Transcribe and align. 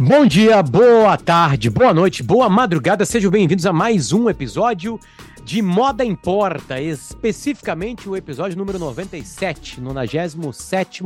Bom 0.00 0.26
dia, 0.26 0.62
boa 0.62 1.16
tarde, 1.16 1.68
boa 1.68 1.92
noite, 1.92 2.22
boa 2.22 2.48
madrugada, 2.48 3.04
sejam 3.04 3.32
bem-vindos 3.32 3.66
a 3.66 3.72
mais 3.72 4.12
um 4.12 4.30
episódio 4.30 5.00
de 5.42 5.60
Moda 5.60 6.04
Importa, 6.04 6.80
especificamente 6.80 8.08
o 8.08 8.16
episódio 8.16 8.56
número 8.56 8.78
97, 8.78 9.80
97 9.80 11.02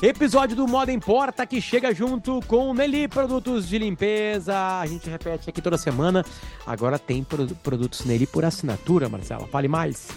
episódio 0.00 0.54
do 0.54 0.68
Moda 0.68 0.92
Importa 0.92 1.44
que 1.44 1.60
chega 1.60 1.92
junto 1.92 2.40
com 2.46 2.72
Nelly 2.72 3.08
Produtos 3.08 3.68
de 3.68 3.78
Limpeza. 3.78 4.56
A 4.78 4.86
gente 4.86 5.10
repete 5.10 5.50
aqui 5.50 5.60
toda 5.60 5.76
semana. 5.76 6.24
Agora 6.64 7.00
tem 7.00 7.26
produtos 7.64 8.04
Nelly 8.04 8.28
por 8.28 8.44
assinatura, 8.44 9.08
Marcela. 9.08 9.48
Fale 9.48 9.66
mais. 9.66 10.08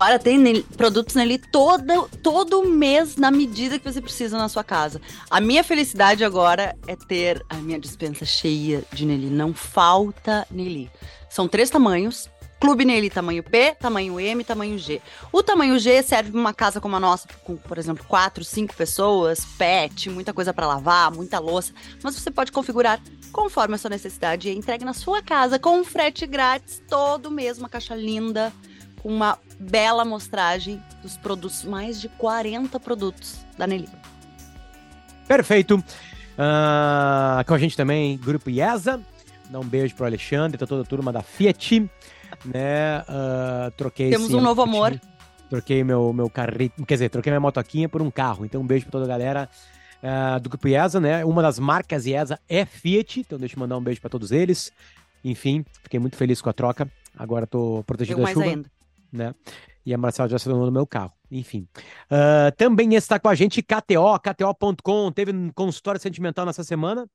Agora 0.00 0.18
tem 0.18 0.38
Nelly, 0.38 0.62
produtos 0.62 1.14
Nelly 1.14 1.36
todo, 1.36 2.08
todo 2.22 2.64
mês 2.64 3.16
na 3.16 3.30
medida 3.30 3.78
que 3.78 3.84
você 3.84 4.00
precisa 4.00 4.38
na 4.38 4.48
sua 4.48 4.64
casa. 4.64 4.98
A 5.28 5.42
minha 5.42 5.62
felicidade 5.62 6.24
agora 6.24 6.74
é 6.86 6.96
ter 6.96 7.44
a 7.50 7.56
minha 7.56 7.78
dispensa 7.78 8.24
cheia 8.24 8.82
de 8.94 9.04
Nelly. 9.04 9.28
Não 9.28 9.52
falta 9.52 10.46
Nelly. 10.50 10.90
São 11.28 11.46
três 11.46 11.68
tamanhos. 11.68 12.30
Clube 12.58 12.86
Nelly 12.86 13.10
tamanho 13.10 13.42
P, 13.42 13.74
tamanho 13.78 14.18
M, 14.18 14.42
tamanho 14.42 14.78
G. 14.78 15.02
O 15.30 15.42
tamanho 15.42 15.78
G 15.78 16.02
serve 16.02 16.30
para 16.30 16.40
uma 16.40 16.54
casa 16.54 16.80
como 16.80 16.96
a 16.96 17.00
nossa, 17.00 17.28
com, 17.44 17.56
por 17.56 17.76
exemplo, 17.76 18.02
quatro, 18.08 18.42
cinco 18.42 18.74
pessoas, 18.74 19.44
pet, 19.58 20.08
muita 20.08 20.32
coisa 20.32 20.54
para 20.54 20.66
lavar, 20.66 21.10
muita 21.10 21.38
louça. 21.38 21.74
Mas 22.02 22.18
você 22.18 22.30
pode 22.30 22.52
configurar 22.52 23.02
conforme 23.32 23.74
a 23.74 23.78
sua 23.78 23.90
necessidade 23.90 24.48
e 24.48 24.56
entregue 24.56 24.84
na 24.84 24.94
sua 24.94 25.20
casa 25.20 25.58
com 25.58 25.84
frete 25.84 26.26
grátis 26.26 26.82
todo 26.88 27.30
mês, 27.30 27.58
uma 27.58 27.68
caixa 27.68 27.94
linda 27.94 28.50
com 29.02 29.08
uma 29.08 29.38
bela 29.58 30.02
amostragem 30.02 30.82
dos 31.02 31.16
produtos, 31.16 31.64
mais 31.64 32.00
de 32.00 32.08
40 32.08 32.78
produtos 32.78 33.44
da 33.56 33.66
Nelly. 33.66 33.88
Perfeito. 35.26 35.76
Uh, 35.76 37.44
com 37.46 37.54
a 37.54 37.58
gente 37.58 37.76
também, 37.76 38.16
Grupo 38.18 38.50
IESA. 38.50 39.00
Dá 39.48 39.58
um 39.58 39.64
beijo 39.64 39.94
pro 39.94 40.06
Alexandre, 40.06 40.58
tá 40.58 40.66
toda 40.66 40.82
a 40.82 40.84
turma 40.84 41.12
da 41.12 41.22
Fiat. 41.22 41.90
Né? 42.44 43.00
Uh, 43.00 43.70
troquei 43.76 44.10
Temos 44.10 44.32
um 44.32 44.40
novo 44.40 44.62
amor. 44.62 45.00
Troquei 45.48 45.82
meu, 45.82 46.12
meu 46.12 46.30
carrinho, 46.30 46.70
quer 46.86 46.94
dizer, 46.94 47.08
troquei 47.08 47.30
minha 47.32 47.40
motoquinha 47.40 47.88
por 47.88 48.00
um 48.00 48.10
carro. 48.10 48.44
Então, 48.44 48.60
um 48.60 48.66
beijo 48.66 48.84
pra 48.84 48.92
toda 48.92 49.04
a 49.04 49.08
galera 49.08 49.48
uh, 50.02 50.40
do 50.40 50.48
Grupo 50.48 50.68
IESA, 50.68 51.00
né? 51.00 51.24
Uma 51.24 51.42
das 51.42 51.58
marcas 51.58 52.06
IESA 52.06 52.38
é 52.48 52.64
Fiat, 52.64 53.20
então 53.20 53.38
deixa 53.38 53.56
eu 53.56 53.60
mandar 53.60 53.76
um 53.76 53.82
beijo 53.82 54.00
para 54.00 54.10
todos 54.10 54.30
eles. 54.30 54.72
Enfim, 55.24 55.64
fiquei 55.82 55.98
muito 55.98 56.16
feliz 56.16 56.40
com 56.40 56.48
a 56.48 56.52
troca. 56.52 56.88
Agora 57.18 57.46
tô 57.46 57.82
protegido 57.86 58.20
Eu 58.20 58.24
da 58.24 58.32
chuva. 58.32 58.46
Ainda 58.46 58.79
né? 59.12 59.34
E 59.84 59.94
a 59.94 59.98
Marcela 59.98 60.28
já 60.28 60.38
se 60.38 60.44
tornou 60.44 60.66
no 60.66 60.72
meu 60.72 60.86
carro. 60.86 61.12
Enfim. 61.30 61.66
Uh, 62.10 62.54
também 62.56 62.94
está 62.94 63.18
com 63.18 63.28
a 63.28 63.34
gente 63.34 63.62
KTO, 63.62 64.18
KTO.com. 64.18 65.12
Teve 65.12 65.32
um 65.32 65.50
consultório 65.52 66.00
sentimental 66.00 66.44
nessa 66.44 66.62
semana. 66.64 67.08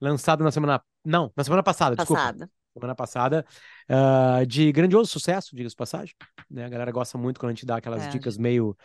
Lançado 0.00 0.42
na 0.42 0.50
semana. 0.50 0.80
Não, 1.04 1.32
na 1.36 1.44
semana 1.44 1.62
passada, 1.62 1.96
passada. 1.96 2.32
desculpa. 2.32 2.50
Semana 2.74 2.94
passada. 2.94 3.46
Uh, 3.88 4.46
de 4.46 4.70
grandioso 4.72 5.10
sucesso, 5.10 5.54
diga-se 5.54 5.74
passagem. 5.74 6.14
Né? 6.50 6.64
A 6.64 6.68
galera 6.68 6.92
gosta 6.92 7.16
muito 7.16 7.40
quando 7.40 7.50
a 7.50 7.54
gente 7.54 7.66
dá 7.66 7.76
aquelas 7.76 8.06
é. 8.06 8.08
dicas 8.08 8.36
meio, 8.36 8.76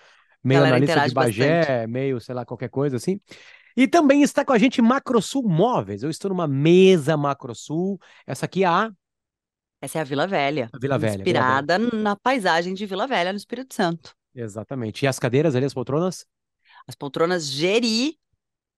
meio 0.44 0.64
analista 0.64 1.08
de 1.08 1.14
Bagé, 1.14 1.60
bastante. 1.60 1.88
meio, 1.88 2.20
sei 2.20 2.36
lá, 2.36 2.46
qualquer 2.46 2.70
coisa 2.70 2.98
assim. 2.98 3.20
E 3.76 3.88
também 3.88 4.22
está 4.22 4.44
com 4.44 4.54
a 4.54 4.58
gente 4.58 4.82
Macrosul 4.82 5.48
Móveis. 5.48 6.04
Eu 6.04 6.10
estou 6.10 6.30
numa 6.30 6.48
mesa 6.48 7.16
Macrosul. 7.16 8.00
Essa 8.26 8.46
aqui 8.46 8.64
é 8.64 8.68
a 8.68 8.92
essa 9.82 9.98
é 9.98 10.02
a 10.02 10.04
Vila 10.04 10.28
Velha. 10.28 10.70
A 10.72 10.78
Vila 10.78 10.98
Velha. 10.98 11.16
Inspirada 11.16 11.78
Vila 11.78 11.90
Velha. 11.90 12.04
na 12.04 12.16
paisagem 12.16 12.74
de 12.74 12.86
Vila 12.86 13.08
Velha, 13.08 13.32
no 13.32 13.38
Espírito 13.38 13.74
Santo. 13.74 14.16
Exatamente. 14.34 15.04
E 15.04 15.08
as 15.08 15.20
cadeiras 15.20 15.56
ali, 15.56 15.66
as 15.66 15.74
poltronas? 15.74 16.26
As 16.88 16.96
poltronas 16.96 17.46
Geri, 17.48 18.18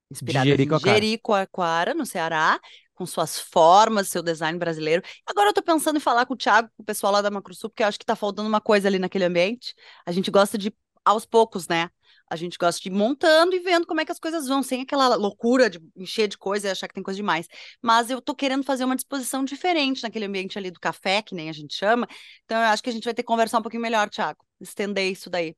inspiradas 0.09 0.47
Jericoacoara. 0.47 0.97
em 0.97 1.01
Jericoacoara, 1.01 1.93
no 1.93 2.05
Ceará, 2.05 2.59
com 2.93 3.05
suas 3.05 3.39
formas, 3.39 4.07
seu 4.07 4.21
design 4.23 4.57
brasileiro. 4.57 5.03
Agora 5.25 5.49
eu 5.49 5.53
tô 5.53 5.61
pensando 5.61 5.97
em 5.97 5.99
falar 5.99 6.25
com 6.25 6.33
o 6.33 6.37
Thiago, 6.37 6.69
com 6.75 6.83
o 6.83 6.85
pessoal 6.85 7.11
lá 7.11 7.21
da 7.21 7.31
Macrosul, 7.31 7.69
porque 7.69 7.83
eu 7.83 7.87
acho 7.87 7.99
que 7.99 8.05
tá 8.05 8.15
faltando 8.15 8.47
uma 8.47 8.61
coisa 8.61 8.87
ali 8.87 8.99
naquele 8.99 9.25
ambiente. 9.25 9.75
A 10.05 10.11
gente 10.11 10.31
gosta 10.31 10.57
de, 10.57 10.73
aos 11.03 11.25
poucos, 11.25 11.67
né? 11.67 11.89
A 12.33 12.35
gente 12.35 12.57
gosta 12.57 12.81
de 12.81 12.89
ir 12.89 12.91
montando 12.91 13.55
e 13.55 13.59
vendo 13.59 13.85
como 13.85 14.01
é 14.01 14.05
que 14.05 14.11
as 14.11 14.17
coisas 14.17 14.47
vão, 14.47 14.63
sem 14.63 14.81
aquela 14.81 15.13
loucura 15.15 15.69
de 15.69 15.79
encher 15.95 16.27
de 16.27 16.35
coisa 16.35 16.67
e 16.67 16.71
achar 16.71 16.87
que 16.87 16.93
tem 16.95 17.03
coisa 17.03 17.15
demais. 17.15 17.47
Mas 17.79 18.09
eu 18.09 18.19
tô 18.19 18.33
querendo 18.33 18.63
fazer 18.63 18.83
uma 18.85 18.95
disposição 18.95 19.45
diferente 19.45 20.01
naquele 20.01 20.25
ambiente 20.25 20.57
ali 20.57 20.71
do 20.71 20.79
café, 20.79 21.21
que 21.21 21.35
nem 21.35 21.47
a 21.47 21.53
gente 21.53 21.75
chama. 21.75 22.07
Então 22.43 22.57
eu 22.57 22.69
acho 22.69 22.81
que 22.81 22.89
a 22.89 22.91
gente 22.91 23.03
vai 23.03 23.13
ter 23.13 23.21
que 23.21 23.27
conversar 23.27 23.59
um 23.59 23.61
pouquinho 23.61 23.83
melhor, 23.83 24.09
Thiago. 24.09 24.43
Estender 24.59 25.11
isso 25.11 25.29
daí. 25.29 25.55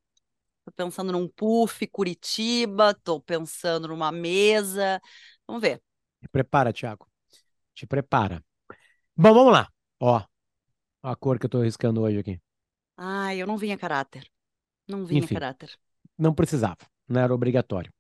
Tô 0.66 0.72
pensando 0.76 1.14
num 1.14 1.30
puff 1.30 1.88
Curitiba, 1.88 2.94
tô 3.06 3.22
pensando 3.22 3.88
numa 3.88 4.12
mesa. 4.12 5.00
Vamos 5.48 5.62
ver. 5.62 5.82
Te 6.20 6.28
prepara, 6.28 6.74
Thiago. 6.74 7.08
Te 7.74 7.88
prepara. 7.88 8.44
Bom, 9.16 9.34
vamos 9.34 9.54
lá. 9.54 9.70
Ó, 10.02 10.22
a 11.02 11.16
cor 11.16 11.40
que 11.40 11.46
eu 11.46 11.50
tô 11.50 11.62
riscando 11.62 12.02
hoje 12.02 12.20
aqui. 12.20 12.42
Ah, 12.98 13.34
eu 13.34 13.48
não 13.48 13.56
vinha 13.56 13.78
caráter. 13.78 14.30
Não 14.86 15.06
vinha 15.06 15.24
Enfim. 15.24 15.36
caráter 15.36 15.80
não 16.18 16.34
precisava, 16.34 16.78
não 17.08 17.22
era 17.22 17.34
obrigatório. 17.34 17.92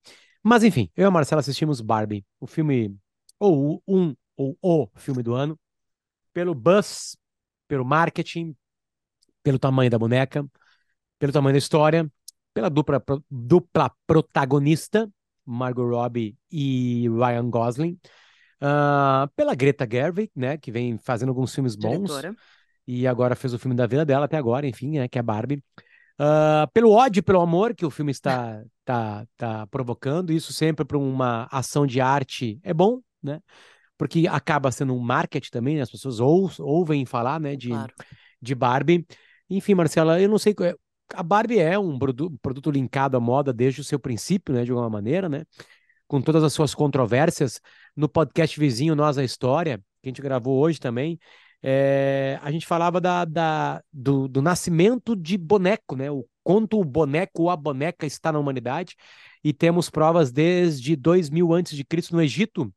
Mas 0.44 0.64
enfim, 0.64 0.90
eu 0.96 1.03
e 1.03 1.08
a 1.08 1.12
Marcela 1.12 1.40
assistimos 1.40 1.81
Barbie, 1.81 2.26
o 2.40 2.48
filme, 2.48 2.96
ou 3.40 3.81
um, 3.88 4.16
ou 4.38 4.58
o 4.62 4.90
filme 4.96 5.24
do 5.24 5.34
ano, 5.34 5.59
pelo 6.34 6.53
buzz, 6.53 7.18
pelo 7.68 7.86
marketing, 7.86 8.56
pelo 9.42 9.58
tamanho 9.58 9.90
da 9.90 9.98
boneca, 9.98 10.46
pelo 11.18 11.31
tamanho 11.31 11.53
da 11.53 11.59
história, 11.59 12.12
pela 12.53 12.70
dupla, 12.70 13.03
dupla 13.30 13.92
protagonista, 14.06 15.09
Margot 15.46 15.88
Robbie 15.88 16.38
e 16.52 17.08
Ryan 17.09 17.50
Gosling, 17.50 18.00
uh, 18.62 19.28
pela 19.36 19.56
Greta 19.56 19.88
Gerwig, 19.90 20.32
né, 20.36 20.58
que 20.58 20.72
vem 20.72 20.97
fazendo 20.97 21.30
alguns 21.30 21.53
filmes 21.53 21.76
bons, 21.76 22.12
Diretora. 22.12 22.36
e 22.88 23.08
agora 23.08 23.36
fez 23.36 23.53
o 23.53 23.59
filme 23.59 23.76
da 23.76 23.86
vida 23.86 24.06
dela 24.06 24.26
até 24.26 24.38
agora, 24.38 24.68
enfim, 24.68 24.97
né, 25.00 25.08
que 25.08 25.20
é 25.20 25.22
Barbie. 25.22 25.64
Uh, 26.20 26.70
pelo 26.74 26.92
ódio, 26.92 27.22
pelo 27.22 27.42
amor 27.42 27.76
que 27.76 27.86
o 27.86 27.90
filme 27.90 28.12
está 28.12 28.64
tá, 28.86 29.28
tá 29.36 29.68
provocando, 29.68 30.31
isso 30.31 30.53
sempre 30.53 30.86
para 30.86 30.98
uma 30.98 31.46
ação 31.52 31.86
de 31.86 32.00
arte 32.00 32.58
é 32.64 32.74
bom, 32.74 33.02
né? 33.22 33.42
Porque 33.98 34.26
acaba 34.30 34.72
sendo 34.72 34.94
um 34.96 35.00
marketing 35.00 35.50
também, 35.52 35.76
né? 35.76 35.81
as 35.81 35.92
pessoas 35.92 36.20
ou, 36.20 36.50
ouvem 36.59 37.06
falar, 37.06 37.40
né, 37.40 37.56
de, 37.56 37.70
claro. 37.70 37.94
de 38.42 38.56
Barbie. 38.56 39.06
Enfim, 39.50 39.74
Marcela, 39.74 40.22
eu 40.22 40.30
não 40.30 40.38
sei. 40.38 40.53
É, 40.62 40.74
a 41.14 41.24
Barbie 41.24 41.59
é 41.59 41.78
um 41.78 41.98
produto, 41.98 42.38
produto 42.42 42.72
linkado 42.72 43.18
à 43.18 43.20
moda 43.20 43.53
desde 43.53 43.82
o 43.82 43.84
seu 43.84 44.00
princípio, 44.00 44.53
né, 44.53 44.64
de 44.64 44.72
alguma 44.72 44.90
maneira, 44.90 45.30
né? 45.30 45.44
Com 46.08 46.22
todas 46.22 46.44
as 46.44 46.53
suas 46.53 46.74
controvérsias. 46.76 47.59
No 47.96 48.08
podcast 48.09 48.59
vizinho 48.59 48.96
Nós 48.96 49.18
a 49.18 49.24
História, 49.24 49.78
que 50.02 50.08
a 50.08 50.09
gente 50.09 50.22
gravou 50.22 50.59
hoje 50.59 50.80
também, 50.80 51.18
é, 51.61 52.39
a 52.41 52.51
gente 52.51 52.66
falava 52.66 53.01
da, 53.01 53.25
da 53.25 53.81
do, 53.91 54.27
do, 54.27 54.41
nascimento 54.41 55.16
de 55.16 55.38
boneco, 55.38 55.95
né? 55.95 56.11
O 56.11 56.25
quanto 56.43 56.79
o 56.79 56.85
boneco 56.85 57.43
ou 57.43 57.49
a 57.49 57.55
boneca 57.55 58.05
está 58.05 58.31
na 58.31 58.39
humanidade, 58.39 58.95
e 59.43 59.51
temos 59.51 59.89
provas 59.89 60.31
desde 60.31 60.95
2000 60.95 61.53
antes 61.53 61.75
de 61.75 61.83
Cristo 61.83 62.16
no 62.16 62.21
Egito, 62.21 62.71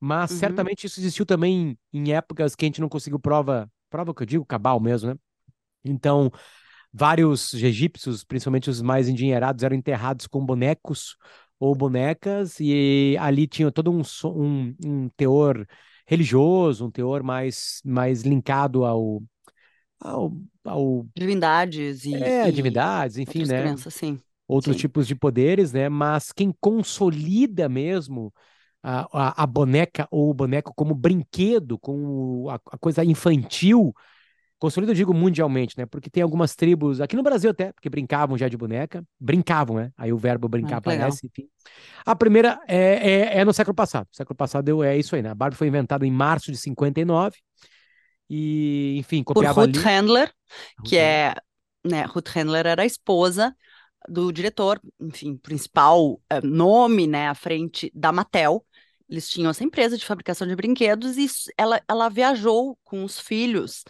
mas 0.00 0.30
uhum. 0.30 0.38
certamente 0.38 0.86
isso 0.86 0.98
existiu 0.98 1.26
também 1.26 1.78
em 1.92 2.12
épocas 2.12 2.54
que 2.54 2.64
a 2.64 2.68
gente 2.68 2.80
não 2.80 2.88
conseguiu 2.88 3.18
prova, 3.18 3.70
prova 3.90 4.14
que 4.14 4.22
eu 4.22 4.26
digo, 4.26 4.46
cabal 4.46 4.80
mesmo, 4.80 5.10
né? 5.10 5.16
Então, 5.84 6.30
vários 6.92 7.54
egípcios, 7.54 8.24
principalmente 8.24 8.70
os 8.70 8.80
mais 8.80 9.08
endinheirados, 9.08 9.62
eram 9.62 9.76
enterrados 9.76 10.26
com 10.26 10.44
bonecos 10.44 11.16
ou 11.58 11.74
bonecas, 11.74 12.58
e 12.60 13.16
ali 13.20 13.46
tinha 13.46 13.70
todo 13.70 13.90
um, 13.92 14.02
um, 14.24 14.74
um 14.84 15.08
teor 15.16 15.66
religioso, 16.12 16.86
um 16.86 16.90
teor 16.90 17.22
mais, 17.22 17.80
mais 17.84 18.22
linkado 18.22 18.84
ao, 18.84 19.22
ao, 19.98 20.32
ao... 20.62 21.06
divindades 21.16 22.04
e 22.04 22.14
é, 22.14 22.48
e 22.48 22.52
divindades, 22.52 23.16
enfim, 23.16 23.46
né? 23.46 23.62
Crenças, 23.62 23.94
sim. 23.94 24.20
Outros 24.46 24.76
sim. 24.76 24.82
tipos 24.82 25.06
de 25.06 25.14
poderes, 25.14 25.72
né? 25.72 25.88
Mas 25.88 26.30
quem 26.30 26.54
consolida 26.60 27.66
mesmo 27.68 28.32
a, 28.82 29.06
a, 29.12 29.42
a 29.44 29.46
boneca 29.46 30.06
ou 30.10 30.28
o 30.28 30.34
boneco 30.34 30.74
como 30.74 30.94
brinquedo, 30.94 31.78
com 31.78 32.46
a, 32.50 32.56
a 32.56 32.78
coisa 32.78 33.02
infantil, 33.02 33.94
Consolida, 34.62 34.92
eu 34.92 34.94
digo 34.94 35.12
mundialmente, 35.12 35.76
né? 35.76 35.86
Porque 35.86 36.08
tem 36.08 36.22
algumas 36.22 36.54
tribos, 36.54 37.00
aqui 37.00 37.16
no 37.16 37.22
Brasil 37.24 37.50
até, 37.50 37.72
que 37.82 37.90
brincavam 37.90 38.38
já 38.38 38.46
de 38.46 38.56
boneca. 38.56 39.04
Brincavam, 39.18 39.74
né? 39.74 39.90
Aí 39.98 40.12
o 40.12 40.16
verbo 40.16 40.48
brincar 40.48 40.76
ah, 40.76 40.78
aparece, 40.78 41.26
enfim. 41.26 41.48
A 42.06 42.14
primeira 42.14 42.60
é, 42.68 42.76
é, 42.76 43.38
é, 43.38 43.44
no 43.44 43.52
século 43.52 43.74
passado. 43.74 44.06
O 44.12 44.16
século 44.16 44.36
passado 44.36 44.84
é 44.84 44.96
isso 44.96 45.16
aí, 45.16 45.22
né? 45.22 45.30
A 45.30 45.34
Barbie 45.34 45.56
foi 45.56 45.66
inventada 45.66 46.06
em 46.06 46.12
março 46.12 46.52
de 46.52 46.58
59. 46.58 47.38
E, 48.30 48.98
enfim, 48.98 49.24
copiava 49.24 49.62
Por 49.62 49.66
Ruth 49.66 49.78
ali... 49.78 49.84
Handler, 49.84 50.32
que 50.84 50.96
é... 50.96 51.34
Né, 51.84 52.04
Ruth 52.04 52.28
Handler 52.28 52.64
era 52.64 52.82
a 52.82 52.86
esposa 52.86 53.52
do 54.08 54.30
diretor, 54.30 54.80
enfim, 55.00 55.36
principal 55.38 56.20
é, 56.30 56.40
nome, 56.40 57.08
né, 57.08 57.26
à 57.26 57.34
frente 57.34 57.90
da 57.92 58.12
Mattel. 58.12 58.64
Eles 59.10 59.28
tinham 59.28 59.50
essa 59.50 59.64
empresa 59.64 59.98
de 59.98 60.06
fabricação 60.06 60.46
de 60.46 60.54
brinquedos 60.54 61.18
e 61.18 61.26
ela, 61.58 61.82
ela 61.88 62.08
viajou 62.08 62.78
com 62.84 63.02
os 63.02 63.18
filhos 63.18 63.82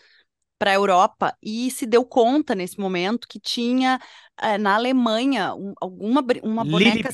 para 0.63 0.71
a 0.71 0.75
Europa 0.75 1.37
e 1.43 1.73
se 1.73 1.85
deu 1.85 2.05
conta 2.05 2.55
nesse 2.55 2.79
momento 2.79 3.27
que 3.27 3.41
tinha 3.41 3.99
é, 4.41 4.57
na 4.57 4.77
Alemanha 4.77 5.53
um, 5.57 5.75
alguma 5.81 6.25
uma 6.41 6.65
boneca 6.65 7.11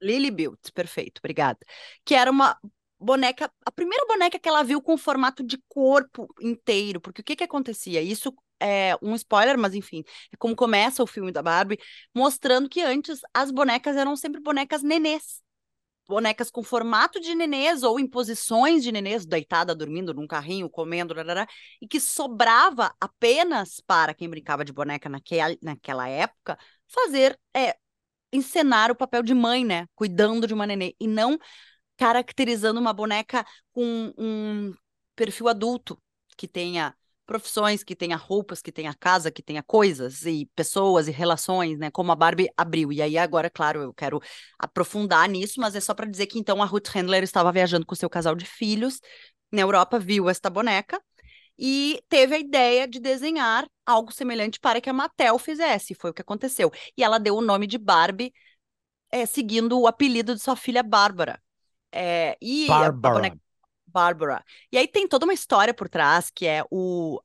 Lily 0.00 0.30
Bild, 0.30 0.56
perfeito, 0.72 1.18
obrigada. 1.18 1.58
Que 2.06 2.14
era 2.14 2.30
uma 2.30 2.58
boneca, 2.98 3.52
a 3.66 3.70
primeira 3.70 4.02
boneca 4.06 4.38
que 4.38 4.48
ela 4.48 4.62
viu 4.62 4.80
com 4.80 4.96
formato 4.96 5.44
de 5.44 5.58
corpo 5.68 6.26
inteiro, 6.40 7.02
porque 7.02 7.20
o 7.20 7.24
que 7.24 7.36
que 7.36 7.44
acontecia? 7.44 8.00
Isso 8.00 8.34
é 8.58 8.96
um 9.02 9.14
spoiler, 9.14 9.58
mas 9.58 9.74
enfim, 9.74 10.02
é 10.32 10.36
como 10.38 10.56
começa 10.56 11.02
o 11.02 11.06
filme 11.06 11.30
da 11.30 11.42
Barbie, 11.42 11.78
mostrando 12.14 12.66
que 12.66 12.80
antes 12.80 13.20
as 13.34 13.50
bonecas 13.50 13.94
eram 13.94 14.16
sempre 14.16 14.40
bonecas 14.40 14.82
nenês. 14.82 15.42
Bonecas 16.08 16.50
com 16.50 16.62
formato 16.62 17.20
de 17.20 17.34
nenês 17.34 17.82
ou 17.82 18.00
em 18.00 18.06
posições 18.06 18.82
de 18.82 18.90
nenês, 18.90 19.26
deitada, 19.26 19.74
dormindo 19.74 20.14
num 20.14 20.26
carrinho, 20.26 20.70
comendo, 20.70 21.14
e 21.82 21.86
que 21.86 22.00
sobrava 22.00 22.94
apenas 22.98 23.80
para 23.86 24.14
quem 24.14 24.28
brincava 24.28 24.64
de 24.64 24.72
boneca 24.72 25.08
naquela, 25.08 26.08
época 26.08 26.58
fazer, 26.86 27.38
é, 27.54 27.76
encenar 28.32 28.90
o 28.90 28.96
papel 28.96 29.22
de 29.22 29.34
mãe, 29.34 29.64
né? 29.64 29.86
Cuidando 29.94 30.46
de 30.46 30.54
uma 30.54 30.66
nenê, 30.66 30.96
e 30.98 31.06
não 31.06 31.38
caracterizando 31.98 32.80
uma 32.80 32.92
boneca 32.92 33.44
com 33.72 34.14
um 34.16 34.74
perfil 35.14 35.48
adulto, 35.48 36.00
que 36.36 36.48
tenha 36.48 36.96
profissões, 37.28 37.84
que 37.84 37.94
tenha 37.94 38.16
roupas, 38.16 38.62
que 38.62 38.72
tenha 38.72 38.94
casa, 38.94 39.30
que 39.30 39.42
tenha 39.42 39.62
coisas 39.62 40.24
e 40.24 40.46
pessoas 40.56 41.08
e 41.08 41.10
relações, 41.10 41.78
né? 41.78 41.90
Como 41.90 42.10
a 42.10 42.16
Barbie 42.16 42.48
abriu. 42.56 42.90
E 42.90 43.02
aí 43.02 43.18
agora, 43.18 43.50
claro, 43.50 43.82
eu 43.82 43.92
quero 43.92 44.18
aprofundar 44.58 45.28
nisso, 45.28 45.60
mas 45.60 45.76
é 45.76 45.80
só 45.80 45.92
para 45.92 46.06
dizer 46.06 46.26
que 46.26 46.38
então 46.38 46.62
a 46.62 46.64
Ruth 46.64 46.88
Handler 46.88 47.22
estava 47.22 47.52
viajando 47.52 47.84
com 47.84 47.94
seu 47.94 48.08
casal 48.08 48.34
de 48.34 48.46
filhos 48.46 48.98
na 49.52 49.60
Europa, 49.60 49.98
viu 49.98 50.30
esta 50.30 50.48
boneca 50.48 50.98
e 51.58 52.02
teve 52.08 52.34
a 52.34 52.38
ideia 52.38 52.88
de 52.88 52.98
desenhar 52.98 53.68
algo 53.84 54.10
semelhante 54.10 54.58
para 54.58 54.80
que 54.80 54.88
a 54.88 54.92
Mattel 54.94 55.38
fizesse. 55.38 55.94
Foi 55.94 56.10
o 56.10 56.14
que 56.14 56.22
aconteceu. 56.22 56.72
E 56.96 57.04
ela 57.04 57.18
deu 57.18 57.36
o 57.36 57.42
nome 57.42 57.66
de 57.66 57.76
Barbie, 57.76 58.32
é, 59.10 59.26
seguindo 59.26 59.78
o 59.78 59.86
apelido 59.86 60.34
de 60.34 60.40
sua 60.40 60.56
filha 60.56 60.82
Bárbara. 60.82 61.38
É, 61.92 62.38
e 62.40 62.66
Bárbara. 62.68 63.16
A, 63.16 63.20
boneca... 63.20 63.47
Bárbara. 63.98 64.44
E 64.70 64.78
aí 64.78 64.86
tem 64.86 65.08
toda 65.08 65.26
uma 65.26 65.34
história 65.34 65.74
por 65.74 65.88
trás, 65.88 66.30
que 66.30 66.46
é 66.46 66.62
o. 66.70 67.20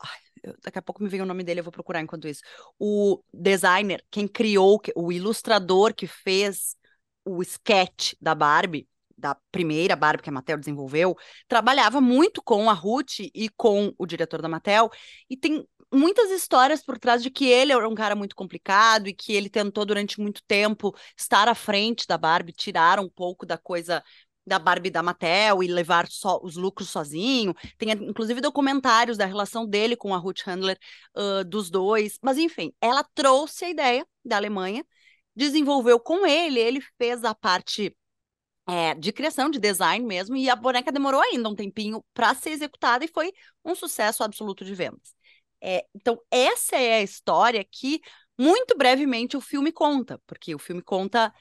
Daqui 0.63 0.79
a 0.79 0.81
pouco 0.81 1.03
me 1.03 1.07
vem 1.07 1.21
o 1.21 1.25
nome 1.25 1.43
dele, 1.43 1.59
eu 1.59 1.63
vou 1.63 1.71
procurar 1.71 2.01
enquanto 2.01 2.27
isso. 2.27 2.41
O 2.79 3.23
designer, 3.31 4.03
quem 4.09 4.27
criou, 4.27 4.81
o 4.95 5.11
ilustrador 5.11 5.93
que 5.93 6.07
fez 6.07 6.75
o 7.23 7.41
sketch 7.41 8.13
da 8.19 8.35
Barbie, 8.35 8.87
da 9.17 9.37
primeira 9.51 9.95
Barbie 9.95 10.23
que 10.23 10.29
a 10.29 10.33
Mattel 10.33 10.57
desenvolveu, 10.57 11.15
trabalhava 11.47 12.01
muito 12.01 12.41
com 12.43 12.69
a 12.69 12.73
Ruth 12.73 13.19
e 13.19 13.47
com 13.55 13.93
o 13.97 14.05
diretor 14.05 14.41
da 14.41 14.49
Mattel, 14.49 14.89
e 15.29 15.37
tem 15.37 15.65
muitas 15.93 16.31
histórias 16.31 16.83
por 16.83 16.97
trás 16.97 17.21
de 17.21 17.29
que 17.29 17.45
ele 17.45 17.71
era 17.71 17.87
um 17.87 17.95
cara 17.95 18.15
muito 18.15 18.35
complicado 18.35 19.07
e 19.07 19.13
que 19.13 19.31
ele 19.31 19.49
tentou 19.49 19.85
durante 19.85 20.19
muito 20.19 20.41
tempo 20.45 20.93
estar 21.15 21.47
à 21.47 21.55
frente 21.55 22.05
da 22.07 22.17
Barbie, 22.17 22.51
tirar 22.51 22.99
um 22.99 23.07
pouco 23.07 23.45
da 23.45 23.57
coisa 23.57 24.03
da 24.45 24.59
Barbie 24.59 24.89
da 24.89 25.01
Mattel 25.01 25.63
e 25.63 25.67
levar 25.67 26.07
só 26.07 26.39
os 26.43 26.55
lucros 26.55 26.89
sozinho. 26.89 27.53
Tem 27.77 27.91
inclusive 27.91 28.41
documentários 28.41 29.17
da 29.17 29.25
relação 29.25 29.65
dele 29.65 29.95
com 29.95 30.13
a 30.13 30.17
Ruth 30.17 30.41
Handler, 30.45 30.77
uh, 31.15 31.43
dos 31.45 31.69
dois. 31.69 32.17
Mas 32.21 32.37
enfim, 32.37 32.73
ela 32.81 33.03
trouxe 33.15 33.65
a 33.65 33.69
ideia 33.69 34.05
da 34.23 34.37
Alemanha, 34.37 34.85
desenvolveu 35.35 35.99
com 35.99 36.25
ele, 36.25 36.59
ele 36.59 36.81
fez 36.97 37.23
a 37.23 37.33
parte 37.33 37.95
é, 38.67 38.93
de 38.95 39.11
criação, 39.11 39.49
de 39.49 39.59
design 39.59 40.05
mesmo, 40.05 40.35
e 40.35 40.49
a 40.49 40.55
boneca 40.55 40.91
demorou 40.91 41.21
ainda 41.21 41.49
um 41.49 41.55
tempinho 41.55 42.03
para 42.13 42.33
ser 42.33 42.51
executada 42.51 43.03
e 43.03 43.09
foi 43.09 43.33
um 43.63 43.75
sucesso 43.75 44.23
absoluto 44.23 44.63
de 44.63 44.73
vendas. 44.73 45.13
É, 45.61 45.85
então, 45.95 46.19
essa 46.29 46.75
é 46.75 46.95
a 46.95 47.01
história 47.01 47.63
que, 47.63 48.01
muito 48.37 48.77
brevemente, 48.77 49.37
o 49.37 49.41
filme 49.41 49.71
conta, 49.71 50.19
porque 50.27 50.53
o 50.53 50.59
filme 50.59 50.81
conta 50.81 51.33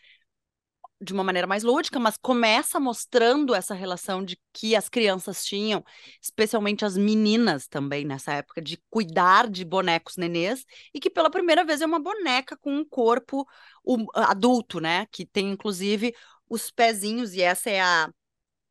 de 1.03 1.13
uma 1.13 1.25
maneira 1.25 1.47
mais 1.47 1.63
lúdica, 1.63 1.99
mas 1.99 2.17
começa 2.17 2.79
mostrando 2.79 3.55
essa 3.55 3.75
relação 3.75 4.25
de 4.25 4.39
que 4.53 4.77
as 4.77 4.89
crianças 4.89 5.45
tinham, 5.45 5.85
especialmente 6.21 6.85
as 6.85 6.97
meninas 6.97 7.67
também 7.67 8.05
nessa 8.05 8.33
época, 8.35 8.63
de 8.63 8.81
cuidar 8.89 9.51
de 9.51 9.65
bonecos 9.65 10.17
nenês, 10.17 10.65
e 10.95 11.01
que 11.01 11.11
pela 11.11 11.31
primeira 11.31 11.65
vez 11.65 11.81
é 11.81 11.87
uma 11.87 11.99
boneca 11.99 12.57
com 12.57 12.73
um 12.73 12.85
corpo 12.85 13.47
adulto, 14.15 14.81
né? 14.81 15.07
Que 15.11 15.27
tem 15.27 15.51
inclusive 15.51 16.15
os 16.49 16.71
pezinhos, 16.71 17.35
e 17.35 17.43
essa 17.43 17.69
é 17.71 17.81
a 17.81 18.09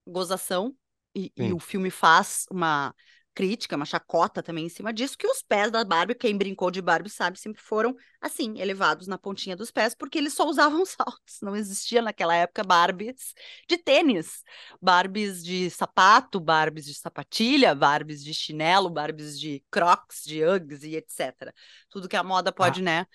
gozação, 0.07 0.75
e, 1.13 1.31
e 1.35 1.51
o 1.51 1.59
filme 1.59 1.89
faz 1.89 2.45
uma 2.49 2.95
crítica, 3.33 3.75
uma 3.75 3.85
chacota 3.85 4.43
também 4.43 4.65
em 4.65 4.69
cima 4.69 4.93
disso, 4.93 5.17
que 5.17 5.27
os 5.27 5.41
pés 5.41 5.71
da 5.71 5.83
Barbie, 5.83 6.15
quem 6.15 6.37
brincou 6.37 6.69
de 6.69 6.81
Barbie 6.81 7.09
sabe, 7.09 7.39
sempre 7.39 7.61
foram 7.61 7.95
assim, 8.19 8.59
elevados 8.59 9.07
na 9.07 9.17
pontinha 9.17 9.55
dos 9.55 9.71
pés, 9.71 9.95
porque 9.95 10.17
eles 10.17 10.33
só 10.33 10.47
usavam 10.47 10.85
saltos. 10.85 11.39
Não 11.41 11.55
existia 11.55 12.01
naquela 12.01 12.35
época 12.35 12.63
Barbies 12.63 13.33
de 13.67 13.77
tênis, 13.77 14.43
Barbies 14.81 15.43
de 15.43 15.69
sapato, 15.69 16.39
Barbies 16.39 16.85
de 16.85 16.93
sapatilha, 16.93 17.73
Barbies 17.73 18.23
de 18.23 18.33
chinelo, 18.33 18.89
Barbies 18.89 19.39
de 19.39 19.63
crocs, 19.71 20.23
de 20.25 20.43
Uggs 20.45 20.85
e 20.85 20.95
etc. 20.95 21.53
Tudo 21.89 22.09
que 22.09 22.15
a 22.15 22.23
moda 22.23 22.51
pode, 22.51 22.81
ah. 22.81 22.83
né? 22.83 23.05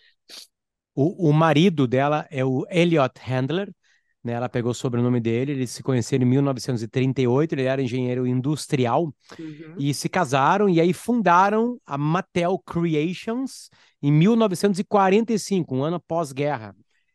O, 0.94 1.28
o 1.28 1.32
marido 1.32 1.86
dela 1.86 2.26
é 2.30 2.44
o 2.44 2.66
Elliot 2.70 3.20
Handler, 3.20 3.70
né? 4.26 4.32
Ela 4.32 4.48
pegou 4.48 4.72
o 4.72 4.74
sobrenome 4.74 5.20
dele, 5.20 5.52
eles 5.52 5.70
se 5.70 5.82
conheceram 5.84 6.26
em 6.26 6.28
1938, 6.30 7.52
ele 7.52 7.62
era 7.62 7.80
engenheiro 7.80 8.26
industrial 8.26 9.14
uhum. 9.38 9.74
e 9.78 9.94
se 9.94 10.08
casaram 10.08 10.68
e 10.68 10.80
aí 10.80 10.92
fundaram 10.92 11.80
a 11.86 11.96
Mattel 11.96 12.58
Creations 12.58 13.70
em 14.02 14.10
1945, 14.10 15.74
um 15.74 15.84
ano 15.84 16.00
pós-guerra. 16.00 16.74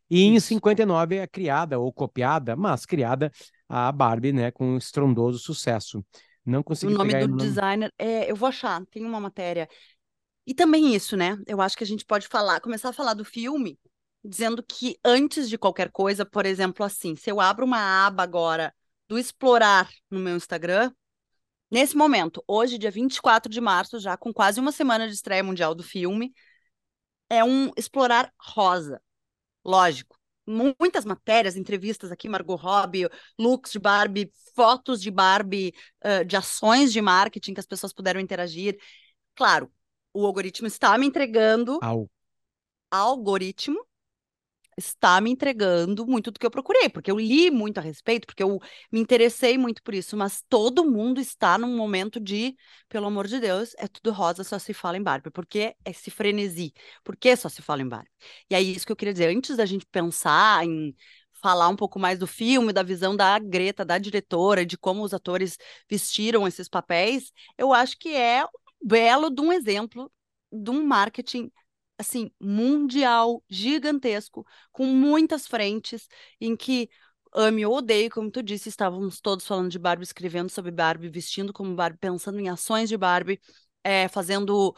E 0.09 0.21
em 0.21 0.35
Isso. 0.35 0.47
59 0.47 1.17
é 1.17 1.27
criada 1.27 1.77
ou 1.79 1.91
copiada, 1.91 2.55
mas 2.55 2.85
criada 2.85 3.29
a 3.67 3.91
Barbie, 3.91 4.31
né, 4.31 4.49
com 4.49 4.73
um 4.73 4.77
estrondoso 4.77 5.37
sucesso. 5.37 6.03
Não 6.45 6.63
consegui 6.63 6.93
O 6.93 6.97
nome 6.97 7.13
do 7.13 7.27
nome... 7.27 7.41
designer, 7.41 7.93
é, 7.97 8.31
eu 8.31 8.35
vou 8.35 8.47
achar, 8.47 8.81
tem 8.89 9.05
uma 9.05 9.19
matéria. 9.19 9.67
E 10.47 10.53
também 10.53 10.95
isso, 10.95 11.15
né? 11.15 11.37
Eu 11.45 11.61
acho 11.61 11.77
que 11.77 11.83
a 11.83 11.87
gente 11.87 12.03
pode 12.03 12.27
falar, 12.27 12.59
começar 12.61 12.89
a 12.89 12.93
falar 12.93 13.13
do 13.13 13.23
filme 13.23 13.77
dizendo 14.23 14.63
que 14.63 14.97
antes 15.03 15.49
de 15.49 15.57
qualquer 15.57 15.91
coisa, 15.91 16.25
por 16.25 16.45
exemplo, 16.45 16.85
assim, 16.85 17.15
se 17.15 17.29
eu 17.29 17.39
abro 17.39 17.65
uma 17.65 18.05
aba 18.05 18.23
agora 18.23 18.73
do 19.07 19.17
explorar 19.17 19.89
no 20.09 20.19
meu 20.19 20.35
Instagram, 20.35 20.91
nesse 21.69 21.95
momento, 21.95 22.43
hoje, 22.47 22.77
dia 22.77 22.91
24 22.91 23.51
de 23.51 23.59
março, 23.59 23.99
já 23.99 24.15
com 24.15 24.33
quase 24.33 24.59
uma 24.59 24.71
semana 24.71 25.07
de 25.07 25.13
estreia 25.13 25.43
mundial 25.43 25.73
do 25.73 25.83
filme, 25.83 26.33
é 27.29 27.43
um 27.43 27.71
explorar 27.75 28.31
rosa. 28.39 29.01
Lógico. 29.65 30.19
Muitas 30.45 31.05
matérias, 31.05 31.55
entrevistas 31.55 32.11
aqui, 32.11 32.27
Margot 32.27 32.55
Robbie, 32.55 33.07
looks 33.39 33.71
de 33.71 33.79
Barbie, 33.79 34.31
fotos 34.55 35.01
de 35.01 35.09
Barbie, 35.09 35.73
uh, 36.03 36.25
de 36.25 36.35
ações 36.35 36.91
de 36.91 36.99
marketing 36.99 37.53
que 37.53 37.59
as 37.59 37.65
pessoas 37.65 37.93
puderam 37.93 38.19
interagir. 38.19 38.77
Claro, 39.35 39.71
o 40.13 40.25
algoritmo 40.25 40.67
está 40.67 40.97
me 40.97 41.05
entregando. 41.05 41.79
Au. 41.81 42.09
Algoritmo 42.89 43.79
está 44.85 45.21
me 45.21 45.31
entregando 45.31 46.05
muito 46.05 46.31
do 46.31 46.39
que 46.39 46.45
eu 46.45 46.51
procurei, 46.51 46.89
porque 46.89 47.11
eu 47.11 47.19
li 47.19 47.49
muito 47.51 47.77
a 47.77 47.81
respeito, 47.81 48.25
porque 48.25 48.43
eu 48.43 48.59
me 48.91 48.99
interessei 48.99 49.57
muito 49.57 49.81
por 49.83 49.93
isso, 49.93 50.17
mas 50.17 50.43
todo 50.49 50.89
mundo 50.89 51.19
está 51.21 51.57
num 51.57 51.75
momento 51.75 52.19
de, 52.19 52.55
pelo 52.89 53.07
amor 53.07 53.27
de 53.27 53.39
Deus, 53.39 53.73
é 53.77 53.87
tudo 53.87 54.11
rosa, 54.11 54.43
só 54.43 54.59
se 54.59 54.73
fala 54.73 54.97
em 54.97 55.03
Barbie. 55.03 55.31
Por 55.31 55.45
que 55.45 55.75
esse 55.85 56.11
frenesi? 56.11 56.73
Por 57.03 57.15
que 57.15 57.35
só 57.35 57.49
se 57.49 57.61
fala 57.61 57.81
em 57.81 57.87
Barbie? 57.87 58.09
E 58.49 58.55
aí, 58.55 58.75
isso 58.75 58.85
que 58.85 58.91
eu 58.91 58.95
queria 58.95 59.13
dizer, 59.13 59.35
antes 59.35 59.57
da 59.57 59.65
gente 59.65 59.85
pensar 59.85 60.65
em 60.65 60.95
falar 61.41 61.67
um 61.69 61.75
pouco 61.75 61.99
mais 61.99 62.19
do 62.19 62.27
filme, 62.27 62.71
da 62.71 62.83
visão 62.83 63.15
da 63.15 63.37
Greta, 63.39 63.83
da 63.83 63.97
diretora, 63.97 64.65
de 64.65 64.77
como 64.77 65.03
os 65.03 65.13
atores 65.13 65.57
vestiram 65.89 66.47
esses 66.47 66.69
papéis, 66.69 67.31
eu 67.57 67.73
acho 67.73 67.97
que 67.97 68.15
é 68.15 68.45
belo 68.83 69.29
de 69.29 69.41
um 69.41 69.51
exemplo 69.51 70.11
de 70.51 70.69
um 70.69 70.85
marketing 70.85 71.51
assim, 72.01 72.31
mundial, 72.39 73.43
gigantesco, 73.49 74.45
com 74.71 74.85
muitas 74.85 75.47
frentes, 75.47 76.07
em 76.39 76.55
que 76.55 76.89
ame 77.33 77.65
ou 77.65 77.75
odeio, 77.77 78.09
como 78.09 78.29
tu 78.29 78.43
disse, 78.43 78.69
estávamos 78.69 79.21
todos 79.21 79.45
falando 79.47 79.69
de 79.69 79.79
Barbie, 79.79 80.03
escrevendo 80.03 80.49
sobre 80.49 80.71
Barbie, 80.71 81.09
vestindo 81.09 81.53
como 81.53 81.75
Barbie, 81.75 81.97
pensando 81.99 82.39
em 82.39 82.49
ações 82.49 82.89
de 82.89 82.97
Barbie, 82.97 83.39
é, 83.83 84.07
fazendo 84.07 84.75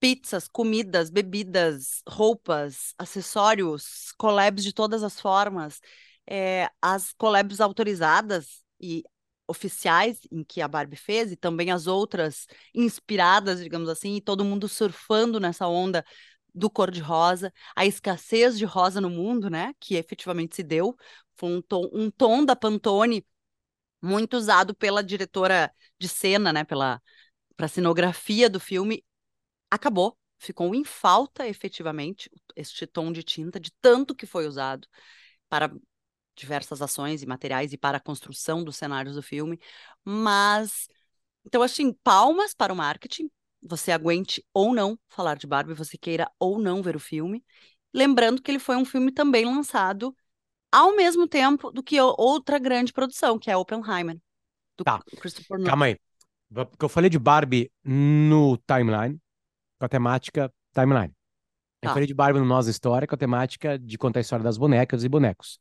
pizzas, 0.00 0.48
comidas, 0.48 1.10
bebidas, 1.10 2.02
roupas, 2.08 2.94
acessórios, 2.98 4.12
collabs 4.18 4.64
de 4.64 4.72
todas 4.72 5.02
as 5.02 5.20
formas, 5.20 5.80
é, 6.26 6.68
as 6.80 7.12
collabs 7.12 7.60
autorizadas 7.60 8.64
e 8.80 9.04
oficiais 9.46 10.20
em 10.30 10.44
que 10.44 10.62
a 10.62 10.68
Barbie 10.68 10.96
fez 10.96 11.32
e 11.32 11.36
também 11.36 11.70
as 11.72 11.86
outras 11.88 12.46
inspiradas, 12.74 13.60
digamos 13.60 13.88
assim, 13.88 14.16
e 14.16 14.20
todo 14.20 14.44
mundo 14.44 14.68
surfando 14.68 15.40
nessa 15.40 15.66
onda 15.66 16.04
do 16.54 16.70
cor-de-rosa, 16.70 17.52
a 17.76 17.86
escassez 17.86 18.58
de 18.58 18.64
rosa 18.64 19.00
no 19.00 19.10
mundo, 19.10 19.50
né, 19.50 19.74
que 19.80 19.96
efetivamente 19.96 20.56
se 20.56 20.62
deu, 20.62 20.96
foi 21.36 21.50
um 21.50 21.62
tom, 21.62 21.88
um 21.92 22.10
tom 22.10 22.44
da 22.44 22.56
Pantone 22.56 23.26
muito 24.02 24.36
usado 24.36 24.74
pela 24.74 25.02
diretora 25.02 25.72
de 25.98 26.08
cena, 26.08 26.52
né, 26.52 26.64
pela 26.64 27.00
para 27.56 27.68
cenografia 27.68 28.48
do 28.48 28.58
filme, 28.58 29.04
acabou, 29.70 30.18
ficou 30.38 30.74
em 30.74 30.84
falta 30.84 31.46
efetivamente 31.46 32.30
este 32.56 32.86
tom 32.86 33.12
de 33.12 33.22
tinta 33.22 33.60
de 33.60 33.70
tanto 33.80 34.14
que 34.14 34.26
foi 34.26 34.46
usado 34.46 34.88
para 35.48 35.70
diversas 36.34 36.80
ações 36.82 37.22
e 37.22 37.26
materiais 37.26 37.72
e 37.72 37.78
para 37.78 37.98
a 37.98 38.00
construção 38.00 38.64
dos 38.64 38.76
cenários 38.76 39.14
do 39.14 39.22
filme, 39.22 39.60
mas 40.04 40.88
então 41.44 41.62
assim, 41.62 41.92
palmas 41.92 42.54
para 42.54 42.72
o 42.72 42.76
marketing, 42.76 43.30
você 43.62 43.92
aguente 43.92 44.44
ou 44.54 44.74
não 44.74 44.98
falar 45.08 45.36
de 45.36 45.46
Barbie, 45.46 45.74
você 45.74 45.98
queira 45.98 46.30
ou 46.38 46.58
não 46.58 46.82
ver 46.82 46.96
o 46.96 47.00
filme, 47.00 47.44
lembrando 47.92 48.40
que 48.40 48.50
ele 48.50 48.58
foi 48.58 48.76
um 48.76 48.84
filme 48.84 49.12
também 49.12 49.44
lançado 49.44 50.14
ao 50.72 50.94
mesmo 50.96 51.26
tempo 51.26 51.70
do 51.70 51.82
que 51.82 52.00
outra 52.00 52.58
grande 52.58 52.92
produção, 52.92 53.38
que 53.38 53.50
é 53.50 53.56
Oppenheimer, 53.56 54.18
do 54.76 54.84
Tá. 54.84 55.00
Christopher 55.20 55.58
Nolan. 55.58 55.70
Calma 55.70 55.86
aí. 55.86 55.96
Porque 56.52 56.84
eu 56.84 56.88
falei 56.88 57.10
de 57.10 57.18
Barbie 57.18 57.70
no 57.84 58.56
timeline, 58.58 59.18
com 59.78 59.86
a 59.86 59.88
temática 59.88 60.52
timeline. 60.74 61.12
Eu 61.82 61.88
Tá. 61.88 61.94
falei 61.94 62.06
de 62.06 62.14
Barbie 62.14 62.38
no 62.40 62.44
Nossa 62.44 62.70
História, 62.70 63.06
com 63.08 63.14
a 63.14 63.18
temática 63.18 63.78
de 63.78 63.96
contar 63.96 64.20
a 64.20 64.22
história 64.22 64.42
das 64.42 64.58
bonecas 64.58 65.02
e 65.04 65.08
bonecos, 65.08 65.58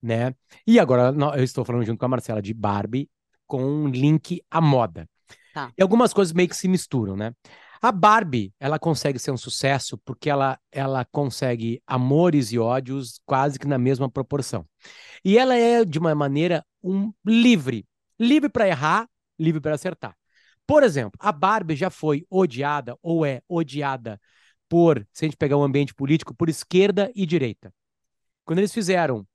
né? 0.00 0.34
E 0.66 0.78
agora 0.78 1.14
eu 1.36 1.42
estou 1.42 1.64
falando 1.64 1.84
junto 1.84 1.98
com 1.98 2.04
a 2.04 2.08
Marcela 2.08 2.40
de 2.40 2.54
Barbie 2.54 3.10
com 3.46 3.64
um 3.64 3.88
link 3.88 4.42
à 4.50 4.60
moda. 4.60 5.08
Tá. 5.56 5.72
E 5.74 5.80
algumas 5.80 6.12
coisas 6.12 6.34
meio 6.34 6.50
que 6.50 6.54
se 6.54 6.68
misturam, 6.68 7.16
né? 7.16 7.32
A 7.80 7.90
Barbie, 7.90 8.52
ela 8.60 8.78
consegue 8.78 9.18
ser 9.18 9.30
um 9.30 9.38
sucesso 9.38 9.96
porque 10.04 10.28
ela, 10.28 10.60
ela 10.70 11.02
consegue 11.06 11.82
amores 11.86 12.52
e 12.52 12.58
ódios 12.58 13.22
quase 13.24 13.58
que 13.58 13.66
na 13.66 13.78
mesma 13.78 14.10
proporção. 14.10 14.66
E 15.24 15.38
ela 15.38 15.56
é, 15.56 15.82
de 15.82 15.98
uma 15.98 16.14
maneira, 16.14 16.62
um 16.82 17.10
livre. 17.24 17.86
Livre 18.20 18.50
para 18.50 18.68
errar, 18.68 19.08
livre 19.38 19.58
para 19.58 19.74
acertar. 19.74 20.14
Por 20.66 20.82
exemplo, 20.82 21.18
a 21.18 21.32
Barbie 21.32 21.74
já 21.74 21.88
foi 21.88 22.26
odiada 22.28 22.94
ou 23.02 23.24
é 23.24 23.40
odiada 23.48 24.20
por, 24.68 25.08
se 25.10 25.24
a 25.24 25.26
gente 25.26 25.38
pegar 25.38 25.56
um 25.56 25.62
ambiente 25.62 25.94
político, 25.94 26.34
por 26.34 26.50
esquerda 26.50 27.10
e 27.14 27.24
direita. 27.24 27.72
Quando 28.44 28.58
eles 28.58 28.74
fizeram 28.74 29.26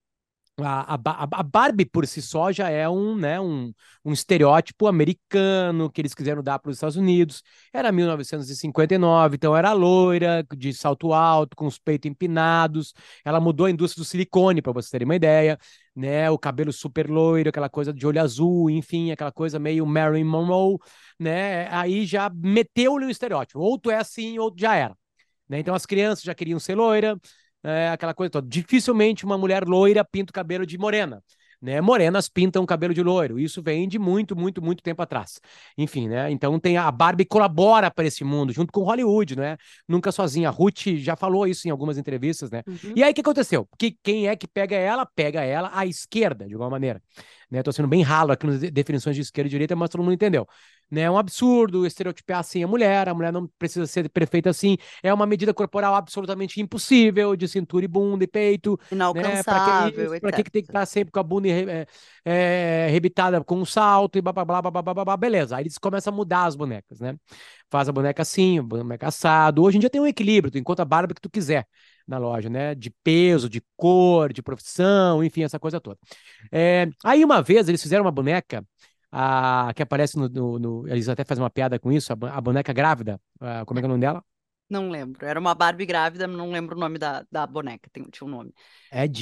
a, 0.63 0.96
a, 0.96 1.27
a 1.39 1.44
Barbie 1.44 1.86
por 1.86 2.06
si 2.08 2.22
só 2.22 2.51
já 2.51 2.70
é 2.70 2.88
um, 2.89 3.15
né, 3.15 3.39
um, 3.39 3.74
um 4.03 4.12
estereótipo 4.13 4.88
americano 4.88 5.89
que 5.89 6.01
eles 6.01 6.13
quiseram 6.13 6.44
dar 6.44 6.60
para 6.60 6.70
os 6.70 6.77
Estados 6.77 6.96
Unidos. 6.96 7.44
Era 7.74 7.91
1959, 7.91 9.36
então 9.36 9.56
era 9.56 9.74
loira, 9.74 10.46
de 10.56 10.74
salto 10.74 11.13
alto, 11.13 11.56
com 11.56 11.65
os 11.68 11.77
peitos 11.77 12.10
empinados. 12.10 12.94
Ela 13.25 13.39
mudou 13.39 13.65
a 13.65 13.72
indústria 13.72 14.01
do 14.03 14.08
silicone, 14.08 14.62
para 14.62 14.72
vocês 14.74 14.91
terem 14.91 15.06
uma 15.06 15.15
ideia, 15.15 15.58
né? 15.96 16.30
O 16.30 16.38
cabelo 16.38 16.72
super 16.72 17.10
loiro, 17.10 17.50
aquela 17.50 17.70
coisa 17.70 17.94
de 17.94 18.06
olho 18.06 18.22
azul, 18.22 18.70
enfim, 18.70 19.12
aquela 19.12 19.32
coisa 19.32 19.60
meio 19.60 19.86
Marilyn 19.86 20.24
Monroe, 20.24 20.77
né? 21.20 21.68
Aí 21.70 22.06
já 22.06 22.30
meteu-lhe 22.34 23.06
o 23.06 23.10
estereótipo. 23.10 23.60
Ou 23.60 23.77
tu 23.77 23.91
é 23.91 23.98
assim, 23.98 24.39
ou 24.39 24.53
já 24.58 24.75
era. 24.75 24.96
Né? 25.51 25.60
Então 25.60 25.75
as 25.75 25.86
crianças 25.86 26.24
já 26.24 26.34
queriam 26.34 26.60
ser 26.60 26.75
loira, 26.75 27.20
é, 27.63 27.89
aquela 27.89 28.13
coisa 28.13 28.32
toda. 28.32 28.48
Dificilmente 28.48 29.25
uma 29.25 29.38
mulher 29.38 29.65
loira 29.65 30.03
pinta 30.03 30.32
o 30.32 30.34
cabelo 30.34 30.65
de 30.65 30.77
morena. 30.77 31.24
Né? 31.62 31.80
Morenas 31.80 32.27
pintam 32.27 32.63
o 32.63 32.65
cabelo 32.65 32.91
de 32.91 33.03
loiro. 33.03 33.38
Isso 33.38 33.62
vem 33.62 33.88
de 33.88 34.00
muito, 34.00 34.36
muito, 34.36 34.63
muito 34.63 34.82
tempo 34.82 35.00
atrás. 35.03 35.39
Enfim, 35.77 36.10
né? 36.10 36.32
Então 36.32 36.60
tem 36.60 36.75
a 36.75 36.91
Barbie 36.91 37.24
colabora 37.24 37.91
para 37.91 38.06
esse 38.08 38.24
mundo, 38.24 38.51
junto 38.51 38.74
com 38.74 38.82
Hollywood, 38.82 39.36
né? 39.36 39.58
Nunca 39.88 40.12
sozinha. 40.12 40.50
A 40.50 40.51
Ruth 40.51 40.88
já 40.96 41.15
falou 41.15 41.46
isso 41.46 41.68
em 41.68 41.72
algumas 41.72 42.00
entrevistas, 42.00 42.50
né? 42.50 42.63
Uhum. 42.68 42.94
E 42.96 43.03
aí 43.03 43.12
o 43.12 43.13
que 43.13 43.22
aconteceu? 43.22 43.70
Que 43.77 43.96
quem 44.01 44.27
é 44.27 44.36
que 44.36 44.48
pega 44.48 44.75
ela? 44.75 45.06
Pega 45.06 45.44
ela 45.44 45.70
à 45.72 45.86
esquerda, 45.86 46.48
de 46.48 46.53
alguma 46.53 46.72
maneira. 46.72 47.00
Né? 47.50 47.62
Tô 47.62 47.72
sendo 47.72 47.88
bem 47.88 48.01
ralo 48.01 48.32
aqui 48.32 48.48
nas 48.48 48.60
de- 48.60 48.72
definições 48.72 49.15
de 49.15 49.22
esquerda 49.22 49.48
e 49.48 49.51
direita, 49.51 49.75
mas 49.75 49.91
todo 49.91 50.01
mundo 50.01 50.13
entendeu. 50.13 50.48
Né? 50.92 51.02
É 51.02 51.12
um 51.12 51.18
absurdo 51.18 51.86
estereotipar 51.86 52.40
assim 52.40 52.64
a 52.64 52.68
mulher, 52.68 53.08
a 53.08 53.14
mulher 53.14 53.32
não 53.32 53.48
precisa 53.58 53.88
ser 53.88 54.10
perfeita 54.10 54.50
assim. 54.50 54.78
É 55.02 55.14
uma 55.14 55.26
medida 55.26 55.54
corporal 55.54 55.96
absolutamente 55.96 56.60
impossível, 56.60 57.34
de 57.36 57.48
cintura 57.48 57.86
e 57.86 57.88
bunda 57.88 58.26
e 58.26 58.28
peito. 58.28 58.78
Né? 58.82 58.98
Inalcançável, 58.98 60.14
isso? 60.14 60.22
Pra 60.22 60.32
que, 60.34 60.44
que 60.44 60.52
tem 60.52 60.62
que 60.62 60.70
estar 60.70 60.86
sempre 60.86 61.12
com 61.12 61.20
a 61.20 61.24
bunda 61.24 61.48
é, 61.48 61.88
é, 62.26 62.88
rebitada 62.92 63.42
com 63.42 63.56
um 63.56 63.66
salto 63.66 64.18
e 64.18 64.22
blá 64.22 64.34
blá 64.34 64.44
blá 64.44 64.62
blá 64.62 64.82
blá 64.82 65.06
blá 65.06 65.18
beleza. 65.18 65.56
Aí 65.56 65.64
eles 65.64 65.78
começam 65.78 66.12
a 66.12 66.16
mudar 66.16 66.46
as 66.46 66.56
bonecas, 66.58 67.00
né? 67.00 67.16
Faz 67.70 67.88
a 67.88 67.92
boneca 67.94 68.22
assim, 68.22 68.60
a 68.60 68.64
boneca 68.64 69.08
assado. 69.08 69.64
Hoje 69.64 69.78
em 69.78 69.80
dia 69.80 69.90
tem 69.90 70.02
um 70.02 70.08
equilíbrio, 70.08 70.52
tu 70.52 70.58
encontra 70.58 70.84
a 70.84 70.86
Barbie 70.86 71.14
que 71.14 71.22
tu 71.22 71.30
quiser 71.30 71.66
na 72.06 72.18
loja, 72.18 72.50
né? 72.50 72.76
De 72.76 72.90
peso, 73.04 73.50
de 73.50 73.64
cor, 73.78 74.34
de 74.34 74.42
profissão, 74.42 75.24
enfim, 75.24 75.44
essa 75.44 75.58
coisa 75.58 75.80
toda. 75.80 75.98
É, 76.52 76.90
aí 77.04 77.24
uma 77.24 77.42
vez 77.42 77.70
eles 77.70 77.82
fizeram 77.82 78.04
uma 78.04 78.12
boneca 78.12 78.66
a, 79.12 79.72
que 79.75 79.84
aparece 79.84 80.18
no, 80.18 80.30
no- 80.30 80.60
no- 80.60 80.88
Eles 80.88 81.10
até 81.10 81.24
fazem 81.25 81.44
uma 81.44 81.50
piada 81.50 81.80
com 81.80 81.91
isso, 81.91 82.13
a, 82.13 82.15
a 82.38 82.41
boneca 82.41 82.74
grávida. 82.74 83.20
como 83.65 83.80
é 83.80 83.82
que 83.82 83.86
é 83.86 83.88
o 83.88 83.89
nome 83.89 84.01
dela? 84.01 84.24
Não 84.70 84.89
lembro. 84.89 85.25
Era 85.25 85.39
uma 85.39 85.53
Barbie 85.53 85.86
grávida, 85.86 86.27
não 86.27 86.50
lembro 86.51 86.75
o 86.75 86.80
nome 86.80 86.98
da, 86.98 87.25
da 87.32 87.46
boneca. 87.46 87.89
Tem, 87.91 88.03
tinha 88.10 88.25
um 88.27 88.32
nome. 88.32 88.53
Ed, 88.94 89.22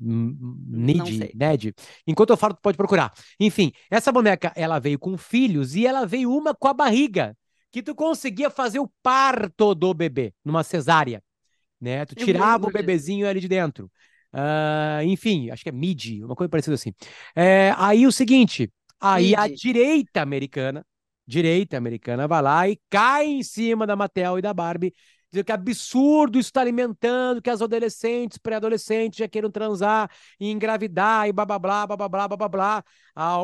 M- 0.00 0.36
não 0.70 1.10
Nid. 1.10 1.30
Ned. 1.34 1.74
Enquanto 2.06 2.30
eu 2.30 2.36
falo, 2.36 2.54
tu 2.54 2.60
pode 2.62 2.76
procurar. 2.76 3.12
Enfim, 3.38 3.70
essa 3.90 4.10
boneca, 4.10 4.52
ela 4.56 4.78
veio 4.78 4.98
com 4.98 5.16
filhos 5.18 5.74
e 5.74 5.86
ela 5.86 6.06
veio 6.06 6.32
uma 6.32 6.54
com 6.54 6.68
a 6.68 6.72
barriga, 6.74 7.36
que 7.70 7.82
tu 7.82 7.94
conseguia 7.94 8.48
fazer 8.48 8.78
o 8.78 8.90
parto 9.02 9.74
do 9.74 9.92
bebê, 9.92 10.32
numa 10.44 10.64
cesárea, 10.64 11.22
né? 11.80 12.06
Tu 12.06 12.16
tirava 12.16 12.66
o 12.68 12.70
bebezinho 12.70 13.28
ali 13.28 13.40
de 13.40 13.48
dentro. 13.48 13.90
Ah, 14.32 15.00
enfim, 15.04 15.50
acho 15.50 15.62
que 15.64 15.70
é 15.70 15.72
mid, 15.72 16.22
uma 16.24 16.36
coisa 16.36 16.50
parecida 16.50 16.74
assim. 16.74 16.92
É, 17.36 17.72
aí 17.78 18.06
o 18.06 18.12
seguinte, 18.12 18.72
Aí 19.00 19.34
a 19.34 19.46
direita 19.48 20.20
americana, 20.22 20.84
direita 21.26 21.76
americana, 21.76 22.26
vai 22.26 22.42
lá 22.42 22.68
e 22.68 22.78
cai 22.90 23.26
em 23.26 23.42
cima 23.42 23.86
da 23.86 23.94
Mattel 23.94 24.38
e 24.38 24.42
da 24.42 24.52
Barbie, 24.52 24.92
dizendo 25.30 25.44
que 25.44 25.52
é 25.52 25.54
absurdo 25.54 26.38
isso 26.38 26.48
está 26.48 26.60
alimentando, 26.60 27.42
que 27.42 27.50
as 27.50 27.60
adolescentes, 27.60 28.38
pré-adolescentes 28.38 29.18
já 29.18 29.28
queiram 29.28 29.50
transar 29.50 30.10
e 30.40 30.50
engravidar 30.50 31.28
e 31.28 31.32
blá 31.32 31.44
blá 31.44 31.58
blá 31.58 31.86
blá 31.86 32.08
blá 32.08 32.28
blá 32.28 32.48
blá 32.48 32.84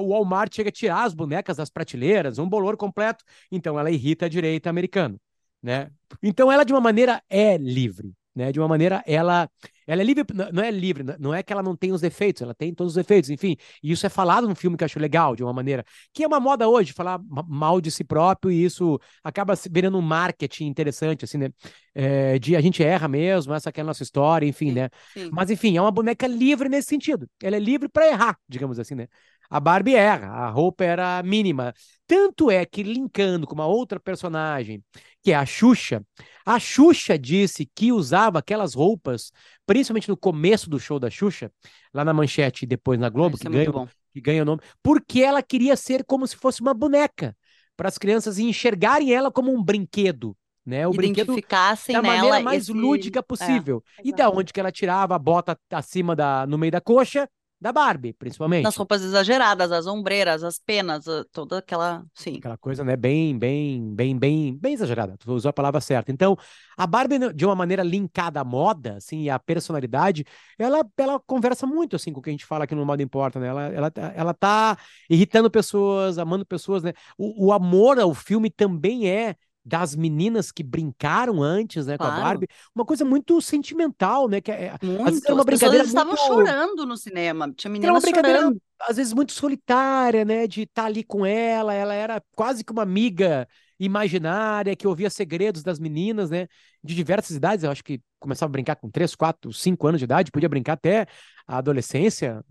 o 0.01 0.09
Walmart 0.09 0.55
chega 0.55 0.71
a 0.71 0.73
tirar 0.73 1.05
as 1.05 1.15
bonecas 1.15 1.57
das 1.57 1.71
prateleiras, 1.71 2.39
um 2.39 2.49
bolor 2.49 2.77
completo. 2.77 3.25
Então 3.51 3.79
ela 3.79 3.91
irrita 3.91 4.27
a 4.27 4.29
direita 4.29 4.71
americana, 4.71 5.17
né? 5.63 5.91
Então 6.23 6.51
ela 6.51 6.65
de 6.65 6.73
uma 6.73 6.81
maneira 6.81 7.23
é 7.29 7.57
livre 7.57 8.13
né? 8.35 8.53
De 8.53 8.59
uma 8.61 8.69
maneira 8.69 9.03
ela 9.07 9.49
ela 9.87 10.01
é 10.01 10.05
livre, 10.05 10.25
não 10.53 10.63
é 10.63 10.71
livre, 10.71 11.05
não 11.19 11.35
é 11.35 11.43
que 11.43 11.53
ela 11.53 11.63
não 11.63 11.77
tem 11.77 11.93
os 11.93 12.01
defeitos, 12.01 12.41
ela 12.41 12.55
tem 12.55 12.75
todos 12.75 12.93
os 12.93 12.97
defeitos, 12.97 13.29
enfim. 13.29 13.55
E 13.83 13.93
isso 13.93 14.07
é 14.07 14.09
falado 14.09 14.49
num 14.49 14.55
filme 14.55 14.77
que 14.79 14.83
eu 14.83 14.87
acho 14.87 14.99
legal, 14.99 15.37
de 15.37 15.43
uma 15.45 15.53
maneira 15.53 15.85
que 16.13 16.25
é 16.25 16.27
uma 16.27 16.41
moda 16.41 16.67
hoje, 16.69 16.93
falar 16.95 17.19
ma- 17.23 17.45
mal 17.47 17.81
de 17.83 17.91
si 17.91 18.03
próprio, 18.03 18.51
e 18.51 18.65
isso 18.65 18.99
acaba 19.23 19.55
se 19.55 19.69
virando 19.71 19.99
um 19.99 20.01
marketing 20.03 20.67
interessante, 20.67 21.25
assim, 21.25 21.37
né? 21.39 21.51
É, 21.95 22.39
de 22.39 22.57
a 22.57 22.61
gente 22.61 22.83
erra 22.83 23.07
mesmo, 23.09 23.53
essa 23.55 23.71
é 23.75 23.81
a 23.81 23.85
nossa 23.85 24.03
história, 24.03 24.47
enfim, 24.47 24.71
Sim, 24.71 24.73
né? 24.73 24.89
sim. 25.15 25.31
Mas 25.31 25.51
enfim, 25.51 25.77
é 25.77 25.81
uma 25.81 25.91
boneca 25.91 26.27
livre 26.27 26.69
nesse 26.69 26.89
sentido. 26.89 27.29
Ela 27.43 27.57
é 27.57 27.59
livre 27.61 27.89
para 27.89 28.07
errar, 28.09 28.39
digamos 28.49 28.79
assim, 28.79 28.95
né? 28.95 29.07
A 29.51 29.61
Barbie 29.61 29.95
erra, 29.95 30.29
a 30.29 30.49
roupa 30.51 30.85
era 30.85 31.23
mínima. 31.23 31.75
Tanto 32.07 32.51
é 32.51 32.65
que 32.65 32.83
linkando 32.83 33.47
com 33.47 33.55
uma 33.55 33.67
outra 33.67 34.01
personagem, 34.01 34.83
que 35.23 35.33
é 35.33 35.35
a 35.35 35.47
Xuxa, 35.47 36.05
a 36.45 36.59
Xuxa 36.59 37.19
disse 37.19 37.69
que 37.75 37.93
usava 37.93 38.39
aquelas 38.39 38.75
roupas, 38.75 39.31
principalmente 39.67 40.09
no 40.09 40.17
começo 40.17 40.69
do 40.69 40.79
show 40.79 40.99
da 40.99 41.11
Xuxa, 41.11 41.51
lá 41.93 42.05
na 42.05 42.13
Manchete 42.13 42.65
e 42.65 42.69
depois 42.69 42.99
na 42.99 43.07
Ah, 43.07 43.11
Globo, 43.11 43.39
que 43.39 43.47
é 43.47 43.51
ganha, 43.51 43.73
que 44.13 44.21
ganha 44.21 44.43
o 44.43 44.45
nome, 44.45 44.61
porque 44.83 45.23
ela 45.23 45.43
queria 45.43 45.77
ser 45.77 46.05
como 46.05 46.27
se 46.27 46.37
fosse 46.37 46.61
uma 46.61 46.75
boneca, 46.75 47.37
para 47.77 47.89
as 47.89 47.99
crianças 47.99 48.39
enxergarem 48.39 49.13
ela 49.13 49.31
como 49.31 49.53
um 49.53 49.63
brinquedo, 49.63 50.37
né? 50.65 50.87
O 50.87 50.93
brinquedo 50.93 51.33
Identificassem 51.33 51.95
da 51.95 52.03
maneira 52.03 52.41
mais 52.41 52.65
esse... 52.65 52.73
lúdica 52.73 53.19
É, 53.19 53.23
possível. 53.23 53.83
E 54.03 54.13
da 54.13 54.31
onde 54.31 54.53
que 54.53 54.61
ela 54.61 54.73
tirava 54.73 55.15
a 55.15 55.19
bota 55.19 55.59
acima 55.71 56.15
da, 56.15 56.47
no 56.47 56.57
meio 56.57 56.73
da 56.73 56.81
coxa? 56.81 57.29
Da 57.65 57.73
Barbie, 57.73 58.11
Nas 58.11 58.19
principalmente. 58.19 58.77
roupas 58.77 59.01
exageradas, 59.03 59.73
as 59.73 59.87
ombreiras, 59.87 60.45
as 60.45 60.59
penas, 60.59 61.09
a- 61.09 61.25
toda 61.33 61.57
aquela... 61.61 62.05
Sim. 62.13 62.37
Aquela 62.37 62.59
coisa, 62.59 62.85
né, 62.85 62.95
bem, 62.95 63.39
bem, 63.39 63.95
bem, 63.95 64.19
bem, 64.19 64.55
bem 64.55 64.75
exagerada. 64.75 65.17
Tu 65.19 65.33
usou 65.33 65.49
a 65.49 65.53
palavra 65.53 65.81
certa. 65.81 66.13
Então, 66.13 66.37
a 66.77 66.87
Barbie, 66.87 67.33
de 67.33 67.47
uma 67.47 67.55
maneira 67.55 67.83
linkada 67.83 68.39
à 68.39 68.45
moda, 68.45 68.97
assim, 68.99 69.23
e 69.23 69.31
à 69.31 69.39
personalidade, 69.39 70.27
ela, 70.59 70.85
ela 70.99 71.19
conversa 71.27 71.67
muito, 71.67 71.97
assim, 71.97 72.13
com 72.13 72.21
o 72.21 72.23
que 72.23 72.29
a 72.29 72.33
gente 72.35 72.45
fala 72.45 72.65
aqui 72.65 72.75
no 72.75 72.85
Moda 72.85 73.03
Importa, 73.03 73.41
né? 73.41 73.49
Ela, 73.49 73.63
ela, 73.73 73.91
tá- 73.91 74.13
ela 74.15 74.35
tá 74.35 74.77
irritando 75.09 75.51
pessoas, 75.51 76.19
amando 76.19 76.45
pessoas, 76.45 76.83
né? 76.83 76.93
O, 77.17 77.47
o 77.47 77.51
amor 77.55 77.99
ao 77.99 78.13
filme 78.13 78.51
também 78.51 79.09
é 79.09 79.37
das 79.65 79.95
meninas 79.97 80.53
que 80.53 80.63
brincaram 80.63 81.43
antes, 81.43 81.87
né, 81.87 81.99
com 81.99 82.07
a 82.07 82.13
Claro. 82.13 82.23
Barbie, 82.23 82.49
uma 82.75 82.85
coisa 82.85 83.05
muito 83.05 83.41
sentimental, 83.41 84.29
né? 84.29 84.41
Que 84.41 84.51
é, 84.53 84.73
vezes 85.05 85.23
Muito. 85.23 85.25
era 85.25 85.35
uma 85.35 85.43
As 85.43 85.47
pessoas 85.47 85.75
brincadeira 85.75 85.85
estavam 85.85 86.17
muito 86.17 86.17
chorando 86.17 86.87
no 86.87 86.97
cinema. 86.97 87.53
Tinha 87.55 87.71
era 87.83 87.93
uma 87.93 88.01
meninas 88.01 88.01
brincadeira, 88.01 88.41
chorando. 88.41 88.61
às 88.81 88.97
vezes, 88.97 89.13
muito 89.13 89.33
solitária, 89.33 90.25
né? 90.25 90.47
De 90.47 90.63
estar 90.63 90.87
ali 90.87 91.05
com 91.05 91.25
ela. 91.27 91.75
Ela 91.75 91.95
era 91.95 92.23
quase 92.35 92.65
que 92.65 92.73
uma 92.73 92.83
amiga 92.83 93.47
imaginária 93.79 94.75
que 94.77 94.87
ouvia 94.87 95.11
segredos 95.11 95.63
das 95.63 95.79
meninas, 95.79 96.31
né? 96.31 96.47
De 96.83 96.95
diversas 96.95 97.37
idades. 97.37 97.65
Eu 97.65 97.71
acho 97.71 97.85
que 97.85 98.01
começava 98.19 98.51
a 98.51 98.53
brincar 98.53 98.77
com 98.77 98.91
3, 98.91 99.15
4, 99.15 99.53
5 99.53 99.87
anos 99.87 99.99
de 100.01 100.05
idade, 100.05 100.31
podia 100.31 100.49
brincar 100.49 100.75
até 100.75 101.07
a 101.47 101.59
adolescência, 101.59 102.43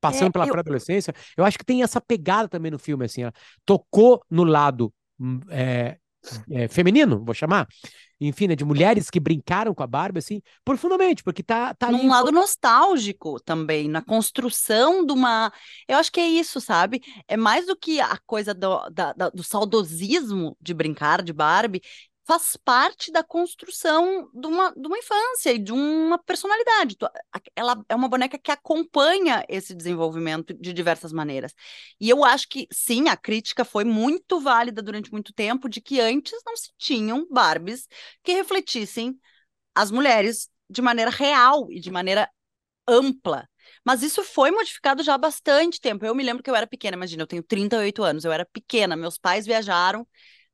passando 0.00 0.28
É, 0.28 0.32
pela 0.32 0.46
eu, 0.46 0.50
pré-adolescência. 0.50 1.14
Eu 1.36 1.44
acho 1.44 1.58
que 1.58 1.64
tem 1.64 1.82
essa 1.82 2.00
pegada 2.00 2.48
também 2.48 2.70
no 2.70 2.78
filme, 2.78 3.04
assim. 3.04 3.22
Ela 3.22 3.32
tocou 3.64 4.22
no 4.30 4.44
lado 4.44 4.92
hum, 5.18 5.40
é, 5.50 5.98
é, 6.50 6.68
feminino, 6.68 7.22
vou 7.24 7.34
chamar, 7.34 7.66
enfim, 8.20 8.48
né, 8.48 8.56
de 8.56 8.64
mulheres 8.64 9.10
que 9.10 9.20
brincaram 9.20 9.74
com 9.74 9.82
a 9.82 9.86
Barbie, 9.86 10.18
assim, 10.18 10.40
profundamente, 10.64 11.22
porque 11.22 11.42
tá, 11.42 11.74
tá 11.74 11.90
Num 11.90 12.08
lado 12.08 12.32
nostálgico 12.32 13.40
também, 13.40 13.88
na 13.88 14.02
construção 14.02 15.04
de 15.04 15.12
uma. 15.12 15.52
Eu 15.86 15.98
acho 15.98 16.10
que 16.10 16.20
é 16.20 16.26
isso, 16.26 16.60
sabe? 16.60 17.02
É 17.28 17.36
mais 17.36 17.66
do 17.66 17.76
que 17.76 18.00
a 18.00 18.18
coisa 18.26 18.54
do, 18.54 18.88
da, 18.90 19.12
da, 19.12 19.28
do 19.30 19.42
saudosismo 19.42 20.56
de 20.60 20.72
brincar 20.72 21.22
de 21.22 21.32
Barbie, 21.32 21.82
faz 22.26 22.56
parte 22.56 23.12
da 23.12 23.22
construção 23.22 24.28
de 24.34 24.46
uma, 24.48 24.72
de 24.72 24.86
uma 24.86 24.98
infância 24.98 25.52
e 25.52 25.58
de 25.58 25.72
uma 25.72 26.18
personalidade. 26.18 26.96
Ela 27.54 27.80
é 27.88 27.94
uma 27.94 28.08
boneca 28.08 28.36
que 28.36 28.50
acompanha 28.50 29.44
esse 29.48 29.72
desenvolvimento 29.74 30.52
de 30.54 30.72
diversas 30.72 31.12
maneiras. 31.12 31.54
E 32.00 32.10
eu 32.10 32.24
acho 32.24 32.48
que, 32.48 32.66
sim, 32.72 33.08
a 33.08 33.16
crítica 33.16 33.64
foi 33.64 33.84
muito 33.84 34.40
válida 34.40 34.82
durante 34.82 35.12
muito 35.12 35.32
tempo 35.32 35.68
de 35.68 35.80
que 35.80 36.00
antes 36.00 36.34
não 36.44 36.56
se 36.56 36.70
tinham 36.76 37.26
Barbies 37.30 37.86
que 38.24 38.32
refletissem 38.32 39.16
as 39.74 39.90
mulheres 39.90 40.50
de 40.68 40.82
maneira 40.82 41.10
real 41.10 41.70
e 41.70 41.80
de 41.80 41.90
maneira 41.90 42.28
ampla. 42.88 43.48
Mas 43.84 44.02
isso 44.02 44.24
foi 44.24 44.50
modificado 44.50 45.02
já 45.02 45.14
há 45.14 45.18
bastante 45.18 45.80
tempo. 45.80 46.04
Eu 46.04 46.14
me 46.14 46.24
lembro 46.24 46.42
que 46.42 46.50
eu 46.50 46.56
era 46.56 46.66
pequena, 46.66 46.96
imagina, 46.96 47.22
eu 47.22 47.26
tenho 47.26 47.42
38 47.42 48.02
anos, 48.02 48.24
eu 48.24 48.32
era 48.32 48.44
pequena, 48.46 48.96
meus 48.96 49.18
pais 49.18 49.46
viajaram 49.46 50.06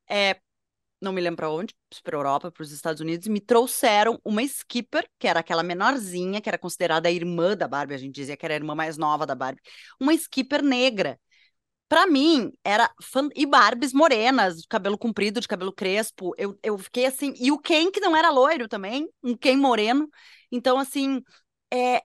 é, 0.09 0.39
não 1.03 1.13
me 1.13 1.21
lembro 1.21 1.37
para 1.37 1.49
onde, 1.51 1.75
para 2.03 2.15
a 2.15 2.19
Europa, 2.19 2.51
para 2.51 2.63
os 2.63 2.71
Estados 2.71 3.01
Unidos, 3.01 3.27
me 3.27 3.41
trouxeram 3.41 4.19
uma 4.23 4.41
Skipper, 4.43 5.07
que 5.19 5.27
era 5.27 5.41
aquela 5.41 5.63
menorzinha, 5.63 6.41
que 6.41 6.49
era 6.49 6.57
considerada 6.57 7.09
a 7.09 7.11
irmã 7.11 7.55
da 7.55 7.67
Barbie, 7.67 7.93
a 7.93 7.97
gente 7.97 8.15
dizia 8.15 8.37
que 8.37 8.45
era 8.45 8.53
a 8.53 8.57
irmã 8.57 8.73
mais 8.73 8.97
nova 8.97 9.25
da 9.25 9.35
Barbie, 9.35 9.61
uma 9.99 10.13
Skipper 10.13 10.63
negra. 10.63 11.19
Para 11.87 12.07
mim, 12.07 12.51
era. 12.63 12.89
E 13.35 13.45
Barbies 13.45 13.93
morenas, 13.93 14.61
de 14.61 14.67
cabelo 14.67 14.97
comprido, 14.97 15.39
de 15.39 15.47
cabelo 15.47 15.71
crespo. 15.71 16.33
Eu, 16.37 16.57
eu 16.63 16.77
fiquei 16.77 17.05
assim. 17.05 17.35
E 17.39 17.51
o 17.51 17.59
Ken, 17.59 17.91
que 17.91 17.99
não 17.99 18.15
era 18.15 18.31
loiro 18.31 18.67
também, 18.67 19.07
um 19.21 19.37
Ken 19.37 19.57
moreno. 19.57 20.09
Então, 20.51 20.79
assim, 20.79 21.21
é, 21.71 22.01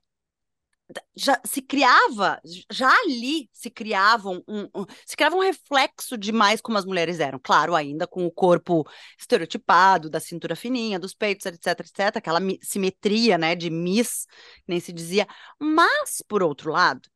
já 1.14 1.40
se 1.44 1.60
criava, 1.60 2.40
já 2.70 2.90
ali 2.90 3.48
se 3.52 3.70
criavam 3.70 4.42
um, 4.48 4.62
um, 4.74 4.86
se 5.04 5.16
criava 5.16 5.36
um 5.36 5.40
reflexo 5.40 6.16
de 6.16 6.32
mais 6.32 6.60
como 6.60 6.78
as 6.78 6.84
mulheres 6.84 7.20
eram, 7.20 7.38
claro, 7.42 7.74
ainda 7.74 8.06
com 8.06 8.24
o 8.24 8.30
corpo 8.30 8.86
estereotipado, 9.18 10.08
da 10.08 10.20
cintura 10.20 10.56
fininha, 10.56 10.98
dos 10.98 11.14
peitos, 11.14 11.46
etc, 11.46 11.80
etc, 11.80 12.16
aquela 12.16 12.40
simetria, 12.62 13.36
né, 13.36 13.54
de 13.54 13.70
Miss, 13.70 14.26
nem 14.66 14.80
se 14.80 14.92
dizia, 14.92 15.26
mas 15.60 16.22
por 16.26 16.42
outro 16.42 16.72
lado, 16.72 17.08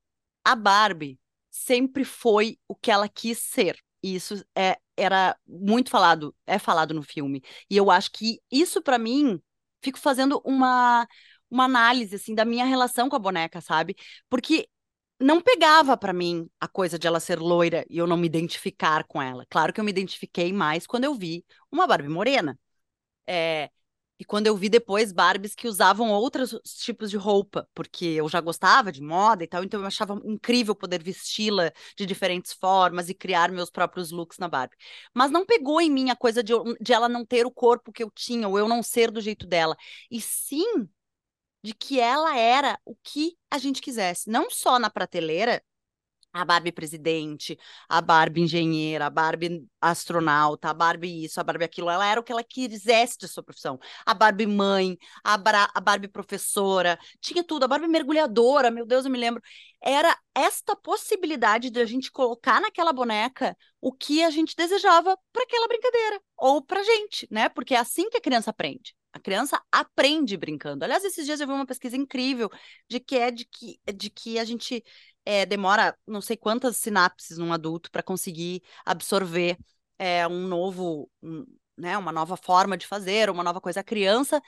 a 0.45 0.55
Barbie 0.55 1.19
sempre 1.51 2.05
foi 2.05 2.59
o 2.69 2.75
que 2.75 2.91
ela 2.91 3.09
quis 3.09 3.39
ser. 3.39 3.77
E 4.03 4.17
isso 4.17 4.45
é, 4.57 4.77
era 4.97 5.37
muito 5.47 5.91
falado, 5.91 6.35
é 6.47 6.59
falado 6.59 6.93
no 6.93 7.03
filme. 7.03 7.43
E 7.71 7.77
eu 7.77 7.91
acho 7.91 8.11
que 8.11 8.41
isso 8.51 8.83
para 8.83 8.99
mim 8.99 9.41
fico 9.81 9.99
fazendo 9.99 10.41
uma 10.45 11.07
uma 11.53 11.65
análise 11.65 12.17
assim 12.17 12.35
da 12.35 12.45
minha 12.45 12.65
relação 12.65 13.09
com 13.09 13.17
a 13.17 13.19
boneca, 13.19 13.61
sabe? 13.61 13.97
Porque 14.31 14.69
não 15.21 15.41
pegava 15.41 15.97
para 15.97 16.13
mim 16.13 16.49
a 16.61 16.69
coisa 16.69 16.99
de 16.99 17.07
ela 17.07 17.21
ser 17.21 17.39
loira 17.39 17.85
e 17.91 17.99
eu 17.99 18.07
não 18.07 18.17
me 18.17 18.27
identificar 18.27 19.05
com 19.05 19.23
ela. 19.23 19.47
Claro 19.51 19.73
que 19.73 19.81
eu 19.81 19.85
me 19.85 19.91
identifiquei 19.91 20.53
mais 20.53 20.87
quando 20.87 21.05
eu 21.05 21.15
vi 21.15 21.45
uma 21.71 21.87
Barbie 21.87 22.09
morena. 22.09 22.59
É, 23.27 23.71
e 24.19 24.25
quando 24.25 24.47
eu 24.47 24.57
vi 24.57 24.69
depois 24.69 25.13
Barbies 25.13 25.55
que 25.55 25.69
usavam 25.69 26.11
outros 26.11 26.57
tipos 26.85 27.11
de 27.11 27.17
roupa, 27.17 27.69
porque 27.75 28.05
eu 28.05 28.29
já 28.29 28.41
gostava 28.41 28.93
de 28.93 29.03
moda 29.03 29.45
e 29.45 29.49
tal, 29.49 29.65
então 29.65 29.81
eu 29.81 29.87
achava 29.87 30.21
incrível 30.25 30.75
poder 30.77 31.03
vesti-la 31.03 31.73
de 31.97 32.07
diferentes 32.07 32.53
formas 32.53 33.09
e 33.09 33.15
criar 33.15 33.51
meus 33.51 33.71
próprios 33.71 34.11
looks 34.13 34.39
na 34.39 34.49
Barbie. 34.49 34.77
Mas 35.13 35.31
não 35.31 35.45
pegou 35.45 35.81
em 35.81 35.91
mim 35.91 36.11
a 36.11 36.17
coisa 36.17 36.43
de, 36.43 36.53
de 36.81 36.93
ela 36.93 37.09
não 37.09 37.27
ter 37.27 37.47
o 37.47 37.51
corpo 37.51 37.93
que 37.93 38.03
eu 38.03 38.11
tinha, 38.11 38.49
ou 38.49 38.59
eu 38.59 38.69
não 38.69 38.83
ser 38.83 39.11
do 39.11 39.21
jeito 39.21 39.47
dela. 39.47 39.77
E 40.11 40.21
sim 40.21 40.89
de 41.63 41.75
que 41.75 42.01
ela 42.01 42.37
era 42.37 42.79
o 42.85 42.97
que 43.03 43.37
a 43.51 43.59
gente 43.59 43.81
quisesse, 43.81 44.29
não 44.31 44.51
só 44.51 44.79
na 44.79 44.91
prateleira, 44.91 45.63
a 46.33 46.45
Barbie 46.45 46.73
presidente, 46.73 47.59
a 47.89 48.01
Barbie 48.01 48.41
engenheira, 48.43 49.07
a 49.07 49.11
Barbie 49.11 49.69
astronauta, 49.81 50.71
a 50.71 50.75
Barbie 50.75 51.25
isso, 51.25 51.39
a 51.39 51.45
Barbie 51.45 51.65
aquilo. 51.65 51.91
Ela 51.91 52.07
era 52.07 52.21
o 52.21 52.25
que 52.25 52.33
ela 52.33 52.43
quisesse 52.43 53.19
de 53.19 53.29
sua 53.29 53.43
profissão. 53.43 53.79
A 54.07 54.15
Barbie 54.15 54.47
mãe, 54.47 54.97
a, 55.23 55.37
Bra 55.37 55.71
a 55.75 55.81
Barbie 55.81 56.09
professora, 56.09 56.99
tinha 57.21 57.45
tudo. 57.45 57.65
A 57.65 57.69
Barbie 57.69 57.87
mergulhadora, 57.87 58.71
meu 58.71 58.87
Deus, 58.87 59.05
eu 59.05 59.11
me 59.11 59.19
lembro. 59.19 59.43
Era 59.83 60.17
esta 60.35 60.75
possibilidade 60.75 61.69
de 61.71 61.81
a 61.81 61.85
gente 61.85 62.11
colocar 62.11 62.61
naquela 62.61 62.93
boneca 62.93 63.57
o 63.81 63.93
que 63.93 64.23
a 64.23 64.31
gente 64.31 64.57
desejava 64.57 65.19
para 65.33 65.43
aquela 65.43 65.69
brincadeira, 65.69 66.21
ou 66.39 66.63
para 66.63 66.83
gente, 66.83 67.27
né? 67.31 67.49
Porque 67.51 67.75
é 67.75 67.79
assim 67.79 68.09
que 68.09 68.17
a 68.17 68.21
criança 68.21 68.51
aprende. 68.51 68.95
A 69.13 69.21
criança 69.21 69.63
aprende 69.71 70.37
brincando. 70.37 70.85
Aliás, 70.85 71.05
esses 71.05 71.27
dias 71.27 71.41
eu 71.41 71.47
vi 71.47 71.53
uma 71.53 71.67
pesquisa 71.67 71.97
incrível 71.97 72.51
de 72.89 72.99
que 72.99 73.17
é 73.17 73.31
de 73.31 73.45
que, 73.45 73.79
de 73.95 74.09
que 74.11 74.39
a 74.39 74.45
gente 74.45 74.83
é, 75.25 75.45
demora 75.45 75.97
não 76.07 76.21
sei 76.21 76.37
quantas 76.37 76.79
sinapses 76.79 77.39
num 77.39 77.53
adulto 77.53 77.91
para 77.91 78.03
conseguir 78.03 78.63
absorver 78.85 79.59
é, 79.99 80.27
um 80.27 80.47
novo, 80.47 81.11
um, 81.23 81.45
né, 81.77 81.97
uma 81.99 82.11
nova 82.11 82.37
forma 82.37 82.77
de 82.77 82.87
fazer, 82.87 83.31
uma 83.31 83.45
nova 83.45 83.61
coisa. 83.61 83.81
A 83.81 83.85
criança, 83.85 84.41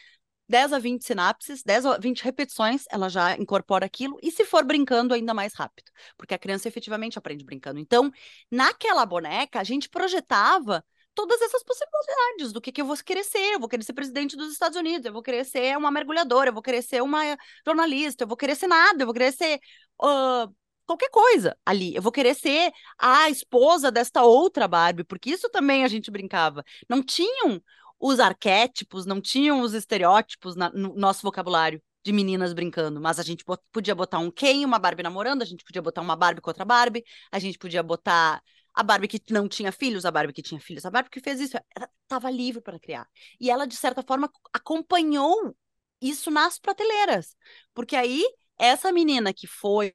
10 0.48 0.72
a 0.72 0.78
20 0.78 1.04
sinapses, 1.04 1.62
10 1.62 1.86
a 1.86 1.98
20 1.98 2.22
repetições, 2.24 2.84
ela 2.90 3.08
já 3.08 3.36
incorpora 3.36 3.86
aquilo, 3.86 4.18
e 4.22 4.30
se 4.30 4.44
for 4.44 4.64
brincando, 4.64 5.14
ainda 5.14 5.32
mais 5.34 5.54
rápido, 5.54 5.90
porque 6.16 6.34
a 6.34 6.38
criança 6.38 6.68
efetivamente 6.68 7.18
aprende 7.18 7.44
brincando. 7.44 7.78
Então, 7.78 8.10
naquela 8.50 9.06
boneca, 9.06 9.60
a 9.60 9.64
gente 9.64 9.88
projetava 9.88 10.84
todas 11.14 11.40
essas 11.40 11.62
possibilidades 11.62 12.52
do 12.52 12.60
que, 12.60 12.72
que 12.72 12.82
eu 12.82 12.86
vou 12.86 12.96
querer 12.96 13.24
ser. 13.24 13.54
Eu 13.54 13.60
vou 13.60 13.68
querer 13.68 13.82
ser 13.84 13.92
presidente 13.92 14.36
dos 14.36 14.52
Estados 14.52 14.76
Unidos, 14.76 15.06
eu 15.06 15.12
vou 15.12 15.22
querer 15.22 15.44
ser 15.44 15.76
uma 15.76 15.90
mergulhadora, 15.90 16.50
eu 16.50 16.54
vou 16.54 16.62
querer 16.62 16.82
ser 16.82 17.02
uma 17.02 17.36
jornalista, 17.64 18.24
eu 18.24 18.28
vou 18.28 18.36
querer 18.36 18.56
ser 18.56 18.66
nada, 18.66 19.02
eu 19.02 19.06
vou 19.06 19.14
querer 19.14 19.32
ser 19.32 19.60
uh, 20.02 20.54
qualquer 20.86 21.10
coisa 21.10 21.56
ali. 21.64 21.94
Eu 21.94 22.02
vou 22.02 22.12
querer 22.12 22.34
ser 22.34 22.72
a 22.98 23.30
esposa 23.30 23.90
desta 23.90 24.22
outra 24.24 24.68
Barbie, 24.68 25.04
porque 25.04 25.30
isso 25.30 25.48
também 25.50 25.84
a 25.84 25.88
gente 25.88 26.10
brincava. 26.10 26.64
Não 26.88 27.02
tinham 27.02 27.62
os 27.98 28.20
arquétipos, 28.20 29.06
não 29.06 29.20
tinham 29.20 29.60
os 29.60 29.72
estereótipos 29.74 30.56
na, 30.56 30.70
no 30.70 30.94
nosso 30.94 31.22
vocabulário 31.22 31.82
de 32.04 32.12
meninas 32.12 32.52
brincando, 32.52 33.00
mas 33.00 33.18
a 33.18 33.22
gente 33.22 33.44
podia 33.72 33.94
botar 33.94 34.18
um 34.18 34.30
Ken 34.30 34.64
uma 34.66 34.78
Barbie 34.78 35.02
namorando, 35.02 35.40
a 35.40 35.46
gente 35.46 35.64
podia 35.64 35.80
botar 35.80 36.02
uma 36.02 36.14
Barbie 36.14 36.42
com 36.42 36.50
outra 36.50 36.64
Barbie, 36.64 37.02
a 37.32 37.38
gente 37.38 37.58
podia 37.58 37.82
botar 37.82 38.42
a 38.74 38.82
Barbie 38.82 39.08
que 39.08 39.22
não 39.32 39.48
tinha 39.48 39.70
filhos, 39.72 40.04
a 40.04 40.10
Barbie 40.10 40.32
que 40.32 40.42
tinha 40.42 40.60
filhos, 40.60 40.84
a 40.84 40.90
Barbie 40.90 41.10
que 41.10 41.20
fez 41.20 41.40
isso, 41.40 41.56
ela 41.76 41.88
estava 42.02 42.30
livre 42.30 42.60
para 42.60 42.78
criar. 42.78 43.08
E 43.40 43.50
ela, 43.50 43.66
de 43.66 43.76
certa 43.76 44.02
forma, 44.02 44.30
acompanhou 44.52 45.56
isso 46.00 46.30
nas 46.30 46.58
prateleiras. 46.58 47.36
Porque 47.72 47.96
aí, 47.96 48.24
essa 48.58 48.92
menina 48.92 49.32
que 49.32 49.46
foi 49.46 49.92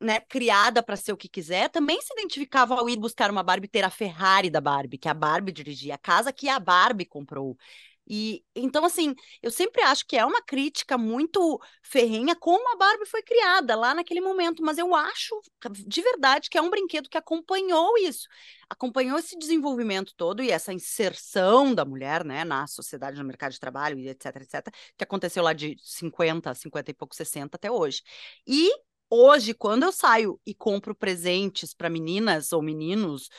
né, 0.00 0.20
criada 0.20 0.82
para 0.82 0.96
ser 0.96 1.12
o 1.12 1.16
que 1.16 1.28
quiser, 1.28 1.70
também 1.70 2.00
se 2.02 2.12
identificava 2.12 2.74
ao 2.74 2.88
ir 2.88 2.98
buscar 2.98 3.30
uma 3.30 3.42
Barbie 3.42 3.68
ter 3.68 3.84
a 3.84 3.90
Ferrari 3.90 4.50
da 4.50 4.60
Barbie, 4.60 4.98
que 4.98 5.08
a 5.08 5.14
Barbie 5.14 5.52
dirigia, 5.52 5.94
a 5.94 5.98
casa 5.98 6.32
que 6.32 6.48
a 6.48 6.58
Barbie 6.58 7.06
comprou. 7.06 7.56
E 8.14 8.44
então, 8.54 8.84
assim, 8.84 9.14
eu 9.42 9.50
sempre 9.50 9.80
acho 9.80 10.06
que 10.06 10.18
é 10.18 10.26
uma 10.26 10.42
crítica 10.42 10.98
muito 10.98 11.58
ferrenha 11.82 12.36
como 12.36 12.70
a 12.74 12.76
Barbie 12.76 13.06
foi 13.06 13.22
criada 13.22 13.74
lá 13.74 13.94
naquele 13.94 14.20
momento, 14.20 14.62
mas 14.62 14.76
eu 14.76 14.94
acho 14.94 15.40
de 15.72 16.02
verdade 16.02 16.50
que 16.50 16.58
é 16.58 16.60
um 16.60 16.68
brinquedo 16.68 17.08
que 17.08 17.16
acompanhou 17.16 17.96
isso, 17.96 18.28
acompanhou 18.68 19.18
esse 19.18 19.34
desenvolvimento 19.38 20.12
todo 20.14 20.42
e 20.42 20.50
essa 20.50 20.74
inserção 20.74 21.74
da 21.74 21.86
mulher, 21.86 22.22
né, 22.22 22.44
na 22.44 22.66
sociedade, 22.66 23.16
no 23.16 23.24
mercado 23.24 23.52
de 23.52 23.60
trabalho 23.60 23.98
e 23.98 24.06
etc, 24.10 24.36
etc, 24.42 24.68
que 24.94 25.04
aconteceu 25.04 25.42
lá 25.42 25.54
de 25.54 25.74
50, 25.82 26.54
50 26.54 26.90
e 26.90 26.94
pouco, 26.94 27.14
60 27.14 27.56
até 27.56 27.70
hoje. 27.70 28.02
E 28.46 28.70
hoje, 29.08 29.54
quando 29.54 29.84
eu 29.84 29.92
saio 29.92 30.38
e 30.44 30.54
compro 30.54 30.94
presentes 30.94 31.72
para 31.72 31.88
meninas 31.88 32.52
ou 32.52 32.60
meninos, 32.60 33.30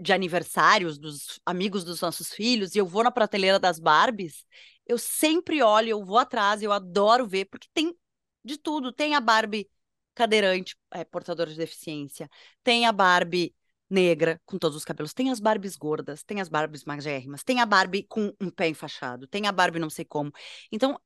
de 0.00 0.12
aniversários 0.12 0.98
dos 0.98 1.40
amigos 1.46 1.84
dos 1.84 2.00
nossos 2.00 2.32
filhos 2.32 2.74
e 2.74 2.78
eu 2.78 2.86
vou 2.86 3.04
na 3.04 3.10
prateleira 3.10 3.58
das 3.58 3.78
Barbies, 3.78 4.44
eu 4.86 4.98
sempre 4.98 5.62
olho, 5.62 5.88
eu 5.90 6.04
vou 6.04 6.18
atrás, 6.18 6.62
eu 6.62 6.72
adoro 6.72 7.26
ver, 7.26 7.46
porque 7.46 7.68
tem 7.72 7.96
de 8.44 8.58
tudo. 8.58 8.92
Tem 8.92 9.14
a 9.14 9.20
Barbie 9.20 9.68
cadeirante, 10.14 10.76
é, 10.92 11.04
portadora 11.04 11.50
de 11.50 11.56
deficiência, 11.56 12.28
tem 12.62 12.86
a 12.86 12.92
Barbie 12.92 13.54
negra, 13.88 14.40
com 14.44 14.58
todos 14.58 14.76
os 14.76 14.84
cabelos, 14.84 15.12
tem 15.14 15.30
as 15.30 15.40
Barbies 15.40 15.76
gordas, 15.76 16.22
tem 16.22 16.40
as 16.40 16.48
Barbies 16.48 16.84
magérrimas, 16.84 17.42
tem 17.42 17.60
a 17.60 17.66
Barbie 17.66 18.04
com 18.04 18.32
um 18.40 18.50
pé 18.50 18.68
enfaixado, 18.68 19.26
tem 19.26 19.46
a 19.46 19.52
Barbie 19.52 19.78
não 19.78 19.90
sei 19.90 20.04
como. 20.04 20.32
Então, 20.70 21.00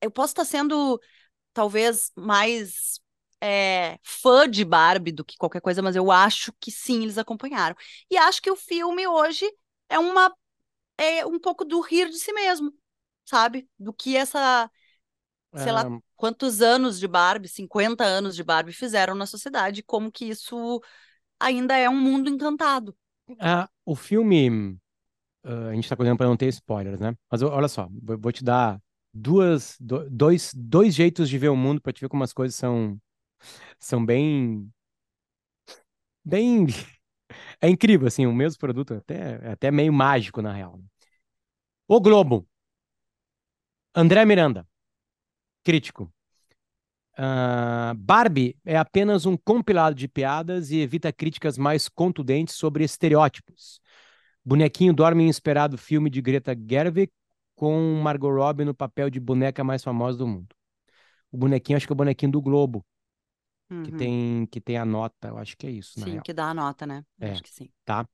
eu 0.00 0.10
posso 0.10 0.32
estar 0.32 0.44
sendo 0.44 1.00
talvez 1.52 2.12
mais 2.16 3.00
é, 3.42 3.98
fã 4.04 4.48
de 4.48 4.64
Barbie 4.64 5.12
do 5.12 5.24
que 5.24 5.36
qualquer 5.36 5.60
coisa, 5.60 5.82
mas 5.82 5.96
eu 5.96 6.10
acho 6.12 6.52
que 6.60 6.70
sim, 6.70 7.02
eles 7.02 7.18
acompanharam. 7.18 7.76
E 8.10 8.16
acho 8.16 8.40
que 8.40 8.50
o 8.50 8.56
filme 8.56 9.06
hoje 9.06 9.50
é 9.88 9.98
uma 9.98 10.32
é 10.98 11.26
um 11.26 11.40
pouco 11.40 11.64
do 11.64 11.80
rir 11.80 12.08
de 12.08 12.18
si 12.18 12.32
mesmo, 12.32 12.72
sabe? 13.24 13.68
Do 13.78 13.92
que 13.92 14.16
essa, 14.16 14.70
sei 15.56 15.72
lá, 15.72 15.84
quantos 16.16 16.62
anos 16.62 17.00
de 17.00 17.08
Barbie, 17.08 17.48
50 17.48 18.04
anos 18.04 18.36
de 18.36 18.44
Barbie 18.44 18.72
fizeram 18.72 19.14
na 19.14 19.26
sociedade, 19.26 19.82
como 19.82 20.12
que 20.12 20.26
isso 20.26 20.80
ainda 21.40 21.76
é 21.76 21.88
um 21.88 22.00
mundo 22.00 22.30
encantado. 22.30 22.96
Ah, 23.40 23.68
o 23.84 23.96
filme 23.96 24.78
uh, 25.44 25.68
a 25.70 25.74
gente 25.74 25.88
tá 25.88 25.96
cuidando 25.96 26.18
para 26.18 26.26
não 26.26 26.36
ter 26.36 26.46
spoilers, 26.48 27.00
né? 27.00 27.16
Mas 27.30 27.42
olha 27.42 27.68
só, 27.68 27.88
vou 28.00 28.32
te 28.32 28.44
dar 28.44 28.80
duas, 29.12 29.76
dois, 29.80 30.52
dois 30.54 30.94
jeitos 30.94 31.28
de 31.28 31.38
ver 31.38 31.48
o 31.48 31.56
mundo 31.56 31.80
para 31.80 31.92
te 31.92 32.00
ver 32.00 32.08
como 32.08 32.24
as 32.24 32.32
coisas 32.32 32.54
são, 32.54 32.98
são 33.78 34.04
bem, 34.04 34.72
bem, 36.24 36.66
é 37.60 37.68
incrível 37.68 38.06
assim, 38.08 38.26
o 38.26 38.34
mesmo 38.34 38.58
produto 38.58 38.94
até 38.94 39.40
é 39.42 39.52
até 39.52 39.70
meio 39.70 39.92
mágico 39.92 40.42
na 40.42 40.52
real. 40.52 40.80
O 41.88 42.00
Globo, 42.00 42.46
André 43.94 44.24
Miranda, 44.24 44.66
crítico. 45.62 46.12
Uh, 47.18 47.94
Barbie 47.94 48.56
é 48.64 48.76
apenas 48.76 49.26
um 49.26 49.36
compilado 49.36 49.94
de 49.94 50.08
piadas 50.08 50.70
e 50.70 50.78
evita 50.78 51.12
críticas 51.12 51.58
mais 51.58 51.88
contundentes 51.88 52.54
sobre 52.54 52.84
estereótipos. 52.84 53.80
Bonequinho 54.44 54.94
dorme 54.94 55.24
em 55.24 55.28
esperado 55.28 55.76
filme 55.76 56.08
de 56.08 56.22
Greta 56.22 56.56
Gerwig 56.56 57.12
com 57.54 58.00
Margot 58.02 58.30
Robbie 58.30 58.64
no 58.64 58.74
papel 58.74 59.10
de 59.10 59.20
boneca 59.20 59.62
mais 59.62 59.84
famosa 59.84 60.18
do 60.18 60.26
mundo. 60.26 60.48
O 61.30 61.36
bonequinho, 61.36 61.76
acho 61.76 61.86
que 61.86 61.92
é 61.92 61.94
o 61.94 61.96
bonequinho 61.96 62.32
do 62.32 62.42
Globo, 62.42 62.84
uhum. 63.72 63.82
que, 63.82 63.92
tem, 63.92 64.46
que 64.46 64.60
tem 64.60 64.76
a 64.76 64.84
nota, 64.84 65.28
eu 65.28 65.38
acho 65.38 65.56
que 65.56 65.66
é 65.66 65.70
isso. 65.70 66.00
Sim, 66.00 66.20
que 66.20 66.32
dá 66.32 66.50
a 66.50 66.54
nota, 66.54 66.86
né? 66.86 67.04
É, 67.20 67.30
acho 67.30 67.42
que 67.42 67.50
sim. 67.50 67.68
Tá. 67.84 68.06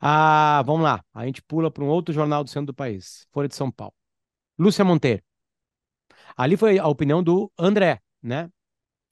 Ah, 0.00 0.62
vamos 0.64 0.82
lá. 0.82 1.04
A 1.12 1.26
gente 1.26 1.42
pula 1.42 1.70
para 1.70 1.82
um 1.82 1.88
outro 1.88 2.14
jornal 2.14 2.44
do 2.44 2.50
centro 2.50 2.66
do 2.66 2.74
país, 2.74 3.26
Folha 3.32 3.48
de 3.48 3.54
São 3.54 3.70
Paulo. 3.70 3.94
Lúcia 4.58 4.84
Monteiro. 4.84 5.22
Ali 6.36 6.56
foi 6.56 6.78
a 6.78 6.86
opinião 6.86 7.22
do 7.22 7.50
André, 7.58 8.00
né? 8.22 8.50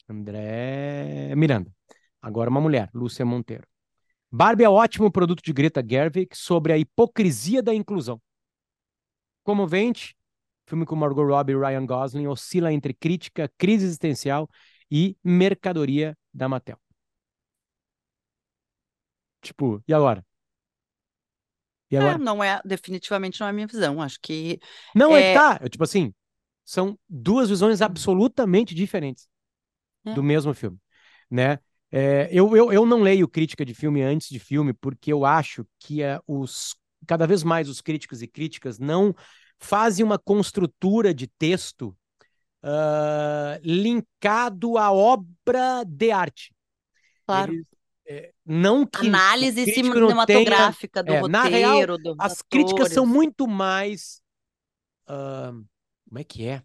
André 0.09 1.35
Miranda. 1.35 1.73
Agora 2.23 2.51
uma 2.51 2.61
mulher, 2.61 2.91
Lúcia 2.95 3.25
Monteiro. 3.25 3.67
Barbie 4.31 4.65
é 4.65 4.69
ótimo 4.69 5.11
produto 5.11 5.43
de 5.43 5.53
Greta 5.53 5.85
Gerwig 5.87 6.29
sobre 6.37 6.73
a 6.73 6.79
hipocrisia 6.79 7.63
da 7.63 7.75
inclusão. 7.75 8.21
Comovente, 9.43 10.17
filme 10.67 10.85
com 10.85 10.97
Margot 10.97 11.25
Robbie 11.25 11.53
e 11.53 11.57
Ryan 11.57 11.87
Gosling 11.87 12.27
oscila 12.27 12.73
entre 12.73 12.93
crítica, 12.93 13.51
crise 13.57 13.85
existencial 13.85 14.49
e 14.91 15.17
mercadoria 15.23 16.17
da 16.33 16.49
Mattel. 16.49 16.79
Tipo, 19.41 19.83
e 19.87 19.95
agora? 19.95 20.25
E 21.91 21.97
agora? 21.97 22.15
É, 22.15 22.19
não 22.19 22.43
é, 22.43 22.61
definitivamente 22.65 23.41
não 23.41 23.47
é 23.47 23.51
a 23.51 23.53
minha 23.53 23.67
visão. 23.67 24.03
Acho 24.03 24.19
que. 24.21 24.59
Não, 24.95 25.17
é, 25.17 25.33
é 25.33 25.35
tá. 25.35 25.59
Eu, 25.63 25.69
tipo 25.69 25.85
assim, 25.85 26.13
são 26.65 26.99
duas 27.09 27.49
visões 27.49 27.81
absolutamente 27.81 28.75
diferentes 28.75 29.29
é. 30.05 30.15
do 30.15 30.23
mesmo 30.23 30.53
filme, 30.53 30.79
né? 31.31 31.59
É, 31.93 32.29
eu, 32.33 32.57
eu, 32.57 32.73
eu 32.73 32.85
não 32.85 33.01
leio 33.01 33.29
crítica 33.29 33.65
de 33.65 33.73
filme 33.73 34.03
antes 34.03 34.29
de 34.29 34.41
filme, 34.41 34.73
porque 34.73 35.13
eu 35.13 35.25
acho 35.25 35.65
que 35.79 36.03
é, 36.03 36.21
os, 36.27 36.75
cada 37.07 37.27
vez 37.27 37.45
mais 37.45 37.69
os 37.69 37.81
críticos 37.81 38.21
e 38.21 38.27
críticas 38.27 38.79
não 38.79 39.15
fazem 39.59 40.05
uma 40.05 40.19
construtura 40.19 41.15
de 41.15 41.29
texto 41.29 41.97
uh, 42.67 43.61
linkado 43.63 44.77
à 44.77 44.93
obra 44.93 45.85
de 45.87 46.11
arte. 46.11 46.53
Claro. 47.25 47.53
Eles, 47.53 47.67
é, 48.09 48.33
não 48.45 48.87
que 48.87 49.07
análise 49.07 49.65
cinematográfica 49.65 51.03
tenha, 51.03 51.21
do 51.21 51.27
é, 51.27 51.41
roteiro, 51.41 51.57
real, 51.57 51.99
do 51.99 52.11
as 52.21 52.35
atores. 52.35 52.43
críticas 52.49 52.93
são 52.93 53.05
muito 53.05 53.49
mais 53.49 54.21
uh, 55.09 55.65
como 56.09 56.19
é 56.19 56.25
que 56.25 56.47
é? 56.47 56.63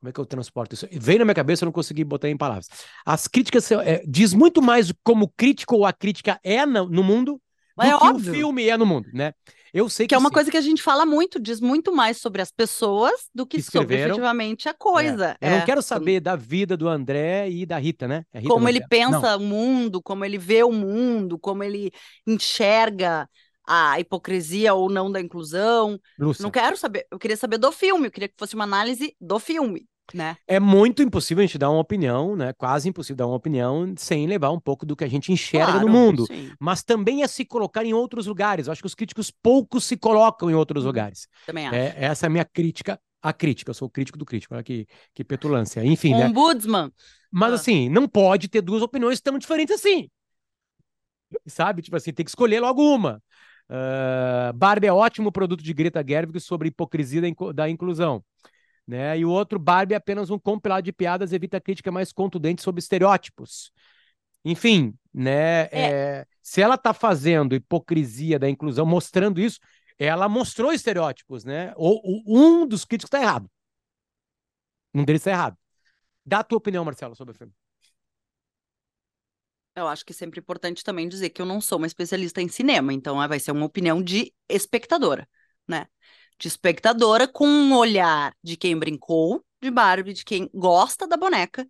Como 0.00 0.10
é 0.10 0.12
que 0.12 0.20
eu 0.20 0.26
transporto 0.26 0.74
isso? 0.74 0.88
Veio 0.92 1.20
na 1.20 1.24
minha 1.24 1.34
cabeça, 1.34 1.64
eu 1.64 1.66
não 1.66 1.72
consegui 1.72 2.04
botar 2.04 2.28
em 2.28 2.36
palavras. 2.36 2.68
As 3.04 3.26
críticas 3.26 3.70
é, 3.70 4.02
diz 4.06 4.34
muito 4.34 4.60
mais 4.60 4.92
como 5.02 5.32
crítico 5.36 5.76
ou 5.76 5.86
a 5.86 5.92
crítica 5.92 6.38
é 6.42 6.66
no, 6.66 6.88
no 6.88 7.02
mundo 7.02 7.40
do 7.76 7.82
é 7.82 7.88
que 7.88 7.94
óbvio. 7.94 8.32
o 8.32 8.34
filme 8.34 8.68
é 8.68 8.76
no 8.76 8.86
mundo, 8.86 9.08
né? 9.12 9.32
Eu 9.72 9.88
sei 9.88 10.06
que, 10.06 10.10
que 10.10 10.14
é 10.14 10.18
uma 10.18 10.28
sim. 10.28 10.34
coisa 10.34 10.50
que 10.50 10.56
a 10.56 10.62
gente 10.62 10.82
fala 10.82 11.04
muito, 11.04 11.40
diz 11.40 11.60
muito 11.60 11.94
mais 11.94 12.18
sobre 12.18 12.42
as 12.42 12.50
pessoas 12.50 13.28
do 13.34 13.46
que 13.46 13.62
sobre 13.62 13.96
efetivamente 13.96 14.68
a 14.68 14.74
coisa. 14.74 15.36
É. 15.40 15.48
Eu 15.48 15.52
é. 15.52 15.58
não 15.58 15.66
quero 15.66 15.82
saber 15.82 16.20
da 16.20 16.36
vida 16.36 16.76
do 16.76 16.88
André 16.88 17.48
e 17.50 17.66
da 17.66 17.78
Rita, 17.78 18.06
né? 18.06 18.24
É 18.32 18.38
Rita 18.38 18.52
como 18.52 18.68
ele 18.68 18.86
pensa 18.88 19.36
não. 19.36 19.38
o 19.38 19.40
mundo, 19.40 20.02
como 20.02 20.24
ele 20.24 20.38
vê 20.38 20.62
o 20.62 20.72
mundo, 20.72 21.38
como 21.38 21.62
ele 21.62 21.90
enxerga 22.26 23.28
a 23.66 23.98
hipocrisia 23.98 24.74
ou 24.74 24.88
não 24.88 25.10
da 25.10 25.20
inclusão. 25.20 25.98
Lúcia. 26.18 26.42
Não 26.42 26.50
quero 26.50 26.76
saber, 26.76 27.06
eu 27.10 27.18
queria 27.18 27.36
saber 27.36 27.58
do 27.58 27.72
filme, 27.72 28.06
eu 28.06 28.10
queria 28.10 28.28
que 28.28 28.36
fosse 28.38 28.54
uma 28.54 28.64
análise 28.64 29.14
do 29.20 29.38
filme. 29.38 29.86
Né? 30.14 30.36
É 30.46 30.60
muito 30.60 31.02
impossível 31.02 31.42
a 31.42 31.46
gente 31.46 31.58
dar 31.58 31.70
uma 31.70 31.80
opinião, 31.80 32.36
né? 32.36 32.52
Quase 32.52 32.88
impossível 32.88 33.16
dar 33.16 33.26
uma 33.26 33.36
opinião 33.36 33.92
sem 33.96 34.26
levar 34.26 34.50
um 34.50 34.60
pouco 34.60 34.86
do 34.86 34.94
que 34.94 35.04
a 35.04 35.08
gente 35.08 35.32
enxerga 35.32 35.72
claro, 35.72 35.86
no 35.86 35.92
mundo. 35.92 36.26
Sim. 36.26 36.52
Mas 36.60 36.82
também 36.82 37.22
é 37.22 37.26
se 37.26 37.44
colocar 37.44 37.84
em 37.84 37.92
outros 37.92 38.26
lugares. 38.26 38.66
Eu 38.66 38.72
acho 38.72 38.82
que 38.82 38.86
os 38.86 38.94
críticos 38.94 39.30
poucos 39.30 39.84
se 39.84 39.96
colocam 39.96 40.50
em 40.50 40.54
outros 40.54 40.84
uhum. 40.84 40.88
lugares. 40.88 41.28
Também 41.44 41.64
é, 41.64 41.68
acho. 41.68 41.76
É, 41.76 41.94
essa 42.04 42.26
é 42.26 42.28
a 42.28 42.30
minha 42.30 42.44
crítica 42.44 43.00
à 43.20 43.32
crítica. 43.32 43.70
Eu 43.70 43.74
sou 43.74 43.88
o 43.88 43.90
crítico 43.90 44.16
do 44.16 44.24
crítico. 44.24 44.54
Olha 44.54 44.62
que, 44.62 44.86
que 45.12 45.24
petulância. 45.24 45.84
Enfim, 45.84 46.12
né? 46.12 46.26
Ombudsman. 46.26 46.92
Mas 47.30 47.52
ah. 47.52 47.54
assim, 47.56 47.88
não 47.88 48.08
pode 48.08 48.48
ter 48.48 48.62
duas 48.62 48.82
opiniões 48.82 49.20
tão 49.20 49.38
diferentes 49.38 49.74
assim. 49.74 50.08
Sabe? 51.46 51.82
Tipo 51.82 51.96
assim, 51.96 52.12
tem 52.12 52.24
que 52.24 52.30
escolher 52.30 52.60
logo 52.60 52.82
uma. 52.82 53.20
Uh, 53.68 54.52
Barbie 54.54 54.86
é 54.86 54.92
ótimo 54.92 55.32
produto 55.32 55.62
de 55.62 55.74
Greta 55.74 56.04
Gerwig 56.06 56.38
sobre 56.38 56.68
hipocrisia 56.68 57.20
da 57.52 57.68
inclusão. 57.68 58.24
Né? 58.86 59.18
E 59.18 59.24
o 59.24 59.30
outro, 59.30 59.58
Barbie 59.58 59.94
é 59.94 59.96
apenas 59.96 60.30
um 60.30 60.38
compilado 60.38 60.84
de 60.84 60.92
piadas, 60.92 61.32
evita 61.32 61.60
crítica 61.60 61.90
mais 61.90 62.12
contundente 62.12 62.62
sobre 62.62 62.78
estereótipos. 62.78 63.72
Enfim, 64.44 64.94
né? 65.12 65.62
É. 65.62 65.70
É, 65.72 66.26
se 66.40 66.60
ela 66.60 66.76
está 66.76 66.94
fazendo 66.94 67.54
hipocrisia 67.54 68.38
da 68.38 68.48
inclusão, 68.48 68.86
mostrando 68.86 69.40
isso, 69.40 69.58
ela 69.98 70.28
mostrou 70.28 70.72
estereótipos, 70.72 71.44
né? 71.44 71.72
Ou, 71.76 72.00
ou 72.04 72.22
um 72.26 72.66
dos 72.66 72.84
críticos 72.84 73.08
está 73.08 73.20
errado. 73.20 73.50
Um 74.94 75.04
deles 75.04 75.20
está 75.20 75.32
errado. 75.32 75.58
Dá 76.24 76.38
a 76.40 76.44
tua 76.44 76.58
opinião, 76.58 76.84
Marcelo, 76.84 77.16
sobre 77.16 77.34
o 77.34 77.36
filme. 77.36 77.52
Eu 79.74 79.86
acho 79.88 80.06
que 80.06 80.12
é 80.12 80.14
sempre 80.14 80.40
importante 80.40 80.82
também 80.82 81.08
dizer 81.08 81.30
que 81.30 81.42
eu 81.42 81.46
não 81.46 81.60
sou 81.60 81.76
uma 81.76 81.86
especialista 81.86 82.40
em 82.40 82.48
cinema, 82.48 82.94
então 82.94 83.16
vai 83.28 83.38
ser 83.38 83.50
uma 83.50 83.66
opinião 83.66 84.02
de 84.02 84.32
espectadora, 84.48 85.28
né? 85.68 85.86
De 86.38 86.48
espectadora 86.48 87.26
com 87.26 87.46
um 87.46 87.74
olhar 87.74 88.34
de 88.42 88.56
quem 88.56 88.78
brincou 88.78 89.44
de 89.62 89.70
Barbie, 89.70 90.12
de 90.12 90.24
quem 90.24 90.50
gosta 90.54 91.06
da 91.06 91.16
boneca. 91.16 91.66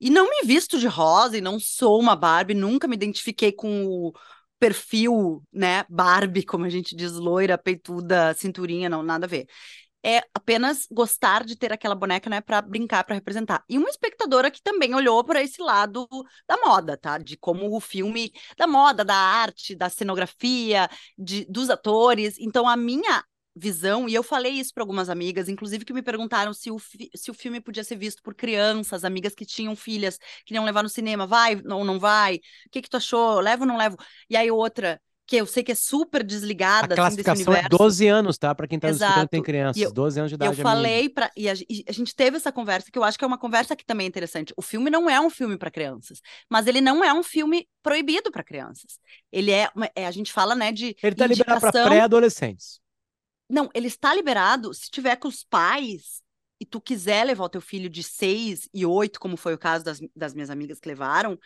E 0.00 0.10
não 0.10 0.28
me 0.30 0.46
visto 0.46 0.78
de 0.78 0.86
rosa 0.86 1.36
e 1.36 1.40
não 1.40 1.58
sou 1.58 2.00
uma 2.00 2.14
Barbie, 2.16 2.54
nunca 2.54 2.86
me 2.88 2.94
identifiquei 2.94 3.52
com 3.52 3.84
o 3.86 4.12
perfil, 4.58 5.42
né, 5.52 5.84
Barbie, 5.88 6.44
como 6.44 6.64
a 6.64 6.68
gente 6.68 6.96
diz, 6.96 7.12
loira, 7.12 7.58
peituda, 7.58 8.34
cinturinha, 8.34 8.88
não, 8.88 9.02
nada 9.02 9.26
a 9.26 9.28
ver 9.28 9.46
é 10.04 10.22
apenas 10.34 10.86
gostar 10.90 11.44
de 11.44 11.56
ter 11.56 11.72
aquela 11.72 11.94
boneca, 11.94 12.30
né, 12.30 12.40
para 12.40 12.62
brincar, 12.62 13.04
para 13.04 13.14
representar. 13.14 13.64
E 13.68 13.76
uma 13.76 13.88
espectadora 13.88 14.50
que 14.50 14.62
também 14.62 14.94
olhou 14.94 15.24
para 15.24 15.42
esse 15.42 15.60
lado 15.60 16.06
da 16.46 16.56
moda, 16.64 16.96
tá? 16.96 17.18
De 17.18 17.36
como 17.36 17.74
o 17.74 17.80
filme, 17.80 18.32
da 18.56 18.66
moda, 18.66 19.04
da 19.04 19.14
arte, 19.14 19.74
da 19.74 19.88
cenografia, 19.88 20.88
de, 21.16 21.44
dos 21.46 21.68
atores. 21.70 22.36
Então, 22.38 22.68
a 22.68 22.76
minha 22.76 23.24
visão, 23.58 24.08
e 24.08 24.14
eu 24.14 24.22
falei 24.22 24.52
isso 24.52 24.72
para 24.72 24.82
algumas 24.82 25.08
amigas, 25.08 25.48
inclusive 25.48 25.84
que 25.84 25.92
me 25.92 26.02
perguntaram 26.02 26.52
se 26.52 26.70
o, 26.70 26.78
se 26.78 27.30
o 27.30 27.34
filme 27.34 27.60
podia 27.60 27.84
ser 27.84 27.96
visto 27.96 28.22
por 28.22 28.34
crianças, 28.34 29.04
amigas 29.04 29.34
que 29.34 29.44
tinham 29.44 29.74
filhas, 29.74 30.18
queriam 30.46 30.64
levar 30.64 30.82
no 30.82 30.88
cinema, 30.88 31.26
vai 31.26 31.60
ou 31.66 31.84
não 31.84 31.98
vai? 31.98 32.36
O 32.66 32.70
que 32.70 32.82
que 32.82 32.90
tu 32.90 32.96
achou? 32.96 33.40
Levo 33.40 33.64
ou 33.64 33.68
não 33.68 33.76
levo? 33.76 33.96
E 34.30 34.36
aí 34.36 34.50
outra, 34.50 35.00
que 35.28 35.36
eu 35.36 35.44
sei 35.44 35.62
que 35.62 35.70
é 35.70 35.74
super 35.74 36.24
desligada. 36.24 36.94
A 36.94 36.96
classificação 36.96 37.52
assim, 37.52 37.66
é 37.66 37.68
12 37.68 38.08
anos, 38.08 38.38
tá? 38.38 38.54
Para 38.54 38.66
quem 38.66 38.78
tá 38.78 38.88
escutando 38.88 39.28
tem 39.28 39.42
crianças, 39.42 39.82
eu, 39.82 39.92
12 39.92 40.20
anos 40.20 40.30
de 40.30 40.36
idade. 40.36 40.58
Eu 40.58 40.62
falei 40.62 41.10
para 41.10 41.30
e, 41.36 41.44
e 41.44 41.84
a, 41.86 41.92
gente 41.92 42.14
teve 42.16 42.38
essa 42.38 42.50
conversa 42.50 42.90
que 42.90 42.98
eu 42.98 43.04
acho 43.04 43.18
que 43.18 43.24
é 43.24 43.26
uma 43.26 43.36
conversa 43.36 43.76
que 43.76 43.84
também 43.84 44.06
é 44.06 44.08
interessante. 44.08 44.54
O 44.56 44.62
filme 44.62 44.88
não 44.88 45.08
é 45.08 45.20
um 45.20 45.28
filme 45.28 45.58
para 45.58 45.70
crianças, 45.70 46.22
mas 46.48 46.66
ele 46.66 46.80
não 46.80 47.04
é 47.04 47.12
um 47.12 47.22
filme 47.22 47.68
proibido 47.82 48.32
para 48.32 48.42
crianças. 48.42 48.98
Ele 49.30 49.50
é, 49.50 49.68
é, 49.94 50.06
a 50.06 50.10
gente 50.10 50.32
fala, 50.32 50.54
né, 50.54 50.72
de 50.72 50.96
Ele 51.02 51.14
tá 51.14 51.26
indicação... 51.26 51.56
liberado 51.56 51.72
para 51.72 51.84
pré-adolescentes. 51.84 52.80
Não, 53.48 53.70
ele 53.74 53.86
está 53.86 54.14
liberado 54.14 54.72
se 54.74 54.90
tiver 54.90 55.16
com 55.16 55.28
os 55.28 55.42
pais 55.42 56.22
e 56.60 56.66
tu 56.66 56.80
quiser 56.80 57.24
levar 57.24 57.44
o 57.44 57.48
teu 57.48 57.60
filho 57.60 57.88
de 57.88 58.02
6 58.02 58.68
e 58.74 58.84
8, 58.84 59.20
como 59.20 59.36
foi 59.36 59.54
o 59.54 59.58
caso 59.58 59.84
das, 59.84 60.00
das 60.14 60.34
minhas 60.34 60.50
amigas 60.50 60.80
que 60.80 60.88
levaram, 60.88 61.38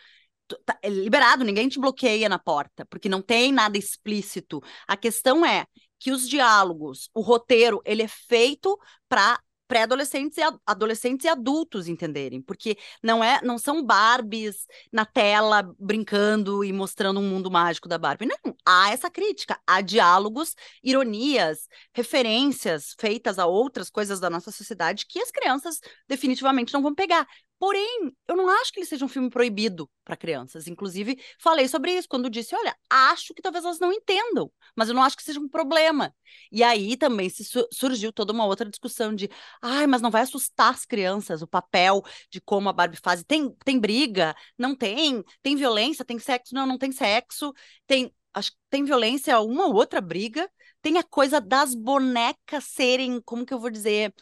tá 0.65 0.77
é 0.81 0.89
liberado, 0.89 1.43
ninguém 1.43 1.69
te 1.69 1.79
bloqueia 1.79 2.27
na 2.27 2.39
porta, 2.39 2.85
porque 2.85 3.07
não 3.09 3.21
tem 3.21 3.51
nada 3.51 3.77
explícito. 3.77 4.61
A 4.87 4.97
questão 4.97 5.45
é 5.45 5.65
que 5.99 6.11
os 6.11 6.27
diálogos, 6.27 7.09
o 7.13 7.21
roteiro, 7.21 7.81
ele 7.85 8.03
é 8.03 8.07
feito 8.07 8.77
para 9.07 9.39
pré-adolescentes 9.67 10.37
e 10.37 10.41
adolescentes 10.65 11.25
e 11.25 11.29
adultos 11.29 11.87
entenderem, 11.87 12.41
porque 12.41 12.77
não 13.01 13.23
é, 13.23 13.41
não 13.41 13.57
são 13.57 13.83
Barbies 13.83 14.67
na 14.91 15.05
tela 15.05 15.63
brincando 15.79 16.63
e 16.63 16.71
mostrando 16.71 17.19
um 17.19 17.27
mundo 17.27 17.49
mágico 17.49 17.87
da 17.87 17.97
Barbie. 17.97 18.25
Não, 18.25 18.55
há 18.65 18.91
essa 18.91 19.09
crítica, 19.09 19.59
há 19.65 19.81
diálogos, 19.81 20.55
ironias, 20.83 21.67
referências 21.93 22.95
feitas 22.99 23.39
a 23.39 23.45
outras 23.45 23.89
coisas 23.89 24.19
da 24.19 24.29
nossa 24.29 24.51
sociedade 24.51 25.05
que 25.07 25.19
as 25.19 25.31
crianças 25.31 25.79
definitivamente 26.07 26.73
não 26.73 26.81
vão 26.81 26.93
pegar. 26.93 27.27
Porém, 27.63 28.11
eu 28.27 28.35
não 28.35 28.49
acho 28.49 28.73
que 28.73 28.79
ele 28.81 28.85
seja 28.85 29.05
um 29.05 29.07
filme 29.07 29.29
proibido 29.29 29.89
para 30.03 30.17
crianças. 30.17 30.67
Inclusive, 30.67 31.17
falei 31.39 31.65
sobre 31.69 31.93
isso 31.93 32.09
quando 32.09 32.29
disse: 32.29 32.53
olha, 32.53 32.75
acho 32.89 33.33
que 33.33 33.41
talvez 33.41 33.63
elas 33.63 33.79
não 33.79 33.93
entendam, 33.93 34.51
mas 34.75 34.89
eu 34.89 34.93
não 34.93 35.01
acho 35.01 35.15
que 35.15 35.23
seja 35.23 35.39
um 35.39 35.47
problema. 35.47 36.13
E 36.51 36.61
aí 36.61 36.97
também 36.97 37.29
su 37.29 37.65
surgiu 37.71 38.11
toda 38.11 38.33
uma 38.33 38.45
outra 38.45 38.69
discussão 38.69 39.15
de: 39.15 39.29
ai, 39.61 39.87
mas 39.87 40.01
não 40.01 40.11
vai 40.11 40.23
assustar 40.23 40.73
as 40.73 40.83
crianças 40.83 41.41
o 41.41 41.47
papel 41.47 42.03
de 42.29 42.41
como 42.41 42.67
a 42.67 42.73
Barbie 42.73 42.97
faz. 43.01 43.23
Tem, 43.23 43.49
tem 43.63 43.79
briga? 43.79 44.35
Não 44.57 44.75
tem? 44.75 45.23
Tem 45.41 45.55
violência? 45.55 46.03
Tem 46.03 46.19
sexo? 46.19 46.53
Não, 46.53 46.65
não 46.65 46.77
tem 46.77 46.91
sexo. 46.91 47.53
Tem, 47.87 48.13
acho 48.33 48.51
tem 48.69 48.83
violência, 48.83 49.39
uma 49.39 49.67
ou 49.67 49.75
outra 49.75 50.01
briga. 50.01 50.49
Tem 50.81 50.97
a 50.97 51.03
coisa 51.03 51.39
das 51.39 51.73
bonecas 51.73 52.65
serem, 52.65 53.21
como 53.21 53.45
que 53.45 53.53
eu 53.53 53.59
vou 53.59 53.69
dizer? 53.69 54.13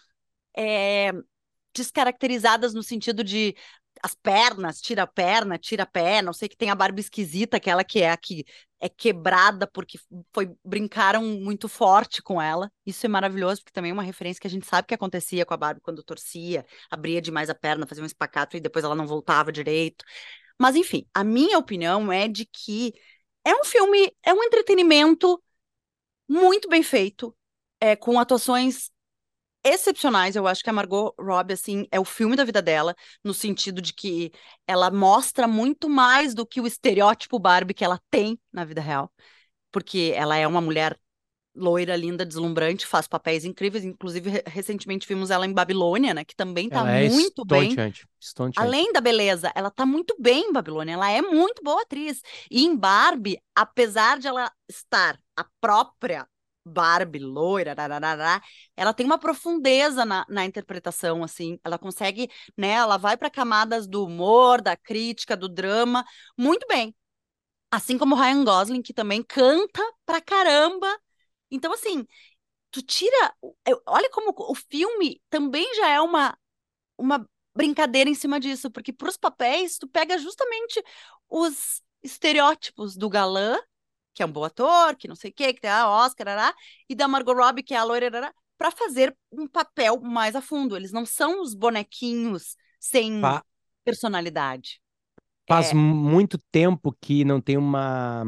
É, 0.56 1.12
descaracterizadas 1.74 2.74
no 2.74 2.84
sentido 2.84 3.24
de 3.24 3.56
as 4.04 4.16
pernas, 4.16 4.82
tira 4.82 5.04
a 5.04 5.08
perna, 5.08 5.58
tira 5.58 5.84
a 5.84 5.86
pé, 5.86 6.22
não 6.22 6.34
sei 6.34 6.50
que 6.50 6.58
tem 6.58 6.70
a 6.70 6.76
barba 6.76 7.00
esquisita, 7.00 7.58
aquela 7.58 7.84
que 7.84 8.02
é 8.02 8.12
a 8.12 8.18
que 8.18 8.46
é 8.80 8.90
quebrada 8.90 9.68
porque 9.68 10.00
foi 10.34 10.52
brincaram 10.66 11.22
muito 11.24 11.68
forte 11.68 12.22
com 12.22 12.42
ela. 12.42 12.72
Isso 12.86 13.06
é 13.06 13.10
maravilhoso, 13.10 13.62
porque 13.62 13.74
também 13.74 13.92
é 13.92 13.94
uma 13.94 14.02
referência 14.04 14.42
que 14.42 14.48
a 14.48 14.50
gente 14.50 14.66
sabe 14.66 14.88
que 14.88 14.94
acontecia 14.94 15.46
com 15.46 15.54
a 15.54 15.58
Barbie 15.58 15.82
quando 15.82 16.04
torcia, 16.04 16.66
abria 16.90 17.22
demais 17.22 17.50
a 17.50 17.56
perna, 17.56 17.86
fazia 17.86 18.04
um 18.04 18.08
espacato 18.08 18.58
e 18.58 18.60
depois 18.60 18.84
ela 18.84 18.96
não 18.96 19.06
voltava 19.06 19.52
direito. 19.52 20.04
Mas 20.60 20.76
enfim, 20.76 21.06
a 21.14 21.24
minha 21.24 21.58
opinião 21.58 22.12
é 22.12 22.28
de 22.28 22.46
que 22.46 22.94
é 23.46 23.54
um 23.56 23.64
filme, 23.64 24.12
é 24.24 24.34
um 24.34 24.44
entretenimento 24.44 25.42
muito 26.28 26.70
bem 26.70 26.84
feito, 26.84 27.36
é, 27.80 27.96
com 27.96 28.20
atuações 28.20 28.91
excepcionais. 29.64 30.36
Eu 30.36 30.48
acho 30.48 30.64
que 30.64 30.70
a 30.70 30.74
Margot 30.74 31.14
Robbie, 31.20 31.54
assim, 31.54 31.88
é 31.92 32.00
o 32.00 32.06
filme 32.06 32.36
da 32.36 32.44
vida 32.44 32.62
dela, 32.62 32.96
no 33.24 33.34
sentido 33.34 33.82
de 33.82 33.94
que 33.94 34.32
ela 34.68 34.90
mostra 34.92 35.48
muito 35.48 35.90
mais 35.90 36.34
do 36.34 36.46
que 36.46 36.62
o 36.62 36.68
estereótipo 36.68 37.40
Barbie 37.40 37.74
que 37.74 37.84
ela 37.84 38.00
tem 38.10 38.40
na 38.52 38.66
vida 38.66 38.82
real. 38.82 39.12
Porque 39.72 40.14
ela 40.16 40.36
é 40.36 40.46
uma 40.48 40.62
mulher 40.62 40.98
loira, 41.56 41.96
linda, 41.96 42.26
deslumbrante, 42.26 42.86
faz 42.86 43.08
papéis 43.08 43.46
incríveis. 43.46 43.84
Inclusive, 43.84 44.44
recentemente 44.46 45.08
vimos 45.08 45.30
ela 45.30 45.46
em 45.46 45.54
Babilônia, 45.54 46.14
né? 46.14 46.24
Que 46.24 46.36
também 46.36 46.70
tá 46.70 46.80
ela 46.80 46.92
é 46.92 47.10
muito 47.10 47.46
bem. 47.46 47.70
Estonteante. 48.20 48.60
Além 48.60 48.92
da 48.94 49.02
beleza, 49.02 49.52
ela 49.56 49.70
tá 49.70 49.86
muito 49.86 50.16
bem 50.20 50.50
em 50.50 50.54
Babilônia. 50.54 50.94
Ela 50.94 51.12
é 51.12 51.22
muito 51.22 51.62
boa 51.64 51.82
atriz. 51.82 52.22
E 52.50 52.66
em 52.66 52.76
Barbie, 52.76 53.42
apesar 53.56 54.20
de 54.20 54.28
ela 54.28 54.52
estar 54.70 55.20
a 55.36 55.46
própria 55.60 56.28
Barbie, 56.66 57.20
loira, 57.20 57.74
rararara, 57.78 58.42
ela 58.76 58.94
tem 58.94 59.06
uma 59.06 59.18
profundeza 59.20 60.06
na, 60.06 60.26
na 60.30 60.46
interpretação, 60.46 61.24
assim, 61.24 61.60
ela 61.64 61.78
consegue, 61.80 62.30
né, 62.58 62.72
ela 62.72 62.98
vai 62.98 63.18
para 63.18 63.30
camadas 63.30 63.88
do 63.88 64.06
humor, 64.06 64.62
da 64.62 64.78
crítica, 64.78 65.36
do 65.36 65.50
drama, 65.50 66.06
muito 66.38 66.66
bem. 66.68 66.96
Assim 67.72 67.98
como 67.98 68.16
Ryan 68.16 68.44
Gosling, 68.44 68.82
que 68.82 68.94
também 68.94 69.24
canta 69.24 69.82
pra 70.06 70.22
caramba. 70.22 70.88
Então, 71.50 71.72
assim, 71.74 72.06
tu 72.72 72.82
tira, 72.82 73.36
olha 73.88 74.10
como 74.12 74.34
o 74.38 74.56
filme 74.56 75.22
também 75.30 75.76
já 75.76 75.90
é 75.90 76.02
uma, 76.02 76.38
uma 76.98 77.30
brincadeira 77.56 78.10
em 78.10 78.16
cima 78.16 78.40
disso, 78.40 78.72
porque 78.72 78.94
para 78.94 79.10
os 79.10 79.18
papéis, 79.18 79.78
tu 79.78 79.88
pega 79.88 80.18
justamente 80.20 80.84
os 81.30 81.82
estereótipos 82.04 82.98
do 82.98 83.10
galã 83.10 83.60
que 84.14 84.22
é 84.24 84.26
um 84.26 84.32
bom 84.32 84.44
ator, 84.44 84.96
que 84.96 85.08
não 85.08 85.16
sei 85.16 85.32
o 85.32 85.34
quê, 85.34 85.54
que 85.54 85.62
tem 85.62 85.70
a 85.70 85.90
Oscar, 85.90 86.28
ará, 86.28 86.54
e 86.90 86.96
da 86.96 87.08
Margot 87.08 87.34
Robbie, 87.34 87.64
que 87.64 87.74
é 87.74 87.78
a 87.78 87.84
loira, 87.84 88.34
para 88.58 88.72
fazer 88.72 89.16
um 89.32 89.48
papel 89.48 90.00
mais 90.02 90.36
a 90.36 90.42
fundo. 90.42 90.76
Eles 90.76 90.92
não 90.92 91.06
são 91.06 91.42
os 91.42 91.56
bonequinhos 91.56 92.56
sem 92.80 93.22
personalidade. 93.84 94.80
Faz 95.48 95.72
é... 95.72 95.74
muito 95.74 96.38
tempo 96.52 96.96
que 97.02 97.26
não 97.26 97.42
tem 97.42 97.58
uma, 97.58 98.24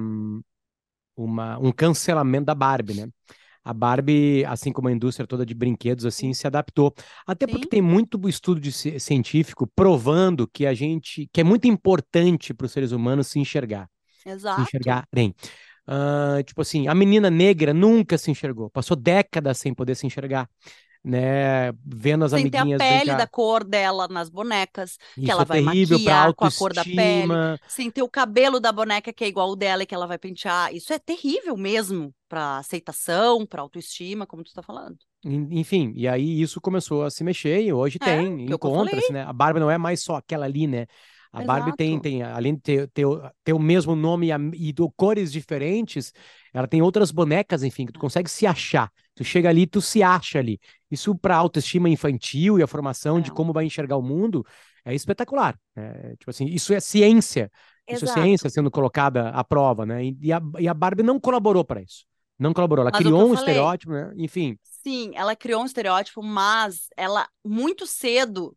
uma, 1.15 1.57
um 1.59 1.71
cancelamento 1.71 2.45
da 2.45 2.55
Barbie, 2.55 2.95
né? 2.95 3.07
A 3.63 3.73
Barbie, 3.73 4.43
assim 4.45 4.73
como 4.73 4.89
a 4.89 4.91
indústria 4.91 5.25
toda 5.25 5.45
de 5.45 5.53
brinquedos, 5.53 6.05
assim, 6.05 6.33
se 6.33 6.45
adaptou. 6.45 6.93
Até 7.25 7.45
Sim. 7.45 7.53
porque 7.53 7.67
tem 7.67 7.81
muito 7.81 8.19
estudo 8.27 8.59
de, 8.59 8.71
científico 8.99 9.65
provando 9.73 10.45
que 10.47 10.65
a 10.65 10.73
gente, 10.73 11.29
que 11.31 11.39
é 11.39 11.43
muito 11.45 11.65
importante 11.65 12.53
para 12.53 12.65
os 12.65 12.71
seres 12.73 12.91
humanos 12.91 13.27
se 13.27 13.39
enxergar. 13.39 13.89
Exato. 14.25 14.61
Se 14.61 14.67
enxergarem. 14.67 15.33
Uh, 15.87 16.41
tipo 16.43 16.61
assim, 16.61 16.87
a 16.87 16.95
menina 16.95 17.29
negra 17.29 17.73
nunca 17.73 18.17
se 18.17 18.31
enxergou, 18.31 18.69
passou 18.69 18.95
décadas 18.95 19.57
sem 19.57 19.73
poder 19.73 19.95
se 19.95 20.07
enxergar, 20.07 20.49
né? 21.03 21.73
Vendo 21.85 22.23
as 22.23 22.31
sem 22.31 22.39
amiguinhas. 22.39 22.81
Sem 22.81 22.89
ter 22.89 22.95
a 22.95 22.99
pele 22.99 23.17
da 23.17 23.27
cor 23.27 23.65
dela 23.65 24.07
nas 24.07 24.29
bonecas, 24.29 24.97
Isso 25.17 25.25
que 25.25 25.31
ela 25.31 25.41
é 25.41 25.45
vai 25.45 25.61
maquiar 25.61 26.33
com 26.33 26.45
a 26.45 26.51
cor 26.51 26.73
da 26.73 26.83
pele, 26.83 27.33
sem 27.67 27.91
ter 27.91 28.01
o 28.01 28.09
cabelo 28.09 28.61
da 28.61 28.71
boneca 28.71 29.11
que 29.11 29.25
é 29.25 29.27
igual 29.27 29.49
o 29.49 29.55
dela 29.55 29.83
e 29.83 29.85
que 29.85 29.93
ela 29.93 30.07
vai 30.07 30.17
pentear. 30.17 30.73
Isso 30.73 30.93
é 30.93 30.99
terrível 30.99 31.57
mesmo 31.57 32.13
para 32.29 32.59
aceitação, 32.59 33.45
para 33.45 33.61
autoestima, 33.61 34.25
como 34.25 34.43
tu 34.43 34.53
tá 34.53 34.63
falando. 34.63 34.97
Enfim, 35.25 35.93
e 35.95 36.07
aí 36.07 36.41
isso 36.41 36.59
começou 36.59 37.03
a 37.03 37.11
se 37.11 37.23
mexer 37.23 37.61
e 37.61 37.71
hoje 37.71 37.97
é, 38.01 38.05
tem, 38.05 38.45
encontra-se, 38.45 39.11
né? 39.11 39.23
A 39.23 39.31
Barbie 39.31 39.59
não 39.59 39.71
é 39.71 39.77
mais 39.77 40.01
só 40.01 40.15
aquela 40.15 40.45
ali, 40.45 40.67
né? 40.67 40.85
A 41.33 41.41
Exato. 41.41 41.47
Barbie 41.47 41.75
tem, 41.75 41.99
tem, 41.99 42.21
além 42.21 42.53
de 42.53 42.61
ter, 42.61 42.87
ter, 42.89 43.05
ter 43.43 43.53
o 43.53 43.59
mesmo 43.59 43.95
nome 43.95 44.29
e, 44.29 44.69
e 44.69 44.73
cores 44.95 45.31
diferentes, 45.31 46.13
ela 46.53 46.67
tem 46.67 46.79
outras 46.79 47.09
bonecas, 47.09 47.63
enfim, 47.63 47.87
que 47.87 47.91
tu 47.91 47.99
consegue 47.99 48.29
se 48.29 48.45
achar. 48.45 48.91
Tu 49.15 49.23
chega 49.23 49.49
ali, 49.49 49.65
tu 49.65 49.81
se 49.81 50.03
acha 50.03 50.37
ali. 50.37 50.59
Isso 50.91 51.15
para 51.15 51.35
autoestima 51.35 51.89
infantil 51.89 52.59
e 52.59 52.63
a 52.63 52.67
formação 52.67 53.17
é. 53.17 53.21
de 53.21 53.31
como 53.31 53.51
vai 53.51 53.65
enxergar 53.65 53.97
o 53.97 54.01
mundo 54.01 54.45
é 54.85 54.93
espetacular. 54.93 55.57
É, 55.75 56.15
tipo 56.17 56.29
assim, 56.29 56.45
isso 56.45 56.71
é 56.71 56.79
ciência. 56.79 57.51
Exato. 57.87 58.05
Isso 58.05 58.19
é 58.19 58.21
ciência 58.21 58.49
sendo 58.51 58.69
colocada 58.69 59.29
à 59.29 59.43
prova, 59.43 59.87
né? 59.87 60.05
E, 60.05 60.17
e, 60.21 60.31
a, 60.31 60.41
e 60.59 60.67
a 60.67 60.73
Barbie 60.73 61.01
não 61.01 61.19
colaborou 61.19 61.65
para 61.65 61.81
isso. 61.81 62.05
Não 62.37 62.53
colaborou. 62.53 62.83
Ela 62.83 62.91
mas 62.91 63.01
criou 63.01 63.21
um 63.21 63.35
falei, 63.35 63.39
estereótipo, 63.39 63.91
né? 63.91 64.13
Enfim. 64.17 64.57
Sim, 64.83 65.11
ela 65.15 65.35
criou 65.35 65.61
um 65.61 65.65
estereótipo, 65.65 66.21
mas 66.21 66.87
ela 66.95 67.27
muito 67.43 67.87
cedo 67.87 68.55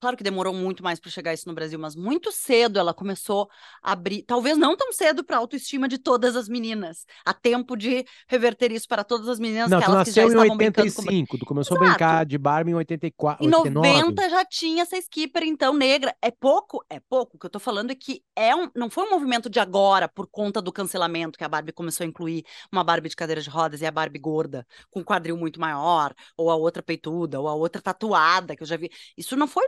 Claro 0.00 0.16
que 0.16 0.22
demorou 0.22 0.54
muito 0.54 0.82
mais 0.82 1.00
para 1.00 1.10
chegar 1.10 1.34
isso 1.34 1.48
no 1.48 1.54
Brasil, 1.54 1.78
mas 1.78 1.96
muito 1.96 2.30
cedo 2.30 2.78
ela 2.78 2.94
começou 2.94 3.48
a 3.82 3.92
abrir, 3.92 4.22
talvez 4.22 4.56
não 4.56 4.76
tão 4.76 4.92
cedo 4.92 5.24
para 5.24 5.36
a 5.36 5.40
autoestima 5.40 5.88
de 5.88 5.98
todas 5.98 6.36
as 6.36 6.48
meninas, 6.48 7.04
a 7.24 7.34
tempo 7.34 7.76
de 7.76 8.04
reverter 8.28 8.70
isso 8.70 8.86
para 8.86 9.02
todas 9.02 9.28
as 9.28 9.40
meninas 9.40 9.68
não, 9.68 9.80
que 9.80 9.84
elas 9.84 10.08
que 10.08 10.14
já 10.14 10.24
estavam 10.24 10.52
85, 10.52 11.02
brincando 11.02 11.28
com... 11.28 11.38
tu 11.38 11.46
começou 11.46 11.76
Exato. 11.76 11.86
a 11.86 11.90
brincar 11.90 12.26
de 12.26 12.38
Barbie 12.38 12.70
em 12.70 12.74
84, 12.74 13.44
em 13.44 13.48
89. 13.48 13.88
90 14.02 14.30
já 14.30 14.44
tinha 14.44 14.82
essa 14.82 14.96
skipper 14.96 15.42
então 15.42 15.74
negra. 15.74 16.14
É 16.22 16.30
pouco, 16.30 16.84
é 16.88 17.00
pouco. 17.00 17.36
O 17.36 17.40
que 17.40 17.46
eu 17.46 17.50
tô 17.50 17.58
falando 17.58 17.90
é 17.90 17.94
que 17.94 18.22
é 18.36 18.54
um, 18.54 18.70
não 18.74 18.88
foi 18.88 19.04
um 19.04 19.10
movimento 19.10 19.50
de 19.50 19.58
agora 19.58 20.08
por 20.08 20.28
conta 20.28 20.62
do 20.62 20.72
cancelamento 20.72 21.38
que 21.38 21.44
a 21.44 21.48
Barbie 21.48 21.72
começou 21.72 22.04
a 22.04 22.06
incluir 22.08 22.44
uma 22.70 22.84
Barbie 22.84 23.08
de 23.08 23.16
cadeira 23.16 23.40
de 23.40 23.50
rodas 23.50 23.80
e 23.80 23.86
a 23.86 23.90
Barbie 23.90 24.18
gorda 24.18 24.66
com 24.90 25.02
quadril 25.02 25.36
muito 25.36 25.60
maior, 25.60 26.14
ou 26.36 26.50
a 26.50 26.56
outra 26.56 26.82
peituda, 26.82 27.40
ou 27.40 27.48
a 27.48 27.54
outra 27.54 27.82
tatuada 27.82 28.54
que 28.54 28.62
eu 28.62 28.66
já 28.66 28.76
vi. 28.76 28.90
Isso 29.16 29.36
não 29.36 29.48
foi 29.48 29.64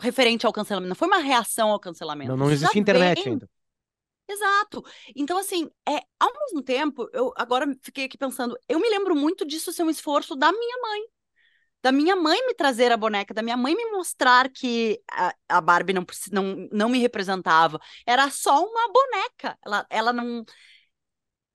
referente 0.00 0.46
ao 0.46 0.52
cancelamento, 0.52 0.88
não 0.88 0.96
foi 0.96 1.08
uma 1.08 1.18
reação 1.18 1.70
ao 1.70 1.80
cancelamento. 1.80 2.30
Não, 2.30 2.36
não 2.36 2.50
existe 2.50 2.78
internet 2.78 3.22
vem... 3.22 3.32
ainda. 3.34 3.48
Exato. 4.28 4.82
Então, 5.14 5.36
assim, 5.38 5.70
é, 5.86 6.00
ao 6.18 6.32
mesmo 6.32 6.62
tempo, 6.62 7.08
eu 7.12 7.32
agora 7.36 7.66
fiquei 7.82 8.06
aqui 8.06 8.16
pensando, 8.16 8.56
eu 8.68 8.80
me 8.80 8.88
lembro 8.88 9.14
muito 9.14 9.44
disso 9.44 9.72
ser 9.72 9.82
um 9.82 9.90
esforço 9.90 10.34
da 10.34 10.50
minha 10.50 10.78
mãe. 10.82 11.00
Da 11.82 11.92
minha 11.92 12.16
mãe 12.16 12.46
me 12.46 12.54
trazer 12.54 12.90
a 12.90 12.96
boneca, 12.96 13.34
da 13.34 13.42
minha 13.42 13.58
mãe 13.58 13.74
me 13.74 13.90
mostrar 13.90 14.48
que 14.48 14.98
a, 15.10 15.34
a 15.46 15.60
Barbie 15.60 15.92
não, 15.92 16.06
não, 16.32 16.68
não 16.72 16.88
me 16.88 16.98
representava. 16.98 17.78
Era 18.06 18.30
só 18.30 18.64
uma 18.64 18.90
boneca. 18.90 19.58
Ela, 19.62 19.86
ela 19.90 20.12
não 20.12 20.46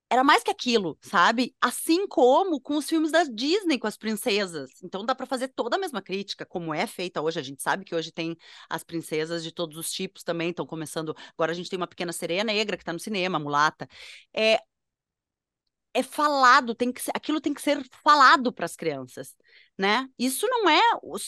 era 0.09 0.23
mais 0.23 0.43
que 0.43 0.51
aquilo, 0.51 0.97
sabe? 1.01 1.55
Assim 1.61 2.07
como 2.07 2.59
com 2.59 2.77
os 2.77 2.87
filmes 2.89 3.11
da 3.11 3.23
Disney 3.23 3.77
com 3.77 3.87
as 3.87 3.97
princesas. 3.97 4.71
Então 4.83 5.05
dá 5.05 5.13
para 5.13 5.25
fazer 5.25 5.49
toda 5.49 5.75
a 5.75 5.79
mesma 5.79 6.01
crítica, 6.01 6.45
como 6.45 6.73
é 6.73 6.87
feita 6.87 7.21
hoje. 7.21 7.39
A 7.39 7.43
gente 7.43 7.61
sabe 7.61 7.85
que 7.85 7.93
hoje 7.95 8.11
tem 8.11 8.35
as 8.69 8.83
princesas 8.83 9.43
de 9.43 9.51
todos 9.51 9.77
os 9.77 9.91
tipos 9.91 10.23
também, 10.23 10.49
estão 10.49 10.65
começando. 10.65 11.15
Agora 11.33 11.51
a 11.51 11.55
gente 11.55 11.69
tem 11.69 11.77
uma 11.77 11.87
pequena 11.87 12.11
sereia 12.13 12.43
negra 12.43 12.75
que 12.77 12.81
está 12.83 12.93
no 12.93 12.99
cinema, 12.99 13.37
mulata. 13.39 13.87
É 14.33 14.59
é 15.93 16.03
falado, 16.03 16.75
tem 16.75 16.91
que 16.91 17.01
ser, 17.01 17.11
aquilo 17.15 17.41
tem 17.41 17.53
que 17.53 17.61
ser 17.61 17.83
falado 18.03 18.53
para 18.53 18.65
as 18.65 18.75
crianças, 18.75 19.35
né? 19.77 20.07
Isso 20.17 20.47
não 20.47 20.69
é, 20.69 20.81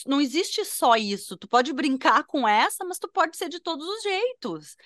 não 0.06 0.20
existe 0.20 0.64
só 0.64 0.94
isso. 0.96 1.36
Tu 1.36 1.48
pode 1.48 1.72
brincar 1.72 2.24
com 2.24 2.46
essa, 2.46 2.84
mas 2.84 2.98
tu 2.98 3.08
pode 3.08 3.36
ser 3.36 3.48
de 3.48 3.60
todos 3.60 3.86
os 3.86 4.02
jeitos. 4.02 4.76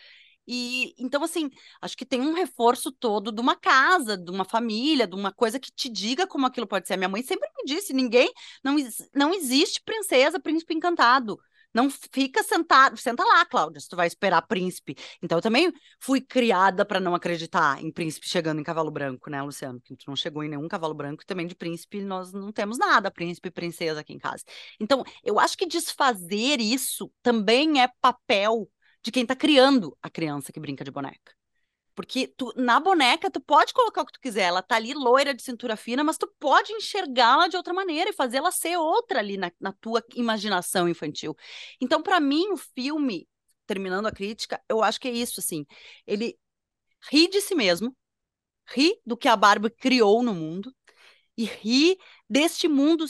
E 0.46 0.94
então, 0.98 1.22
assim, 1.24 1.50
acho 1.80 1.96
que 1.96 2.06
tem 2.06 2.20
um 2.20 2.34
reforço 2.34 2.92
todo 2.92 3.32
de 3.32 3.40
uma 3.40 3.56
casa, 3.56 4.16
de 4.16 4.30
uma 4.30 4.44
família, 4.44 5.06
de 5.06 5.14
uma 5.14 5.32
coisa 5.32 5.58
que 5.58 5.70
te 5.72 5.88
diga 5.88 6.26
como 6.26 6.46
aquilo 6.46 6.66
pode 6.66 6.86
ser. 6.86 6.96
Minha 6.96 7.08
mãe 7.08 7.22
sempre 7.22 7.48
me 7.56 7.64
disse: 7.64 7.92
ninguém, 7.92 8.30
não, 8.62 8.76
não 9.14 9.34
existe 9.34 9.82
princesa, 9.84 10.40
príncipe 10.40 10.74
encantado. 10.74 11.38
Não 11.76 11.90
fica 11.90 12.42
sentado, 12.42 12.96
senta 12.96 13.22
lá, 13.22 13.44
Cláudia, 13.44 13.78
se 13.78 13.86
tu 13.86 13.96
vai 13.96 14.06
esperar 14.06 14.40
príncipe. 14.46 14.96
Então 15.22 15.36
eu 15.36 15.42
também 15.42 15.70
fui 16.00 16.22
criada 16.22 16.86
para 16.86 16.98
não 16.98 17.14
acreditar 17.14 17.84
em 17.84 17.92
príncipe 17.92 18.26
chegando 18.26 18.58
em 18.58 18.64
cavalo 18.64 18.90
branco, 18.90 19.28
né, 19.28 19.42
Luciano? 19.42 19.78
Que 19.82 19.94
tu 19.94 20.04
não 20.08 20.16
chegou 20.16 20.42
em 20.42 20.48
nenhum 20.48 20.66
cavalo 20.68 20.94
branco 20.94 21.22
e 21.22 21.26
também 21.26 21.46
de 21.46 21.54
príncipe 21.54 22.00
nós 22.00 22.32
não 22.32 22.50
temos 22.50 22.78
nada, 22.78 23.10
príncipe 23.10 23.48
e 23.48 23.52
princesa 23.52 24.00
aqui 24.00 24.14
em 24.14 24.18
casa. 24.18 24.42
Então, 24.80 25.04
eu 25.22 25.38
acho 25.38 25.54
que 25.54 25.66
desfazer 25.66 26.60
isso 26.62 27.12
também 27.22 27.82
é 27.82 27.90
papel 28.00 28.66
de 29.06 29.12
quem 29.12 29.22
está 29.22 29.36
criando 29.36 29.96
a 30.02 30.10
criança 30.10 30.52
que 30.52 30.58
brinca 30.58 30.82
de 30.82 30.90
boneca. 30.90 31.32
Porque 31.94 32.26
tu, 32.26 32.52
na 32.56 32.80
boneca, 32.80 33.30
tu 33.30 33.40
pode 33.40 33.72
colocar 33.72 34.02
o 34.02 34.04
que 34.04 34.14
tu 34.14 34.20
quiser. 34.20 34.48
Ela 34.48 34.62
tá 34.62 34.74
ali 34.74 34.92
loira 34.94 35.32
de 35.32 35.44
cintura 35.44 35.76
fina, 35.76 36.02
mas 36.02 36.18
tu 36.18 36.28
pode 36.40 36.72
enxergá-la 36.72 37.46
de 37.46 37.56
outra 37.56 37.72
maneira 37.72 38.10
e 38.10 38.12
fazer 38.12 38.38
ela 38.38 38.50
ser 38.50 38.76
outra 38.76 39.20
ali 39.20 39.36
na, 39.36 39.52
na 39.60 39.72
tua 39.72 40.02
imaginação 40.16 40.88
infantil. 40.88 41.36
Então, 41.80 42.02
para 42.02 42.18
mim, 42.18 42.48
o 42.50 42.56
filme, 42.56 43.28
terminando 43.64 44.06
a 44.06 44.12
crítica, 44.12 44.60
eu 44.68 44.82
acho 44.82 45.00
que 45.00 45.06
é 45.06 45.12
isso, 45.12 45.38
assim. 45.38 45.64
Ele 46.04 46.36
ri 47.08 47.28
de 47.28 47.40
si 47.40 47.54
mesmo, 47.54 47.96
ri 48.66 49.00
do 49.06 49.16
que 49.16 49.28
a 49.28 49.36
Barbie 49.36 49.70
criou 49.70 50.20
no 50.20 50.34
mundo 50.34 50.74
e 51.36 51.44
ri 51.44 51.96
deste 52.28 52.66
mundo 52.66 53.06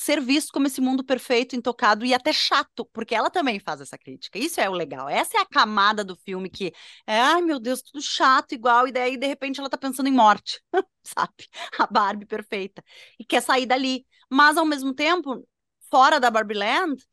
ser 0.00 0.18
visto 0.18 0.50
como 0.50 0.66
esse 0.66 0.80
mundo 0.80 1.04
perfeito, 1.04 1.54
intocado 1.54 2.06
e 2.06 2.14
até 2.14 2.32
chato, 2.32 2.86
porque 2.90 3.14
ela 3.14 3.28
também 3.28 3.60
faz 3.60 3.82
essa 3.82 3.98
crítica. 3.98 4.38
Isso 4.38 4.58
é 4.58 4.68
o 4.68 4.72
legal. 4.72 5.08
Essa 5.10 5.36
é 5.36 5.40
a 5.42 5.46
camada 5.46 6.02
do 6.02 6.16
filme 6.16 6.48
que 6.48 6.72
é, 7.06 7.20
ai 7.20 7.42
meu 7.42 7.60
Deus, 7.60 7.82
tudo 7.82 8.00
chato, 8.00 8.52
igual, 8.52 8.88
e 8.88 8.92
daí 8.92 9.18
de 9.18 9.26
repente 9.26 9.60
ela 9.60 9.68
tá 9.68 9.76
pensando 9.76 10.08
em 10.08 10.12
morte, 10.12 10.58
sabe? 11.04 11.46
A 11.78 11.86
Barbie 11.86 12.24
perfeita. 12.24 12.82
E 13.18 13.24
quer 13.26 13.42
sair 13.42 13.66
dali. 13.66 14.06
Mas 14.30 14.56
ao 14.56 14.64
mesmo 14.64 14.94
tempo, 14.94 15.46
fora 15.90 16.18
da 16.18 16.30
Barbie 16.30 16.54
Land, 16.54 17.04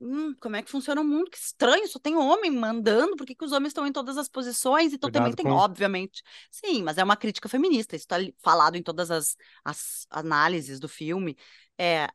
hum, 0.00 0.32
como 0.40 0.54
é 0.54 0.62
que 0.62 0.70
funciona 0.70 1.00
o 1.00 1.04
mundo? 1.04 1.28
Que 1.28 1.38
estranho, 1.38 1.88
só 1.88 1.98
tem 1.98 2.14
homem 2.14 2.52
mandando, 2.52 3.16
por 3.16 3.26
que, 3.26 3.34
que 3.34 3.44
os 3.44 3.50
homens 3.50 3.70
estão 3.70 3.84
em 3.84 3.92
todas 3.92 4.16
as 4.16 4.28
posições? 4.28 4.92
Então 4.92 5.10
Cuidado 5.10 5.24
também 5.24 5.34
tem, 5.34 5.46
com... 5.46 5.52
obviamente. 5.52 6.22
Sim, 6.52 6.84
mas 6.84 6.98
é 6.98 7.04
uma 7.04 7.16
crítica 7.16 7.48
feminista, 7.48 7.96
isso 7.96 8.04
está 8.04 8.16
falado 8.38 8.76
em 8.76 8.82
todas 8.82 9.10
as, 9.10 9.36
as 9.64 10.06
análises 10.08 10.78
do 10.78 10.88
filme. 10.88 11.36
É, 11.82 12.08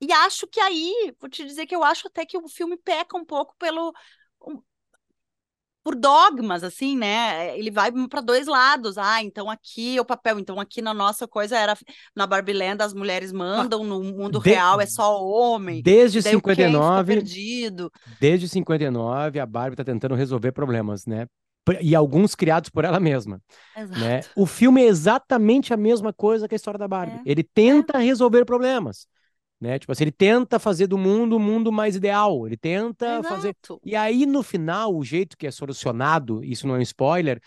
e 0.00 0.12
acho 0.12 0.48
que 0.48 0.58
aí, 0.58 1.14
vou 1.20 1.30
te 1.30 1.44
dizer 1.44 1.64
que 1.64 1.76
eu 1.76 1.84
acho 1.84 2.08
até 2.08 2.26
que 2.26 2.36
o 2.36 2.48
filme 2.48 2.76
peca 2.76 3.16
um 3.16 3.24
pouco 3.24 3.54
pelo. 3.56 3.92
Um, 4.44 4.60
por 5.84 5.94
dogmas, 5.94 6.64
assim, 6.64 6.96
né? 6.96 7.56
Ele 7.56 7.70
vai 7.70 7.90
para 8.08 8.20
dois 8.20 8.48
lados. 8.48 8.98
Ah, 8.98 9.22
então 9.22 9.48
aqui 9.48 9.96
é 9.96 10.00
o 10.00 10.04
papel, 10.04 10.40
então 10.40 10.58
aqui 10.58 10.82
na 10.82 10.92
nossa 10.92 11.26
coisa 11.28 11.56
era 11.56 11.76
na 12.16 12.26
Barbie 12.26 12.52
Land 12.52 12.82
as 12.82 12.92
mulheres 12.92 13.32
mandam, 13.32 13.84
no 13.84 14.02
mundo 14.02 14.40
de, 14.40 14.50
real 14.50 14.80
é 14.80 14.86
só 14.86 15.20
homem. 15.24 15.82
Desde 15.82 16.20
59, 16.20 17.14
perdido. 17.14 17.90
Desde 18.20 18.48
59 18.48 19.38
a 19.38 19.46
Barbie 19.46 19.74
está 19.74 19.84
tentando 19.84 20.16
resolver 20.16 20.50
problemas, 20.50 21.06
né? 21.06 21.26
E 21.80 21.94
alguns 21.94 22.34
criados 22.34 22.70
por 22.70 22.84
ela 22.84 22.98
mesma. 22.98 23.40
Né? 23.76 24.20
O 24.34 24.46
filme 24.46 24.82
é 24.82 24.86
exatamente 24.86 25.72
a 25.72 25.76
mesma 25.76 26.12
coisa 26.12 26.48
que 26.48 26.54
a 26.54 26.56
história 26.56 26.78
da 26.78 26.88
Barbie. 26.88 27.18
É. 27.18 27.22
Ele 27.24 27.44
tenta 27.44 27.98
é. 27.98 28.02
resolver 28.02 28.44
problemas. 28.44 29.06
Né? 29.62 29.78
Tipo 29.78 29.92
assim, 29.92 30.02
ele 30.02 30.10
tenta 30.10 30.58
fazer 30.58 30.88
do 30.88 30.98
mundo 30.98 31.36
um 31.36 31.38
mundo 31.38 31.70
mais 31.70 31.94
ideal. 31.94 32.48
Ele 32.48 32.56
tenta 32.56 33.20
Exato. 33.20 33.28
fazer. 33.28 33.56
E 33.84 33.94
aí, 33.94 34.26
no 34.26 34.42
final, 34.42 34.92
o 34.92 35.04
jeito 35.04 35.38
que 35.38 35.46
é 35.46 35.52
solucionado, 35.52 36.42
isso 36.42 36.66
não 36.66 36.74
é 36.74 36.78
um 36.78 36.82
spoiler, 36.82 37.40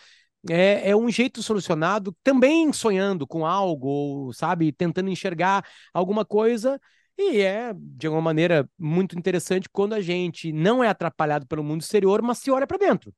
é, 0.50 0.92
é, 0.92 0.96
um 0.96 1.10
jeito 1.12 1.44
solucionado 1.44 2.16
também 2.24 2.72
sonhando 2.72 3.28
com 3.28 3.46
algo, 3.46 3.88
ou, 3.90 4.34
sabe, 4.34 4.72
tentando 4.72 5.10
enxergar 5.10 5.66
alguma 5.94 6.24
coisa. 6.24 6.80
E 7.18 7.42
é, 7.42 7.74
de 7.76 8.08
alguma 8.08 8.22
maneira, 8.22 8.66
muito 8.80 9.20
interessante 9.20 9.68
quando 9.70 9.92
a 9.92 10.00
gente 10.00 10.54
não 10.54 10.82
é 10.82 10.88
atrapalhado 10.88 11.46
pelo 11.46 11.66
mundo 11.66 11.82
exterior, 11.82 12.22
mas 12.22 12.38
se 12.38 12.50
olha 12.50 12.66
para 12.66 12.78
dentro 12.78 13.14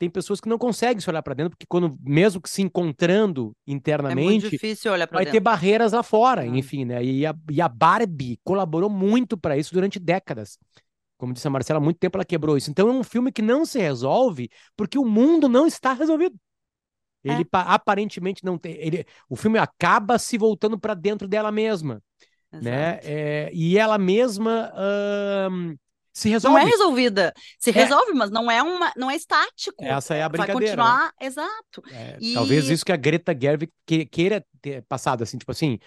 tem 0.00 0.08
pessoas 0.08 0.40
que 0.40 0.48
não 0.48 0.56
conseguem 0.56 0.98
se 0.98 1.10
olhar 1.10 1.22
para 1.22 1.34
dentro, 1.34 1.50
porque 1.50 1.66
quando, 1.68 1.94
mesmo 2.02 2.40
que 2.40 2.48
se 2.48 2.62
encontrando 2.62 3.54
internamente, 3.66 4.46
é 4.46 4.50
difícil 4.50 4.90
olhar 4.90 5.06
vai 5.06 5.24
dentro. 5.24 5.32
ter 5.32 5.40
barreiras 5.40 5.92
lá 5.92 6.02
fora, 6.02 6.42
hum. 6.42 6.56
enfim, 6.56 6.86
né? 6.86 7.04
E 7.04 7.26
a, 7.26 7.34
e 7.50 7.60
a 7.60 7.68
Barbie 7.68 8.40
colaborou 8.42 8.88
muito 8.88 9.36
para 9.36 9.58
isso 9.58 9.74
durante 9.74 9.98
décadas. 9.98 10.58
Como 11.18 11.34
disse 11.34 11.46
a 11.46 11.50
Marcela, 11.50 11.78
há 11.78 11.82
muito 11.82 11.98
tempo 11.98 12.16
ela 12.16 12.24
quebrou 12.24 12.56
isso. 12.56 12.70
Então 12.70 12.88
é 12.88 12.92
um 12.92 13.04
filme 13.04 13.30
que 13.30 13.42
não 13.42 13.66
se 13.66 13.78
resolve 13.78 14.48
porque 14.74 14.98
o 14.98 15.04
mundo 15.04 15.50
não 15.50 15.66
está 15.66 15.92
resolvido. 15.92 16.34
Ele 17.22 17.42
é. 17.42 17.46
aparentemente 17.52 18.42
não 18.42 18.56
tem. 18.56 18.72
Ele, 18.78 19.04
o 19.28 19.36
filme 19.36 19.58
acaba 19.58 20.18
se 20.18 20.38
voltando 20.38 20.78
para 20.78 20.94
dentro 20.94 21.28
dela 21.28 21.52
mesma. 21.52 22.02
Né? 22.50 22.98
É, 23.02 23.50
e 23.52 23.76
ela 23.76 23.98
mesma 23.98 24.72
se 26.12 26.28
resolve. 26.28 26.58
Não 26.58 26.66
é 26.66 26.70
resolvida. 26.70 27.32
Se 27.58 27.70
é. 27.70 27.72
resolve, 27.72 28.12
mas 28.12 28.30
não 28.30 28.50
é 28.50 28.62
uma, 28.62 28.92
não 28.96 29.10
é 29.10 29.16
estático. 29.16 29.84
Essa 29.84 30.14
é 30.14 30.22
a 30.22 30.28
brincadeira. 30.28 30.58
Vai 30.58 30.68
continuar, 30.68 31.04
né? 31.20 31.26
exato. 31.26 31.82
É, 31.92 32.16
e... 32.20 32.34
Talvez 32.34 32.68
isso 32.68 32.84
que 32.84 32.92
a 32.92 32.96
Greta 32.96 33.36
Gerwig 33.38 33.72
queira 34.10 34.44
ter 34.60 34.82
passado 34.82 35.22
assim, 35.22 35.38
tipo 35.38 35.50
assim, 35.50 35.78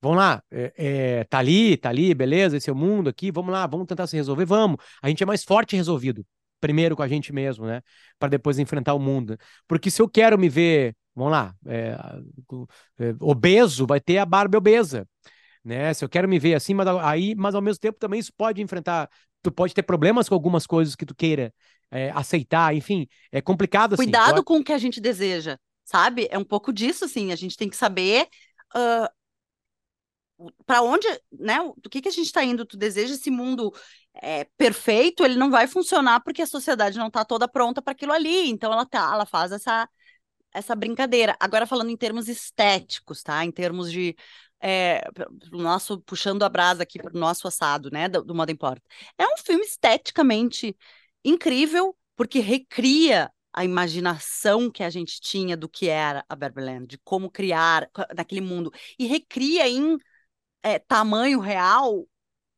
vamos 0.00 0.18
lá, 0.18 0.42
é, 0.50 0.72
é, 0.76 1.24
tá 1.24 1.38
ali, 1.38 1.76
tá 1.76 1.88
ali, 1.88 2.14
beleza, 2.14 2.56
esse 2.56 2.70
é 2.70 2.72
o 2.72 2.76
mundo 2.76 3.08
aqui, 3.08 3.30
vamos 3.30 3.52
lá, 3.52 3.66
vamos 3.66 3.86
tentar 3.86 4.06
se 4.06 4.16
resolver, 4.16 4.44
vamos. 4.44 4.78
A 5.02 5.08
gente 5.08 5.22
é 5.22 5.26
mais 5.26 5.44
forte 5.44 5.74
e 5.74 5.76
resolvido, 5.76 6.24
primeiro 6.60 6.96
com 6.96 7.02
a 7.02 7.08
gente 7.08 7.32
mesmo, 7.32 7.66
né, 7.66 7.82
para 8.18 8.28
depois 8.28 8.58
enfrentar 8.58 8.94
o 8.94 8.98
mundo. 8.98 9.38
Porque 9.66 9.90
se 9.90 10.00
eu 10.00 10.08
quero 10.08 10.38
me 10.38 10.48
ver, 10.48 10.94
vamos 11.14 11.32
lá, 11.32 11.54
é, 11.66 11.96
é, 12.98 13.14
obeso, 13.20 13.86
vai 13.86 14.00
ter 14.00 14.18
a 14.18 14.26
Barbie 14.26 14.56
obesa 14.56 15.06
né? 15.64 15.92
Se 15.94 16.04
eu 16.04 16.08
quero 16.08 16.28
me 16.28 16.38
ver 16.38 16.54
assim, 16.54 16.74
mas 16.74 16.86
aí, 16.88 17.34
mas 17.34 17.54
ao 17.54 17.62
mesmo 17.62 17.80
tempo 17.80 17.98
também 17.98 18.20
isso 18.20 18.32
pode 18.36 18.62
enfrentar 18.62 19.08
tu 19.42 19.50
pode 19.50 19.74
ter 19.74 19.82
problemas 19.82 20.28
com 20.28 20.34
algumas 20.34 20.66
coisas 20.66 20.94
que 20.94 21.06
tu 21.06 21.14
queira 21.14 21.52
é, 21.90 22.10
aceitar, 22.10 22.74
enfim, 22.74 23.08
é 23.32 23.40
complicado 23.40 23.94
assim. 23.94 24.04
Cuidado 24.04 24.44
com 24.44 24.58
o 24.58 24.64
que 24.64 24.72
a 24.72 24.78
gente 24.78 25.00
deseja, 25.00 25.58
sabe? 25.84 26.28
É 26.30 26.38
um 26.38 26.44
pouco 26.44 26.72
disso, 26.72 27.04
assim, 27.04 27.32
a 27.32 27.36
gente 27.36 27.56
tem 27.56 27.68
que 27.68 27.76
saber 27.76 28.28
uh, 28.74 29.08
para 30.64 30.82
onde, 30.82 31.06
né? 31.32 31.58
Do 31.78 31.90
que, 31.90 32.00
que 32.00 32.08
a 32.08 32.12
gente 32.12 32.26
está 32.26 32.44
indo? 32.44 32.64
Tu 32.64 32.76
deseja 32.76 33.14
esse 33.14 33.30
mundo 33.30 33.72
é, 34.14 34.44
perfeito? 34.56 35.24
Ele 35.24 35.36
não 35.36 35.50
vai 35.50 35.66
funcionar 35.66 36.20
porque 36.20 36.42
a 36.42 36.46
sociedade 36.46 36.98
não 36.98 37.08
está 37.08 37.24
toda 37.24 37.48
pronta 37.48 37.82
para 37.82 37.92
aquilo 37.92 38.12
ali. 38.12 38.48
Então 38.48 38.72
ela 38.72 38.86
tá, 38.86 39.10
ela 39.12 39.26
faz 39.26 39.52
essa 39.52 39.88
essa 40.52 40.74
brincadeira. 40.74 41.36
Agora 41.38 41.64
falando 41.64 41.90
em 41.90 41.96
termos 41.96 42.28
estéticos, 42.28 43.22
tá? 43.22 43.44
Em 43.44 43.52
termos 43.52 43.90
de 43.90 44.16
é, 44.62 45.02
nosso 45.50 46.00
puxando 46.00 46.42
a 46.42 46.48
brasa 46.48 46.82
aqui 46.82 46.98
para 46.98 47.14
o 47.14 47.18
nosso 47.18 47.48
assado, 47.48 47.90
né, 47.90 48.08
do, 48.08 48.22
do 48.22 48.50
Importa. 48.50 48.82
É 49.18 49.26
um 49.26 49.36
filme 49.36 49.64
esteticamente 49.64 50.76
incrível 51.24 51.96
porque 52.16 52.40
recria 52.40 53.30
a 53.52 53.64
imaginação 53.64 54.70
que 54.70 54.82
a 54.82 54.90
gente 54.90 55.20
tinha 55.20 55.56
do 55.56 55.68
que 55.68 55.88
era 55.88 56.24
a 56.28 56.36
Berbeland, 56.36 56.86
de 56.86 56.98
como 56.98 57.30
criar 57.30 57.88
naquele 58.16 58.40
mundo 58.40 58.70
e 58.98 59.06
recria 59.06 59.68
em 59.68 59.98
é, 60.62 60.78
tamanho 60.78 61.40
real 61.40 62.06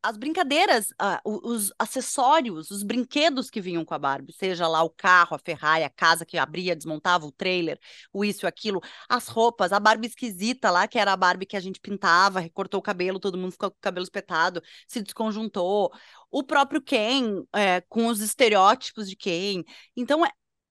as 0.03 0.17
brincadeiras, 0.17 0.93
os 1.25 1.73
acessórios, 1.79 2.71
os 2.71 2.83
brinquedos 2.83 3.49
que 3.49 3.61
vinham 3.61 3.85
com 3.85 3.95
a 3.95 3.99
Barbie, 3.99 4.33
seja 4.33 4.67
lá 4.67 4.83
o 4.83 4.91
carro, 4.91 5.37
a 5.37 5.39
Ferrari, 5.39 5.85
a 5.85 5.91
casa 5.91 6.27
que 6.27 6.37
abria, 6.37 6.75
desmontava, 6.75 7.25
o 7.27 7.33
trailer, 7.33 7.79
o 8.13 8.25
isso 8.25 8.47
aquilo, 8.47 8.81
as 9.09 9.29
roupas, 9.29 9.73
a 9.73 9.79
Barbie 9.79 10.09
esquisita 10.09 10.71
lá, 10.71 10.89
que 10.89 10.99
era 10.99 11.13
a 11.13 11.17
Barbie 11.17 11.47
que 11.47 11.57
a 11.57 11.61
gente 11.61 11.81
pintava, 11.81 12.41
recortou 12.41 12.81
o 12.81 12.83
cabelo, 12.83 13.21
todo 13.21 13.39
mundo 13.39 13.53
ficou 13.53 13.71
com 13.71 13.77
o 13.77 13.81
cabelo 13.81 14.05
espetado, 14.05 14.63
se 14.89 15.01
desconjuntou, 15.03 15.93
o 16.31 16.43
próprio 16.43 16.83
Ken, 16.83 17.45
é, 17.55 17.81
com 17.83 18.07
os 18.07 18.21
estereótipos 18.21 19.09
de 19.09 19.17
Ken. 19.17 19.63
Então, 19.97 20.25
é, 20.25 20.31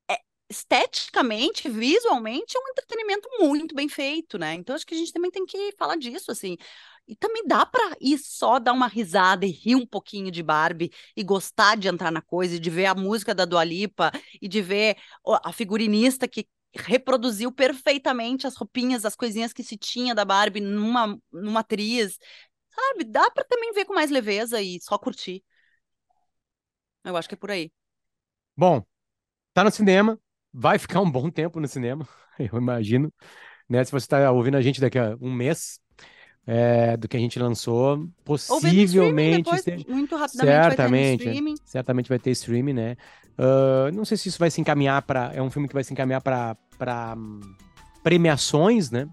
é, 0.09 0.19
esteticamente, 0.49 1.69
visualmente, 1.69 2.57
é 2.57 2.59
um 2.59 2.69
entretenimento 2.69 3.29
muito 3.39 3.75
bem 3.75 3.87
feito, 3.87 4.37
né? 4.37 4.55
Então, 4.55 4.75
acho 4.75 4.85
que 4.85 4.95
a 4.95 4.97
gente 4.97 5.13
também 5.13 5.31
tem 5.31 5.45
que 5.45 5.71
falar 5.77 5.95
disso, 5.97 6.31
assim. 6.31 6.57
E 7.11 7.15
também 7.17 7.45
dá 7.45 7.65
para 7.65 7.93
ir 7.99 8.17
só 8.17 8.57
dar 8.57 8.71
uma 8.71 8.87
risada 8.87 9.45
e 9.45 9.51
rir 9.51 9.75
um 9.75 9.85
pouquinho 9.85 10.31
de 10.31 10.41
Barbie 10.41 10.93
e 11.13 11.21
gostar 11.21 11.75
de 11.75 11.89
entrar 11.89 12.09
na 12.09 12.21
coisa, 12.21 12.55
e 12.55 12.59
de 12.59 12.69
ver 12.69 12.85
a 12.85 12.95
música 12.95 13.35
da 13.35 13.43
Dua 13.43 13.65
Lipa 13.65 14.13
e 14.41 14.47
de 14.47 14.61
ver 14.61 14.95
a 15.43 15.51
figurinista 15.51 16.25
que 16.25 16.47
reproduziu 16.73 17.51
perfeitamente 17.51 18.47
as 18.47 18.55
roupinhas, 18.55 19.03
as 19.03 19.13
coisinhas 19.13 19.51
que 19.51 19.61
se 19.61 19.75
tinha 19.75 20.15
da 20.15 20.23
Barbie 20.23 20.61
numa, 20.61 21.19
numa 21.29 21.59
atriz. 21.59 22.17
Sabe? 22.73 23.03
Dá 23.03 23.29
para 23.29 23.43
também 23.43 23.73
ver 23.73 23.83
com 23.83 23.93
mais 23.93 24.09
leveza 24.09 24.61
e 24.61 24.79
só 24.81 24.97
curtir. 24.97 25.43
Eu 27.03 27.17
acho 27.17 27.27
que 27.27 27.35
é 27.35 27.37
por 27.37 27.51
aí. 27.51 27.73
Bom, 28.55 28.85
tá 29.53 29.65
no 29.65 29.71
cinema, 29.71 30.17
vai 30.53 30.79
ficar 30.79 31.01
um 31.01 31.11
bom 31.11 31.29
tempo 31.29 31.59
no 31.59 31.67
cinema, 31.67 32.07
eu 32.39 32.57
imagino. 32.57 33.13
Né? 33.67 33.83
Se 33.83 33.91
você 33.91 34.05
está 34.05 34.31
ouvindo 34.31 34.55
a 34.55 34.61
gente 34.61 34.79
daqui 34.79 34.97
a 34.97 35.17
um 35.19 35.33
mês, 35.33 35.80
é, 36.45 36.97
do 36.97 37.07
que 37.07 37.15
a 37.15 37.19
gente 37.19 37.37
lançou, 37.39 38.07
possivelmente 38.25 39.37
depois, 39.37 39.59
esteja... 39.59 39.85
muito 39.87 40.15
rapidamente 40.15 40.75
certamente, 40.75 41.25
vai 41.25 41.55
certamente 41.65 42.09
vai 42.09 42.19
ter 42.19 42.31
streaming, 42.31 42.73
né? 42.73 42.97
Uh, 43.37 43.91
não 43.93 44.03
sei 44.05 44.17
se 44.17 44.29
isso 44.29 44.39
vai 44.39 44.51
se 44.51 44.59
encaminhar 44.59 45.01
para 45.03 45.31
é 45.33 45.41
um 45.41 45.49
filme 45.49 45.67
que 45.67 45.73
vai 45.73 45.83
se 45.83 45.93
encaminhar 45.93 46.21
para 46.21 46.55
para 46.77 47.15
hum, 47.17 47.39
premiações, 48.03 48.91
né? 48.91 49.07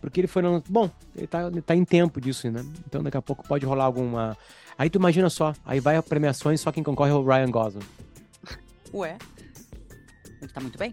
Porque 0.00 0.20
ele 0.20 0.28
foi. 0.28 0.42
No... 0.42 0.62
Bom, 0.68 0.90
ele 1.16 1.26
tá, 1.26 1.46
ele 1.46 1.62
tá 1.62 1.74
em 1.74 1.84
tempo 1.84 2.20
disso, 2.20 2.50
né? 2.50 2.64
Então 2.86 3.02
daqui 3.02 3.16
a 3.16 3.22
pouco 3.22 3.46
pode 3.46 3.66
rolar 3.66 3.84
alguma. 3.84 4.36
Aí 4.76 4.88
tu 4.88 4.96
imagina 4.96 5.28
só, 5.28 5.54
aí 5.64 5.80
vai 5.80 5.96
a 5.96 6.02
premiações, 6.02 6.60
só 6.60 6.70
quem 6.70 6.84
concorre 6.84 7.10
é 7.10 7.14
o 7.14 7.24
Ryan 7.24 7.50
Gosling. 7.50 7.82
Ué. 8.94 9.18
Ele 10.40 10.52
tá 10.52 10.60
muito 10.60 10.78
bem. 10.78 10.92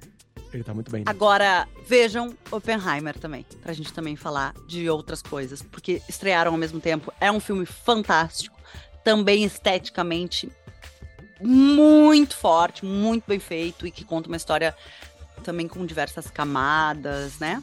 Ele 0.56 0.64
tá 0.64 0.74
muito 0.74 0.90
bem. 0.90 1.02
Né? 1.02 1.06
Agora, 1.08 1.68
vejam 1.86 2.34
Oppenheimer 2.50 3.18
também, 3.20 3.46
pra 3.62 3.74
gente 3.74 3.92
também 3.92 4.16
falar 4.16 4.54
de 4.68 4.90
outras 4.90 5.22
coisas, 5.22 5.62
porque 5.62 6.02
estrearam 6.08 6.52
ao 6.52 6.58
mesmo 6.58 6.80
tempo. 6.80 7.14
É 7.20 7.32
um 7.32 7.40
filme 7.40 7.66
fantástico, 7.66 8.58
também 9.04 9.44
esteticamente 9.44 10.50
muito 11.42 12.36
forte, 12.38 12.86
muito 12.86 13.26
bem 13.28 13.40
feito 13.40 13.86
e 13.86 13.92
que 13.92 14.06
conta 14.06 14.30
uma 14.30 14.38
história 14.38 14.74
também 15.44 15.68
com 15.68 15.86
diversas 15.86 16.32
camadas, 16.32 17.38
né? 17.40 17.62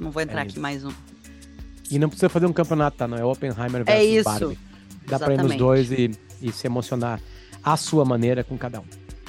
Não 0.00 0.10
vou 0.10 0.22
entrar 0.22 0.40
é 0.40 0.44
aqui 0.44 0.58
mais 0.58 0.84
um. 0.84 0.92
E 1.90 1.98
não 1.98 2.08
precisa 2.08 2.30
fazer 2.30 2.46
um 2.46 2.52
campeonato, 2.52 2.96
tá? 2.96 3.06
Não 3.06 3.18
é 3.18 3.24
Oppenheimer 3.24 3.84
versus 3.84 3.88
é 3.88 4.04
isso. 4.04 4.24
Barbie. 4.24 4.58
Dá 5.06 5.16
Exatamente. 5.16 5.36
pra 5.36 5.44
ir 5.44 5.48
nos 5.48 5.56
dois 5.56 5.92
e, 5.92 6.10
e 6.40 6.50
se 6.50 6.66
emocionar 6.66 7.20
à 7.62 7.76
sua 7.76 8.04
maneira 8.04 8.42
com 8.42 8.56
cada 8.56 8.80
um. 8.80 8.84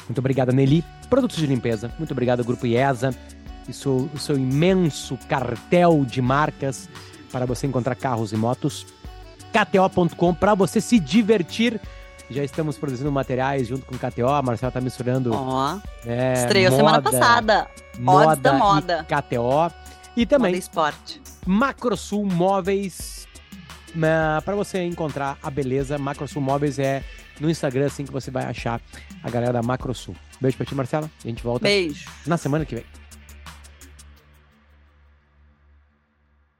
Muito 0.07 0.19
obrigado, 0.19 0.53
Nelly. 0.53 0.83
Produtos 1.15 1.37
de 1.37 1.47
limpeza. 1.47 1.89
Muito 1.97 2.11
obrigado, 2.11 2.43
Grupo 2.43 2.67
IESA. 2.67 3.15
E 3.69 3.71
seu, 3.71 4.09
o 4.13 4.19
seu 4.19 4.35
imenso 4.35 5.17
cartel 5.29 6.03
de 6.03 6.21
marcas 6.21 6.89
para 7.31 7.45
você 7.45 7.65
encontrar 7.65 7.95
carros 7.95 8.33
e 8.33 8.35
motos. 8.35 8.85
KTO.com 9.53 10.33
para 10.33 10.53
você 10.53 10.81
se 10.81 10.99
divertir. 10.99 11.79
Já 12.29 12.43
estamos 12.43 12.77
produzindo 12.77 13.09
materiais 13.13 13.65
junto 13.65 13.85
com 13.85 13.95
o 13.95 13.97
KTO. 13.97 14.27
A 14.27 14.41
Marcela 14.41 14.67
está 14.67 14.81
misturando. 14.81 15.31
Ó. 15.33 15.77
Oh, 15.77 15.81
é, 16.05 16.33
estreou 16.33 16.71
moda, 16.71 16.83
semana 16.83 17.01
passada. 17.01 17.67
Moda 17.97 18.35
da 18.35 18.53
moda. 18.55 19.05
E 19.09 19.15
KTO. 19.15 19.73
E 20.17 20.25
também. 20.25 20.51
Moda 20.51 20.59
esporte. 20.59 21.21
Macrosul 21.45 22.25
Móveis. 22.25 23.25
Para 24.43 24.53
você 24.53 24.83
encontrar 24.83 25.37
a 25.41 25.49
beleza, 25.49 25.97
Macrosul 25.97 26.41
Móveis 26.41 26.77
é 26.77 27.05
no 27.39 27.49
Instagram, 27.49 27.85
assim 27.85 28.05
que 28.05 28.11
você 28.11 28.31
vai 28.31 28.45
achar 28.45 28.81
a 29.23 29.29
galera 29.29 29.53
da 29.53 29.61
Macrosul. 29.61 30.15
Beijo 30.39 30.57
pra 30.57 30.65
ti, 30.65 30.75
Marcela. 30.75 31.09
A 31.23 31.27
gente 31.27 31.43
volta 31.43 31.63
Beijo. 31.63 32.09
na 32.25 32.37
semana 32.37 32.65
que 32.65 32.75
vem. 32.75 32.85